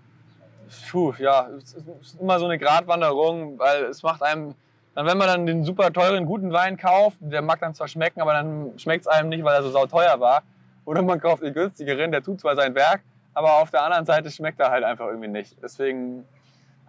puh, 0.92 1.14
ja, 1.18 1.48
es 1.58 1.74
ist 1.74 2.20
immer 2.20 2.40
so 2.40 2.46
eine 2.46 2.60
Gratwanderung, 2.60 3.58
weil 3.58 3.86
es 3.86 4.04
macht 4.04 4.22
einem, 4.22 4.54
dann 4.96 5.06
wenn 5.06 5.18
man 5.18 5.28
dann 5.28 5.46
den 5.46 5.64
super 5.64 5.92
teuren, 5.92 6.26
guten 6.26 6.52
Wein 6.52 6.78
kauft, 6.78 7.18
der 7.22 7.42
mag 7.42 7.60
dann 7.60 7.74
zwar 7.74 7.88
schmecken, 7.88 8.22
aber 8.22 8.34
dann 8.34 8.78
schmeckt 8.78 9.02
es 9.02 9.08
einem 9.08 9.30
nicht, 9.30 9.44
weil 9.44 9.56
er 9.56 9.64
so 9.64 9.72
sauteuer 9.72 10.20
war. 10.20 10.44
Oder 10.86 11.02
man 11.02 11.20
kauft 11.20 11.44
den 11.44 11.54
günstigeren, 11.54 12.12
der 12.12 12.22
tut 12.22 12.40
zwar 12.40 12.56
sein 12.56 12.76
Werk, 12.76 13.02
aber 13.34 13.62
auf 13.62 13.72
der 13.72 13.84
anderen 13.84 14.06
Seite 14.06 14.30
schmeckt 14.32 14.60
er 14.60 14.72
halt 14.72 14.84
einfach 14.84 15.08
irgendwie 15.08 15.28
nicht. 15.28 15.56
Deswegen 15.62 16.26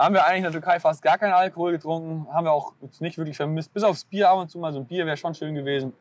haben 0.05 0.15
wir 0.15 0.25
eigentlich 0.25 0.39
in 0.39 0.43
der 0.45 0.53
Türkei 0.53 0.81
fast 0.81 1.03
gar 1.03 1.19
keinen 1.19 1.33
Alkohol 1.33 1.73
getrunken, 1.73 2.27
haben 2.33 2.45
wir 2.45 2.53
auch 2.53 2.73
nicht 3.01 3.19
wirklich 3.19 3.37
vermisst. 3.37 3.73
Bis 3.73 3.83
aufs 3.85 4.05
Bier 4.05 4.31
ab 4.31 4.39
und 4.39 4.51
zu 4.51 4.59
mal 4.59 4.73
so 4.73 4.79
ein 4.81 4.87
Bier 4.87 5.05
wäre 5.07 5.17
schon 5.17 5.35
schön 5.35 5.55
gewesen. 5.55 5.93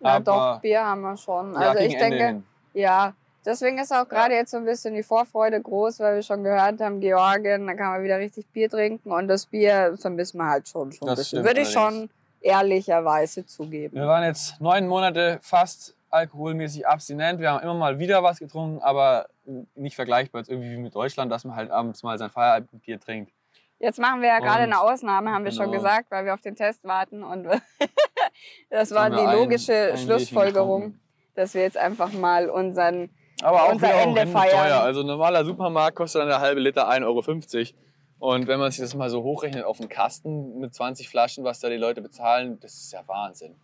ja, 0.00 0.10
aber- 0.16 0.24
doch, 0.24 0.60
Bier 0.60 0.84
haben 0.84 1.02
wir 1.02 1.16
schon. 1.16 1.52
Ja, 1.54 1.58
Also 1.70 1.78
ich 1.84 1.94
Ende 1.94 1.98
denke, 2.16 2.26
hin. 2.26 2.44
ja. 2.74 3.12
Deswegen 3.44 3.78
ist 3.78 3.92
auch 3.94 4.08
gerade 4.08 4.34
jetzt 4.34 4.50
so 4.50 4.56
ein 4.56 4.64
bisschen 4.64 4.94
die 4.94 5.04
Vorfreude 5.04 5.60
groß, 5.62 6.00
weil 6.00 6.16
wir 6.16 6.22
schon 6.22 6.42
gehört 6.42 6.80
haben, 6.80 7.00
Georgien, 7.00 7.64
da 7.68 7.74
kann 7.74 7.92
man 7.92 8.02
wieder 8.02 8.18
richtig 8.18 8.44
Bier 8.48 8.68
trinken 8.68 9.12
und 9.12 9.28
das 9.28 9.46
Bier 9.46 9.96
vermissen 10.00 10.38
wir 10.38 10.46
halt 10.50 10.66
schon, 10.68 10.90
schon 10.90 11.06
ein 11.06 11.14
Das 11.14 11.20
bisschen. 11.20 11.44
Würde 11.44 11.60
ich 11.60 11.70
schon 11.70 12.10
ehrlicherweise 12.40 13.46
zugeben. 13.46 13.94
Wir 13.96 14.06
waren 14.06 14.24
jetzt 14.24 14.60
neun 14.60 14.88
Monate 14.88 15.38
fast 15.42 15.94
alkoholmäßig 16.10 16.86
abstinent. 16.86 17.40
Wir 17.40 17.50
haben 17.52 17.62
immer 17.62 17.74
mal 17.74 17.98
wieder 17.98 18.22
was 18.22 18.38
getrunken, 18.38 18.80
aber 18.82 19.26
nicht 19.74 19.96
vergleichbar 19.96 20.40
jetzt 20.40 20.48
irgendwie 20.50 20.70
wie 20.70 20.76
mit 20.76 20.94
Deutschland, 20.94 21.30
dass 21.32 21.44
man 21.44 21.56
halt 21.56 21.70
abends 21.70 22.02
mal 22.02 22.16
sein 22.18 22.30
Feierabendbier 22.30 23.00
trinkt. 23.00 23.32
Jetzt 23.78 23.98
machen 23.98 24.22
wir 24.22 24.28
ja 24.28 24.38
gerade 24.38 24.62
eine 24.62 24.80
Ausnahme, 24.80 25.30
haben 25.32 25.44
wir 25.44 25.52
schon 25.52 25.66
genau. 25.70 25.82
gesagt, 25.82 26.10
weil 26.10 26.24
wir 26.24 26.32
auf 26.32 26.40
den 26.40 26.56
Test 26.56 26.84
warten 26.84 27.22
und 27.22 27.46
das 28.70 28.90
war 28.92 29.10
die 29.10 29.16
ein- 29.18 29.34
logische 29.36 29.72
ein 29.74 29.86
Bierchen 29.94 30.06
Schlussfolgerung, 30.06 30.98
dass 31.34 31.54
wir 31.54 31.62
jetzt 31.62 31.76
einfach 31.76 32.12
mal 32.12 32.48
unseren 32.48 33.10
Aber 33.42 33.64
auch 33.64 33.72
Unser 33.72 33.92
Ende 33.92 34.20
horrend 34.20 34.32
feiern. 34.32 34.50
teuer. 34.68 34.80
Also 34.80 35.00
ein 35.00 35.06
normaler 35.06 35.44
Supermarkt 35.44 35.96
kostet 35.96 36.22
dann 36.22 36.28
der 36.28 36.40
halbe 36.40 36.60
Liter 36.60 36.88
1,50 36.88 37.04
Euro. 37.04 37.76
Und 38.18 38.46
wenn 38.48 38.58
man 38.58 38.70
sich 38.70 38.80
das 38.80 38.94
mal 38.94 39.10
so 39.10 39.22
hochrechnet 39.22 39.64
auf 39.64 39.78
einen 39.78 39.90
Kasten 39.90 40.58
mit 40.58 40.74
20 40.74 41.10
Flaschen, 41.10 41.44
was 41.44 41.60
da 41.60 41.68
die 41.68 41.76
Leute 41.76 42.00
bezahlen, 42.00 42.58
das 42.60 42.72
ist 42.78 42.90
ja 42.94 43.02
Wahnsinn. 43.06 43.56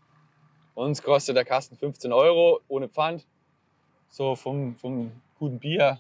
Uns 0.75 1.03
kostet 1.03 1.37
der 1.37 1.45
Kasten 1.45 1.77
15 1.77 2.12
Euro 2.12 2.61
ohne 2.68 2.89
Pfand. 2.89 3.27
So 4.09 4.37
vom, 4.37 4.77
vom 4.77 5.12
guten 5.39 5.59
Bier. 5.59 5.99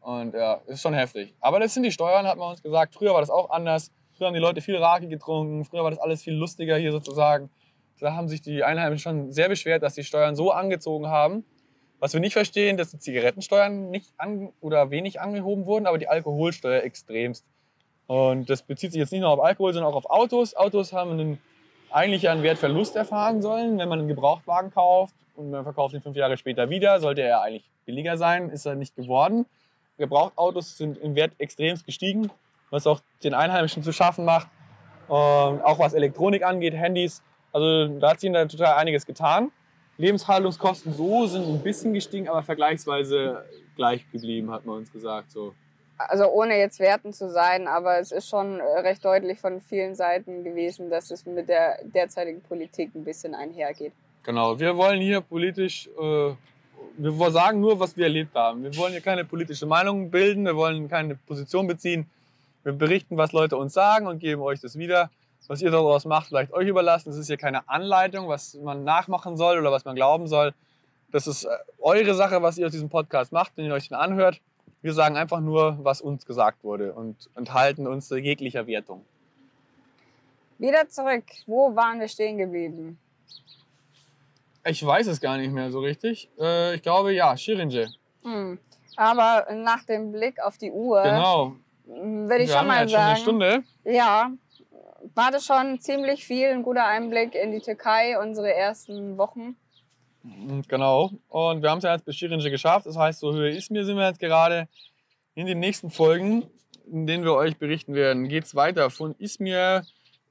Und 0.00 0.34
ja, 0.34 0.60
ist 0.66 0.82
schon 0.82 0.94
heftig. 0.94 1.34
Aber 1.40 1.60
das 1.60 1.74
sind 1.74 1.82
die 1.82 1.92
Steuern, 1.92 2.26
hat 2.26 2.38
man 2.38 2.50
uns 2.50 2.62
gesagt. 2.62 2.94
Früher 2.94 3.12
war 3.12 3.20
das 3.20 3.30
auch 3.30 3.50
anders. 3.50 3.90
Früher 4.12 4.28
haben 4.28 4.34
die 4.34 4.40
Leute 4.40 4.60
viel 4.60 4.76
Raki 4.76 5.06
getrunken. 5.06 5.64
Früher 5.64 5.84
war 5.84 5.90
das 5.90 6.00
alles 6.00 6.22
viel 6.22 6.34
lustiger 6.34 6.76
hier 6.76 6.92
sozusagen. 6.92 7.50
Da 8.00 8.14
haben 8.14 8.28
sich 8.28 8.40
die 8.40 8.62
Einheimischen 8.62 9.02
schon 9.02 9.32
sehr 9.32 9.48
beschwert, 9.48 9.82
dass 9.82 9.94
die 9.94 10.04
Steuern 10.04 10.36
so 10.36 10.50
angezogen 10.50 11.08
haben. 11.08 11.44
Was 11.98 12.12
wir 12.12 12.20
nicht 12.20 12.32
verstehen, 12.32 12.76
dass 12.76 12.90
die 12.90 12.98
Zigarettensteuern 12.98 13.90
nicht 13.90 14.12
an, 14.18 14.52
oder 14.60 14.90
wenig 14.90 15.20
angehoben 15.20 15.66
wurden, 15.66 15.86
aber 15.86 15.98
die 15.98 16.08
Alkoholsteuer 16.08 16.82
extremst. 16.82 17.44
Und 18.06 18.48
das 18.48 18.62
bezieht 18.62 18.92
sich 18.92 19.00
jetzt 19.00 19.12
nicht 19.12 19.20
nur 19.20 19.30
auf 19.30 19.40
Alkohol, 19.40 19.72
sondern 19.72 19.92
auch 19.92 19.96
auf 19.96 20.08
Autos. 20.08 20.54
Autos 20.54 20.92
haben 20.92 21.10
einen, 21.10 21.40
eigentlich 21.90 22.28
einen 22.28 22.42
Wertverlust 22.42 22.96
erfahren 22.96 23.42
sollen, 23.42 23.78
wenn 23.78 23.88
man 23.88 24.00
einen 24.00 24.08
Gebrauchtwagen 24.08 24.72
kauft 24.72 25.14
und 25.36 25.50
man 25.50 25.64
verkauft 25.64 25.94
ihn 25.94 26.00
fünf 26.00 26.16
Jahre 26.16 26.36
später 26.36 26.70
wieder, 26.70 27.00
sollte 27.00 27.22
er 27.22 27.42
eigentlich 27.42 27.64
billiger 27.86 28.16
sein, 28.16 28.50
ist 28.50 28.66
er 28.66 28.74
nicht 28.74 28.94
geworden. 28.96 29.46
Gebrauchtautos 29.96 30.76
sind 30.76 30.98
im 30.98 31.14
Wert 31.14 31.32
extremst 31.38 31.84
gestiegen, 31.84 32.30
was 32.70 32.86
auch 32.86 33.00
den 33.24 33.34
Einheimischen 33.34 33.82
zu 33.82 33.92
schaffen 33.92 34.24
macht. 34.24 34.48
Und 35.08 35.62
auch 35.62 35.78
was 35.78 35.94
Elektronik 35.94 36.44
angeht, 36.44 36.74
Handys. 36.74 37.22
Also 37.52 37.88
da 37.98 38.10
hat 38.10 38.20
sich 38.20 38.30
der 38.30 38.46
total 38.46 38.76
einiges 38.76 39.06
getan. 39.06 39.50
Lebenshaltungskosten 39.96 40.92
so 40.92 41.26
sind 41.26 41.48
ein 41.48 41.62
bisschen 41.62 41.94
gestiegen, 41.94 42.28
aber 42.28 42.42
vergleichsweise 42.42 43.44
gleich 43.74 44.08
geblieben, 44.12 44.50
hat 44.50 44.64
man 44.66 44.76
uns 44.76 44.92
gesagt. 44.92 45.30
So. 45.30 45.54
Also 45.98 46.28
ohne 46.28 46.56
jetzt 46.56 46.78
werten 46.78 47.12
zu 47.12 47.28
sein, 47.30 47.66
aber 47.66 47.98
es 47.98 48.12
ist 48.12 48.28
schon 48.28 48.60
äh, 48.60 48.62
recht 48.80 49.04
deutlich 49.04 49.38
von 49.40 49.60
vielen 49.60 49.96
Seiten 49.96 50.44
gewesen, 50.44 50.90
dass 50.90 51.10
es 51.10 51.26
mit 51.26 51.48
der 51.48 51.78
derzeitigen 51.82 52.40
Politik 52.40 52.94
ein 52.94 53.04
bisschen 53.04 53.34
einhergeht. 53.34 53.92
Genau, 54.22 54.58
wir 54.58 54.76
wollen 54.76 55.00
hier 55.00 55.20
politisch, 55.20 55.88
äh, 55.98 56.34
wir 56.98 57.30
sagen 57.30 57.60
nur, 57.60 57.80
was 57.80 57.96
wir 57.96 58.04
erlebt 58.04 58.34
haben. 58.34 58.62
Wir 58.62 58.76
wollen 58.76 58.92
hier 58.92 59.00
keine 59.00 59.24
politische 59.24 59.66
Meinung 59.66 60.10
bilden, 60.10 60.44
wir 60.44 60.56
wollen 60.56 60.88
keine 60.88 61.16
Position 61.16 61.66
beziehen. 61.66 62.08
Wir 62.62 62.72
berichten, 62.72 63.16
was 63.16 63.32
Leute 63.32 63.56
uns 63.56 63.72
sagen 63.72 64.06
und 64.06 64.18
geben 64.18 64.42
euch 64.42 64.60
das 64.60 64.76
wieder. 64.78 65.10
Was 65.46 65.62
ihr 65.62 65.70
daraus 65.70 66.04
macht, 66.04 66.26
vielleicht 66.26 66.52
euch 66.52 66.68
überlassen. 66.68 67.08
Es 67.08 67.16
ist 67.16 67.28
hier 67.28 67.38
keine 67.38 67.66
Anleitung, 67.70 68.28
was 68.28 68.52
man 68.54 68.84
nachmachen 68.84 69.38
soll 69.38 69.58
oder 69.58 69.72
was 69.72 69.86
man 69.86 69.96
glauben 69.96 70.26
soll. 70.26 70.52
Das 71.10 71.26
ist 71.26 71.44
äh, 71.44 71.48
eure 71.78 72.14
Sache, 72.14 72.42
was 72.42 72.58
ihr 72.58 72.66
aus 72.66 72.72
diesem 72.72 72.90
Podcast 72.90 73.32
macht, 73.32 73.52
wenn 73.56 73.64
ihr 73.64 73.72
euch 73.72 73.88
den 73.88 73.96
anhört. 73.96 74.42
Wir 74.82 74.92
sagen 74.92 75.16
einfach 75.16 75.40
nur, 75.40 75.78
was 75.82 76.00
uns 76.00 76.24
gesagt 76.24 76.62
wurde 76.62 76.92
und 76.92 77.16
enthalten 77.34 77.86
uns 77.86 78.08
jeglicher 78.10 78.66
Wertung. 78.66 79.04
Wieder 80.58 80.88
zurück. 80.88 81.24
Wo 81.46 81.74
waren 81.74 82.00
wir 82.00 82.08
stehen 82.08 82.38
geblieben? 82.38 82.98
Ich 84.64 84.84
weiß 84.84 85.06
es 85.06 85.20
gar 85.20 85.36
nicht 85.36 85.52
mehr 85.52 85.70
so 85.70 85.80
richtig. 85.80 86.28
Äh, 86.38 86.74
ich 86.74 86.82
glaube, 86.82 87.12
ja, 87.12 87.36
Shirinje. 87.36 87.88
Hm. 88.22 88.58
Aber 88.96 89.46
nach 89.54 89.84
dem 89.84 90.10
Blick 90.12 90.40
auf 90.42 90.58
die 90.58 90.70
Uhr 90.72 91.02
Genau. 91.02 91.52
würde 91.86 92.42
ich 92.42 92.48
Wir 92.48 92.54
schon 92.54 92.58
haben 92.58 92.66
mal 92.66 92.80
jetzt 92.82 92.90
schon 92.90 93.00
eine 93.00 93.10
sagen, 93.10 93.20
Stunde. 93.22 93.62
ja, 93.84 94.30
war 95.14 95.30
das 95.30 95.44
schon 95.46 95.80
ziemlich 95.80 96.24
viel, 96.26 96.48
ein 96.48 96.62
guter 96.62 96.84
Einblick 96.84 97.34
in 97.34 97.52
die 97.52 97.60
Türkei, 97.60 98.18
unsere 98.20 98.52
ersten 98.52 99.16
Wochen. 99.16 99.56
Mhm, 100.36 100.62
Genau. 100.68 101.12
Und 101.28 101.62
wir 101.62 101.70
haben 101.70 101.78
es 101.78 101.84
ja 101.84 101.92
jetzt 101.92 102.04
bis 102.04 102.16
Shirinje 102.16 102.50
geschafft. 102.50 102.86
Das 102.86 102.96
heißt, 102.96 103.20
so 103.20 103.32
Höhe 103.32 103.50
Izmir 103.50 103.84
sind 103.84 103.96
wir 103.96 104.06
jetzt 104.06 104.20
gerade. 104.20 104.68
In 105.34 105.46
den 105.46 105.60
nächsten 105.60 105.90
Folgen, 105.90 106.44
in 106.90 107.06
denen 107.06 107.22
wir 107.22 107.34
euch 107.34 107.56
berichten 107.58 107.94
werden, 107.94 108.28
geht 108.28 108.44
es 108.44 108.56
weiter 108.56 108.90
von 108.90 109.14
Izmir 109.18 109.84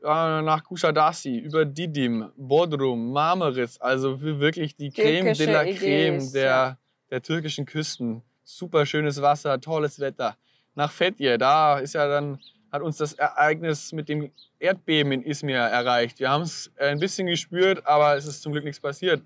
äh, 0.03 0.05
nach 0.41 0.63
Kushadasi, 0.63 1.37
über 1.37 1.65
Didim, 1.65 2.29
Bodrum, 2.35 3.11
Marmaris. 3.13 3.79
Also 3.79 4.21
wir 4.21 4.39
wirklich 4.39 4.75
die 4.75 4.91
Creme 4.91 5.33
Türkische 5.33 5.45
de 5.45 5.53
la 5.53 5.63
Creme 5.63 6.31
der, 6.33 6.43
ja. 6.43 6.77
der 7.09 7.21
türkischen 7.21 7.65
Küsten. 7.65 8.21
Super 8.43 8.85
schönes 8.85 9.21
Wasser, 9.21 9.59
tolles 9.61 9.99
Wetter. 9.99 10.35
Nach 10.75 10.91
Fethiye, 10.91 11.37
da 11.37 11.79
ist 11.79 11.93
ja 11.93 12.07
dann, 12.07 12.39
hat 12.71 12.81
uns 12.81 12.97
das 12.97 13.13
Ereignis 13.13 13.93
mit 13.93 14.09
dem 14.09 14.31
Erdbeben 14.59 15.11
in 15.11 15.23
Izmir 15.23 15.57
erreicht. 15.57 16.19
Wir 16.19 16.29
haben 16.29 16.43
es 16.43 16.71
ein 16.77 16.99
bisschen 16.99 17.27
gespürt, 17.27 17.85
aber 17.85 18.15
es 18.15 18.25
ist 18.25 18.41
zum 18.41 18.51
Glück 18.51 18.63
nichts 18.63 18.79
passiert. 18.79 19.21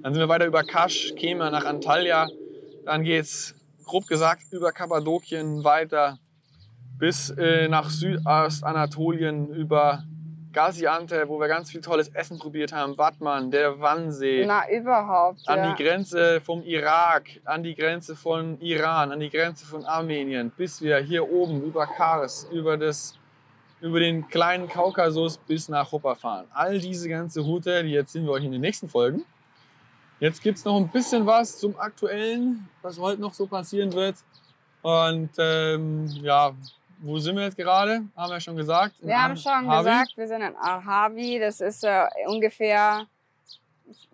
Dann 0.00 0.14
sind 0.14 0.20
wir 0.20 0.28
weiter 0.28 0.46
über 0.46 0.62
Kasch, 0.62 1.12
Kema 1.16 1.50
nach 1.50 1.64
Antalya. 1.64 2.28
Dann 2.84 3.04
geht 3.04 3.24
es, 3.24 3.54
grob 3.84 4.06
gesagt, 4.06 4.42
über 4.50 4.72
Kappadokien 4.72 5.64
weiter 5.64 6.18
bis 6.98 7.30
äh, 7.30 7.68
nach 7.68 7.90
Südostanatolien, 7.90 9.52
über 9.52 10.04
Gaziantep, 10.52 11.28
wo 11.28 11.40
wir 11.40 11.48
ganz 11.48 11.70
viel 11.70 11.80
tolles 11.80 12.08
Essen 12.10 12.38
probiert 12.38 12.72
haben. 12.72 12.94
Batman, 12.94 13.50
der 13.50 13.80
Wannsee. 13.80 14.44
Na, 14.46 14.70
überhaupt. 14.70 15.40
An 15.46 15.58
ja. 15.58 15.74
die 15.74 15.82
Grenze 15.82 16.40
vom 16.40 16.62
Irak, 16.62 17.24
an 17.44 17.62
die 17.62 17.74
Grenze 17.74 18.14
von 18.14 18.60
Iran, 18.60 19.10
an 19.10 19.20
die 19.20 19.30
Grenze 19.30 19.66
von 19.66 19.84
Armenien, 19.84 20.52
bis 20.56 20.80
wir 20.82 20.98
hier 20.98 21.28
oben 21.28 21.62
über 21.62 21.86
Kars, 21.86 22.46
über, 22.52 22.76
das, 22.76 23.18
über 23.80 23.98
den 23.98 24.28
kleinen 24.28 24.68
Kaukasus 24.68 25.38
bis 25.38 25.68
nach 25.68 25.90
Hoppa 25.90 26.14
fahren. 26.14 26.46
All 26.52 26.78
diese 26.78 27.08
ganze 27.08 27.40
Route, 27.40 27.82
die 27.82 27.96
erzählen 27.96 28.26
wir 28.26 28.32
euch 28.32 28.44
in 28.44 28.52
den 28.52 28.60
nächsten 28.60 28.88
Folgen. 28.88 29.24
Jetzt 30.22 30.40
gibt 30.40 30.56
es 30.56 30.64
noch 30.64 30.76
ein 30.76 30.86
bisschen 30.88 31.26
was 31.26 31.58
zum 31.58 31.76
Aktuellen, 31.80 32.68
was 32.80 32.96
heute 32.96 33.20
noch 33.20 33.34
so 33.34 33.44
passieren 33.44 33.92
wird. 33.92 34.14
Und 34.80 35.30
ähm, 35.36 36.06
ja, 36.22 36.52
wo 37.00 37.18
sind 37.18 37.34
wir 37.34 37.42
jetzt 37.42 37.56
gerade? 37.56 38.04
Haben 38.16 38.30
wir 38.30 38.38
schon 38.38 38.54
gesagt. 38.54 38.94
In 39.00 39.08
Wir 39.08 39.20
haben 39.20 39.36
schon 39.36 39.66
Harvey. 39.66 39.90
gesagt, 39.90 40.12
wir 40.16 40.28
sind 40.28 40.42
in 40.42 40.54
Arhavi. 40.54 41.40
Das 41.40 41.60
ist 41.60 41.82
äh, 41.82 42.04
ungefähr 42.28 43.04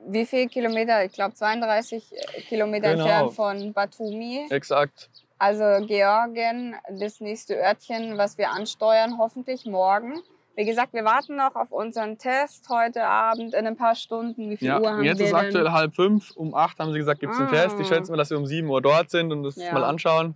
wie 0.06 0.24
viel 0.24 0.48
Kilometer? 0.48 1.04
Ich 1.04 1.12
glaube 1.12 1.34
32 1.34 2.02
Kilometer 2.48 2.92
Genau. 2.92 3.04
entfernt 3.04 3.34
von 3.34 3.72
Batumi. 3.74 4.46
Exakt. 4.48 5.10
Also 5.36 5.84
Georgien, 5.86 6.74
das 6.88 7.20
nächste 7.20 7.54
Örtchen, 7.56 8.16
was 8.16 8.38
wir 8.38 8.50
ansteuern, 8.50 9.18
hoffentlich 9.18 9.66
morgen. 9.66 10.22
Wie 10.58 10.64
gesagt, 10.64 10.92
wir 10.92 11.04
warten 11.04 11.36
noch 11.36 11.54
auf 11.54 11.70
unseren 11.70 12.18
Test 12.18 12.68
heute 12.68 13.06
Abend 13.06 13.54
in 13.54 13.64
ein 13.64 13.76
paar 13.76 13.94
Stunden. 13.94 14.50
Wie 14.50 14.56
viel 14.56 14.66
Ja, 14.66 14.80
Uhr 14.80 14.90
haben 14.90 15.04
jetzt 15.04 15.18
wir 15.20 15.26
ist 15.26 15.30
denn? 15.32 15.38
aktuell 15.38 15.70
halb 15.70 15.94
fünf. 15.94 16.32
Um 16.34 16.52
acht 16.52 16.80
haben 16.80 16.90
sie 16.92 16.98
gesagt, 16.98 17.20
gibt 17.20 17.32
es 17.32 17.38
einen 17.38 17.46
Ah. 17.46 17.52
Test. 17.52 17.76
Ich 17.78 17.86
schätze 17.86 18.10
mal, 18.10 18.16
dass 18.16 18.30
wir 18.30 18.38
um 18.38 18.44
sieben 18.44 18.68
Uhr 18.68 18.82
dort 18.82 19.08
sind 19.08 19.30
und 19.30 19.44
das 19.44 19.54
Ja. 19.54 19.72
mal 19.72 19.84
anschauen. 19.84 20.34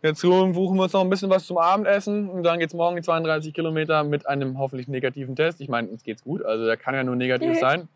Jetzt 0.00 0.22
buchen 0.22 0.54
wir 0.76 0.84
uns 0.84 0.94
noch 0.94 1.02
ein 1.02 1.10
bisschen 1.10 1.28
was 1.28 1.44
zum 1.44 1.58
Abendessen 1.58 2.30
und 2.30 2.44
dann 2.44 2.58
geht 2.58 2.68
es 2.68 2.74
morgen 2.74 2.96
die 2.96 3.02
32 3.02 3.52
Kilometer 3.52 4.04
mit 4.04 4.26
einem 4.26 4.56
hoffentlich 4.58 4.88
negativen 4.88 5.36
Test. 5.36 5.60
Ich 5.60 5.68
meine, 5.68 5.88
uns 5.88 6.02
geht's 6.02 6.24
gut, 6.24 6.42
also 6.42 6.64
der 6.64 6.78
kann 6.78 6.94
ja 6.94 7.04
nur 7.04 7.14
negativ 7.16 7.58
sein. 7.60 7.88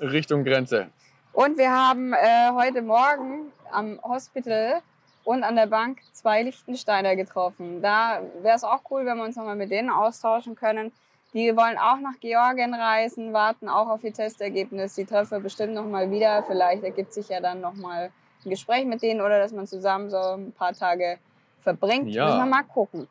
Richtung 0.00 0.44
Grenze. 0.44 0.86
Und 1.34 1.58
wir 1.58 1.70
haben 1.70 2.14
äh, 2.14 2.50
heute 2.54 2.80
Morgen 2.80 3.52
am 3.70 4.00
Hospital 4.02 4.80
und 5.24 5.44
an 5.44 5.56
der 5.56 5.66
Bank 5.66 6.00
zwei 6.12 6.42
Lichtensteiner 6.42 7.16
getroffen. 7.16 7.80
Da 7.82 8.20
wäre 8.42 8.56
es 8.56 8.64
auch 8.64 8.80
cool, 8.90 9.06
wenn 9.06 9.16
wir 9.16 9.24
uns 9.24 9.36
nochmal 9.36 9.56
mit 9.56 9.70
denen 9.70 9.90
austauschen 9.90 10.54
können. 10.54 10.92
Die 11.34 11.56
wollen 11.56 11.78
auch 11.78 11.98
nach 11.98 12.20
Georgien 12.20 12.74
reisen, 12.74 13.32
warten 13.32 13.68
auch 13.68 13.88
auf 13.88 14.04
ihr 14.04 14.12
Testergebnis. 14.12 14.94
Die 14.94 15.04
treffen 15.04 15.30
wir 15.30 15.40
bestimmt 15.40 15.74
nochmal 15.74 16.10
wieder. 16.10 16.42
Vielleicht 16.46 16.82
ergibt 16.82 17.14
sich 17.14 17.28
ja 17.28 17.40
dann 17.40 17.60
nochmal 17.60 18.10
ein 18.44 18.50
Gespräch 18.50 18.84
mit 18.84 19.02
denen 19.02 19.20
oder 19.20 19.38
dass 19.38 19.52
man 19.52 19.66
zusammen 19.66 20.10
so 20.10 20.18
ein 20.18 20.52
paar 20.52 20.74
Tage 20.74 21.18
verbringt. 21.62 22.08
Ja. 22.08 22.26
Müssen 22.26 22.38
wir 22.38 22.46
mal 22.46 22.64
gucken. 22.64 23.08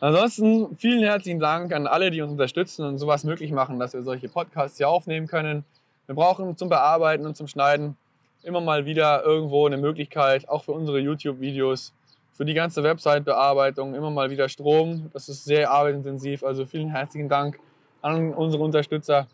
Ansonsten 0.00 0.76
vielen 0.76 1.02
herzlichen 1.02 1.40
Dank 1.40 1.72
an 1.72 1.86
alle, 1.86 2.10
die 2.10 2.22
uns 2.22 2.32
unterstützen 2.32 2.84
und 2.86 2.98
sowas 2.98 3.24
möglich 3.24 3.52
machen, 3.52 3.78
dass 3.78 3.94
wir 3.94 4.02
solche 4.02 4.28
Podcasts 4.28 4.76
hier 4.76 4.88
aufnehmen 4.88 5.26
können. 5.26 5.64
Wir 6.06 6.14
brauchen 6.14 6.56
zum 6.56 6.68
Bearbeiten 6.68 7.26
und 7.26 7.36
zum 7.36 7.48
Schneiden 7.48 7.96
immer 8.42 8.60
mal 8.60 8.86
wieder 8.86 9.22
irgendwo 9.24 9.66
eine 9.66 9.76
Möglichkeit, 9.76 10.48
auch 10.48 10.64
für 10.64 10.72
unsere 10.72 10.98
YouTube-Videos, 10.98 11.92
für 12.32 12.44
die 12.44 12.54
ganze 12.54 12.82
Website-Bearbeitung, 12.82 13.94
immer 13.94 14.10
mal 14.10 14.30
wieder 14.30 14.48
Strom. 14.48 15.10
Das 15.12 15.28
ist 15.28 15.44
sehr 15.44 15.70
arbeitsintensiv. 15.70 16.42
Also 16.44 16.66
vielen 16.66 16.90
herzlichen 16.90 17.28
Dank 17.28 17.58
an 18.00 18.32
unsere 18.32 18.62
Unterstützer. 18.62 19.26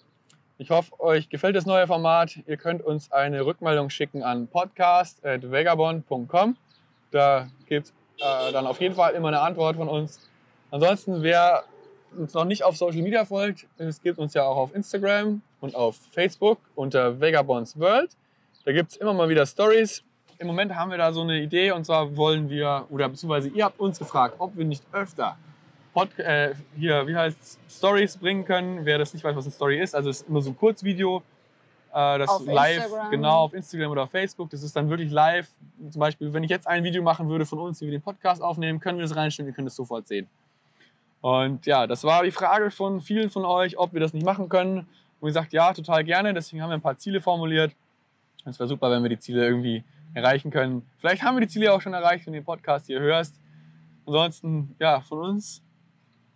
Ich 0.57 0.71
hoffe, 0.71 0.99
euch 1.01 1.29
gefällt 1.29 1.57
das 1.57 1.67
neue 1.67 1.87
Format. 1.87 2.39
Ihr 2.47 2.57
könnt 2.57 2.81
uns 2.83 3.13
eine 3.13 3.45
Rückmeldung 3.45 3.91
schicken 3.91 4.23
an 4.23 4.47
podcast.vagabond.com. 4.47 6.57
Da 7.11 7.49
gibt 7.67 7.89
es 7.89 7.93
äh, 8.25 8.53
dann 8.53 8.67
auf 8.67 8.81
jeden 8.81 8.95
Fall 8.95 9.13
immer 9.15 9.29
eine 9.29 9.41
Antwort 9.41 9.77
von 9.77 9.89
uns. 9.89 10.31
Ansonsten, 10.71 11.23
wer 11.23 11.65
uns 12.17 12.35
noch 12.35 12.45
nicht 12.45 12.63
auf 12.63 12.77
Social 12.77 13.03
Media 13.03 13.25
folgt, 13.25 13.67
es 13.79 14.01
gibt 14.01 14.19
uns 14.19 14.35
ja 14.35 14.45
auch 14.45 14.57
auf 14.57 14.75
Instagram 14.75 15.43
und 15.61 15.75
auf 15.75 15.97
Facebook 16.11 16.59
unter 16.75 17.21
Vagabonds 17.21 17.79
World. 17.79 18.11
Da 18.65 18.73
gibt 18.73 18.93
es 18.93 18.97
immer 18.97 19.13
mal 19.13 19.29
wieder 19.29 19.45
Stories. 19.47 20.03
Im 20.39 20.47
Moment 20.47 20.75
haben 20.75 20.91
wir 20.91 20.99
da 20.99 21.13
so 21.13 21.21
eine 21.23 21.41
Idee 21.41 21.71
und 21.73 21.85
zwar 21.85 22.17
wollen 22.17 22.49
wir, 22.49 22.87
oder 22.91 23.09
beziehungsweise 23.09 23.49
ihr 23.49 23.65
habt 23.65 23.79
uns 23.79 23.99
gefragt, 23.99 24.37
ob 24.39 24.57
wir 24.57 24.65
nicht 24.65 24.83
öfter 24.93 25.37
Pod, 25.93 26.19
äh, 26.19 26.55
hier, 26.77 27.07
wie 27.07 27.15
heißt 27.15 27.59
Stories 27.71 28.17
bringen 28.17 28.45
können. 28.45 28.85
Wer 28.85 28.99
das 28.99 29.15
nicht 29.15 29.23
weiß, 29.23 29.37
was 29.37 29.45
eine 29.45 29.53
Story 29.53 29.81
ist, 29.81 29.95
also 29.95 30.11
es 30.11 30.23
ist 30.23 30.29
nur 30.29 30.43
so 30.43 30.51
ein 30.51 30.57
Kurzvideo, 30.57 31.23
äh, 31.93 32.19
das 32.19 32.29
Auf 32.29 32.47
live, 32.47 32.85
Instagram. 32.85 33.11
genau, 33.11 33.45
auf 33.45 33.55
Instagram 33.55 33.91
oder 33.93 34.03
auf 34.03 34.11
Facebook. 34.11 34.51
Das 34.51 34.63
ist 34.63 34.75
dann 34.75 34.91
wirklich 34.91 35.13
live. 35.13 35.49
Zum 35.91 36.01
Beispiel, 36.01 36.33
wenn 36.33 36.43
ich 36.43 36.51
jetzt 36.51 36.67
ein 36.67 36.83
Video 36.83 37.03
machen 37.03 37.29
würde 37.29 37.47
von 37.47 37.61
uns, 37.61 37.81
wie 37.81 37.85
wir 37.85 37.93
den 37.93 38.03
Podcast 38.03 38.43
aufnehmen, 38.43 38.81
können 38.81 38.99
wir 38.99 39.07
das 39.07 39.15
reinstellen, 39.15 39.47
wir 39.47 39.55
können 39.55 39.67
das 39.67 39.77
sofort 39.77 40.09
sehen. 40.09 40.27
Und 41.21 41.65
ja, 41.67 41.87
das 41.87 42.03
war 42.03 42.25
die 42.25 42.33
Frage 42.33 42.71
von 42.71 43.01
vielen 43.01 43.31
von 43.31 43.45
euch, 43.45 43.79
ob 43.79 43.93
wir 43.93 44.01
das 44.01 44.13
nicht 44.13 44.27
machen 44.27 44.49
können. 44.49 44.89
Und 45.21 45.29
gesagt, 45.29 45.53
ja, 45.53 45.73
total 45.73 46.03
gerne. 46.03 46.35
Deswegen 46.35 46.61
haben 46.61 46.71
wir 46.71 46.75
ein 46.75 46.83
paar 46.83 46.99
Ziele 46.99 47.21
formuliert. 47.21 47.73
Es 48.45 48.59
wäre 48.59 48.69
super, 48.69 48.91
wenn 48.91 49.03
wir 49.03 49.11
die 49.11 49.19
Ziele 49.19 49.45
irgendwie 49.45 49.85
erreichen 50.15 50.51
können. 50.51 50.89
Vielleicht 50.99 51.23
haben 51.23 51.37
wir 51.37 51.41
die 51.41 51.49
Ziele 51.49 51.73
auch 51.73 51.81
schon 51.81 51.95
erreicht, 51.95 52.27
wenn 52.27 52.33
du 52.35 52.41
den 52.41 52.45
Podcast 52.45 52.87
hier 52.87 53.01
hörst. 53.01 53.41
Ansonsten, 54.07 54.77
ja, 54.79 55.01
von 55.01 55.19
uns. 55.21 55.63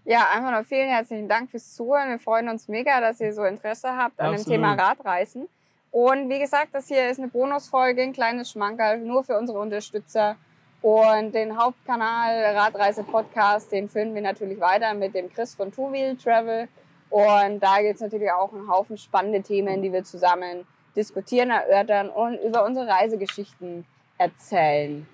Ja, 0.04 0.26
einfach 0.34 0.50
nur 0.52 0.64
vielen 0.64 0.88
herzlichen 0.88 1.28
Dank 1.28 1.50
fürs 1.50 1.74
Zuhören. 1.74 2.08
Wir 2.08 2.18
freuen 2.18 2.48
uns 2.48 2.66
mega, 2.66 3.00
dass 3.00 3.20
ihr 3.20 3.32
so 3.34 3.44
Interesse 3.44 3.94
habt 3.94 4.18
an 4.20 4.32
dem. 4.34 4.44
Thema 4.44 4.72
Radreisen. 4.72 5.48
Und 5.90 6.28
wie 6.28 6.38
gesagt, 6.38 6.68
das 6.72 6.88
hier 6.88 7.10
ist 7.10 7.18
eine 7.18 7.28
Bonusfolge, 7.28 8.02
ein 8.02 8.12
kleines 8.12 8.50
Schmankerl, 8.50 8.98
nur 8.98 9.22
für 9.24 9.38
unsere 9.38 9.58
Unterstützer. 9.58 10.36
Und 10.80 11.34
den 11.34 11.58
Hauptkanal 11.58 12.56
Radreise 12.56 13.02
Podcast, 13.04 13.72
den 13.72 13.88
führen 13.88 14.14
wir 14.14 14.22
natürlich 14.22 14.60
weiter 14.60 14.94
mit 14.94 15.14
dem 15.14 15.30
Chris 15.32 15.54
von 15.54 15.72
Two 15.72 15.92
Wheel 15.92 16.16
Travel. 16.16 16.68
Und 17.10 17.60
da 17.60 17.82
gibt 17.82 17.96
es 17.96 18.00
natürlich 18.00 18.30
auch 18.30 18.52
einen 18.52 18.68
Haufen 18.70 18.96
spannende 18.96 19.42
Themen, 19.42 19.82
die 19.82 19.92
wir 19.92 20.04
zusammen 20.04 20.66
diskutieren, 20.98 21.50
erörtern 21.50 22.10
und 22.10 22.34
über 22.38 22.64
unsere 22.64 22.88
Reisegeschichten 22.88 23.86
erzählen. 24.18 25.06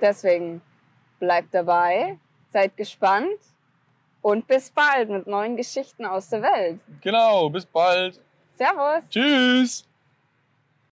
Deswegen 0.00 0.60
bleibt 1.20 1.54
dabei, 1.54 2.18
seid 2.52 2.76
gespannt 2.76 3.38
und 4.22 4.46
bis 4.48 4.70
bald 4.70 5.08
mit 5.08 5.26
neuen 5.26 5.56
Geschichten 5.56 6.04
aus 6.04 6.28
der 6.28 6.42
Welt. 6.42 6.80
Genau, 7.00 7.48
bis 7.48 7.64
bald. 7.64 8.20
Servus! 8.54 9.08
Tschüss. 9.08 9.86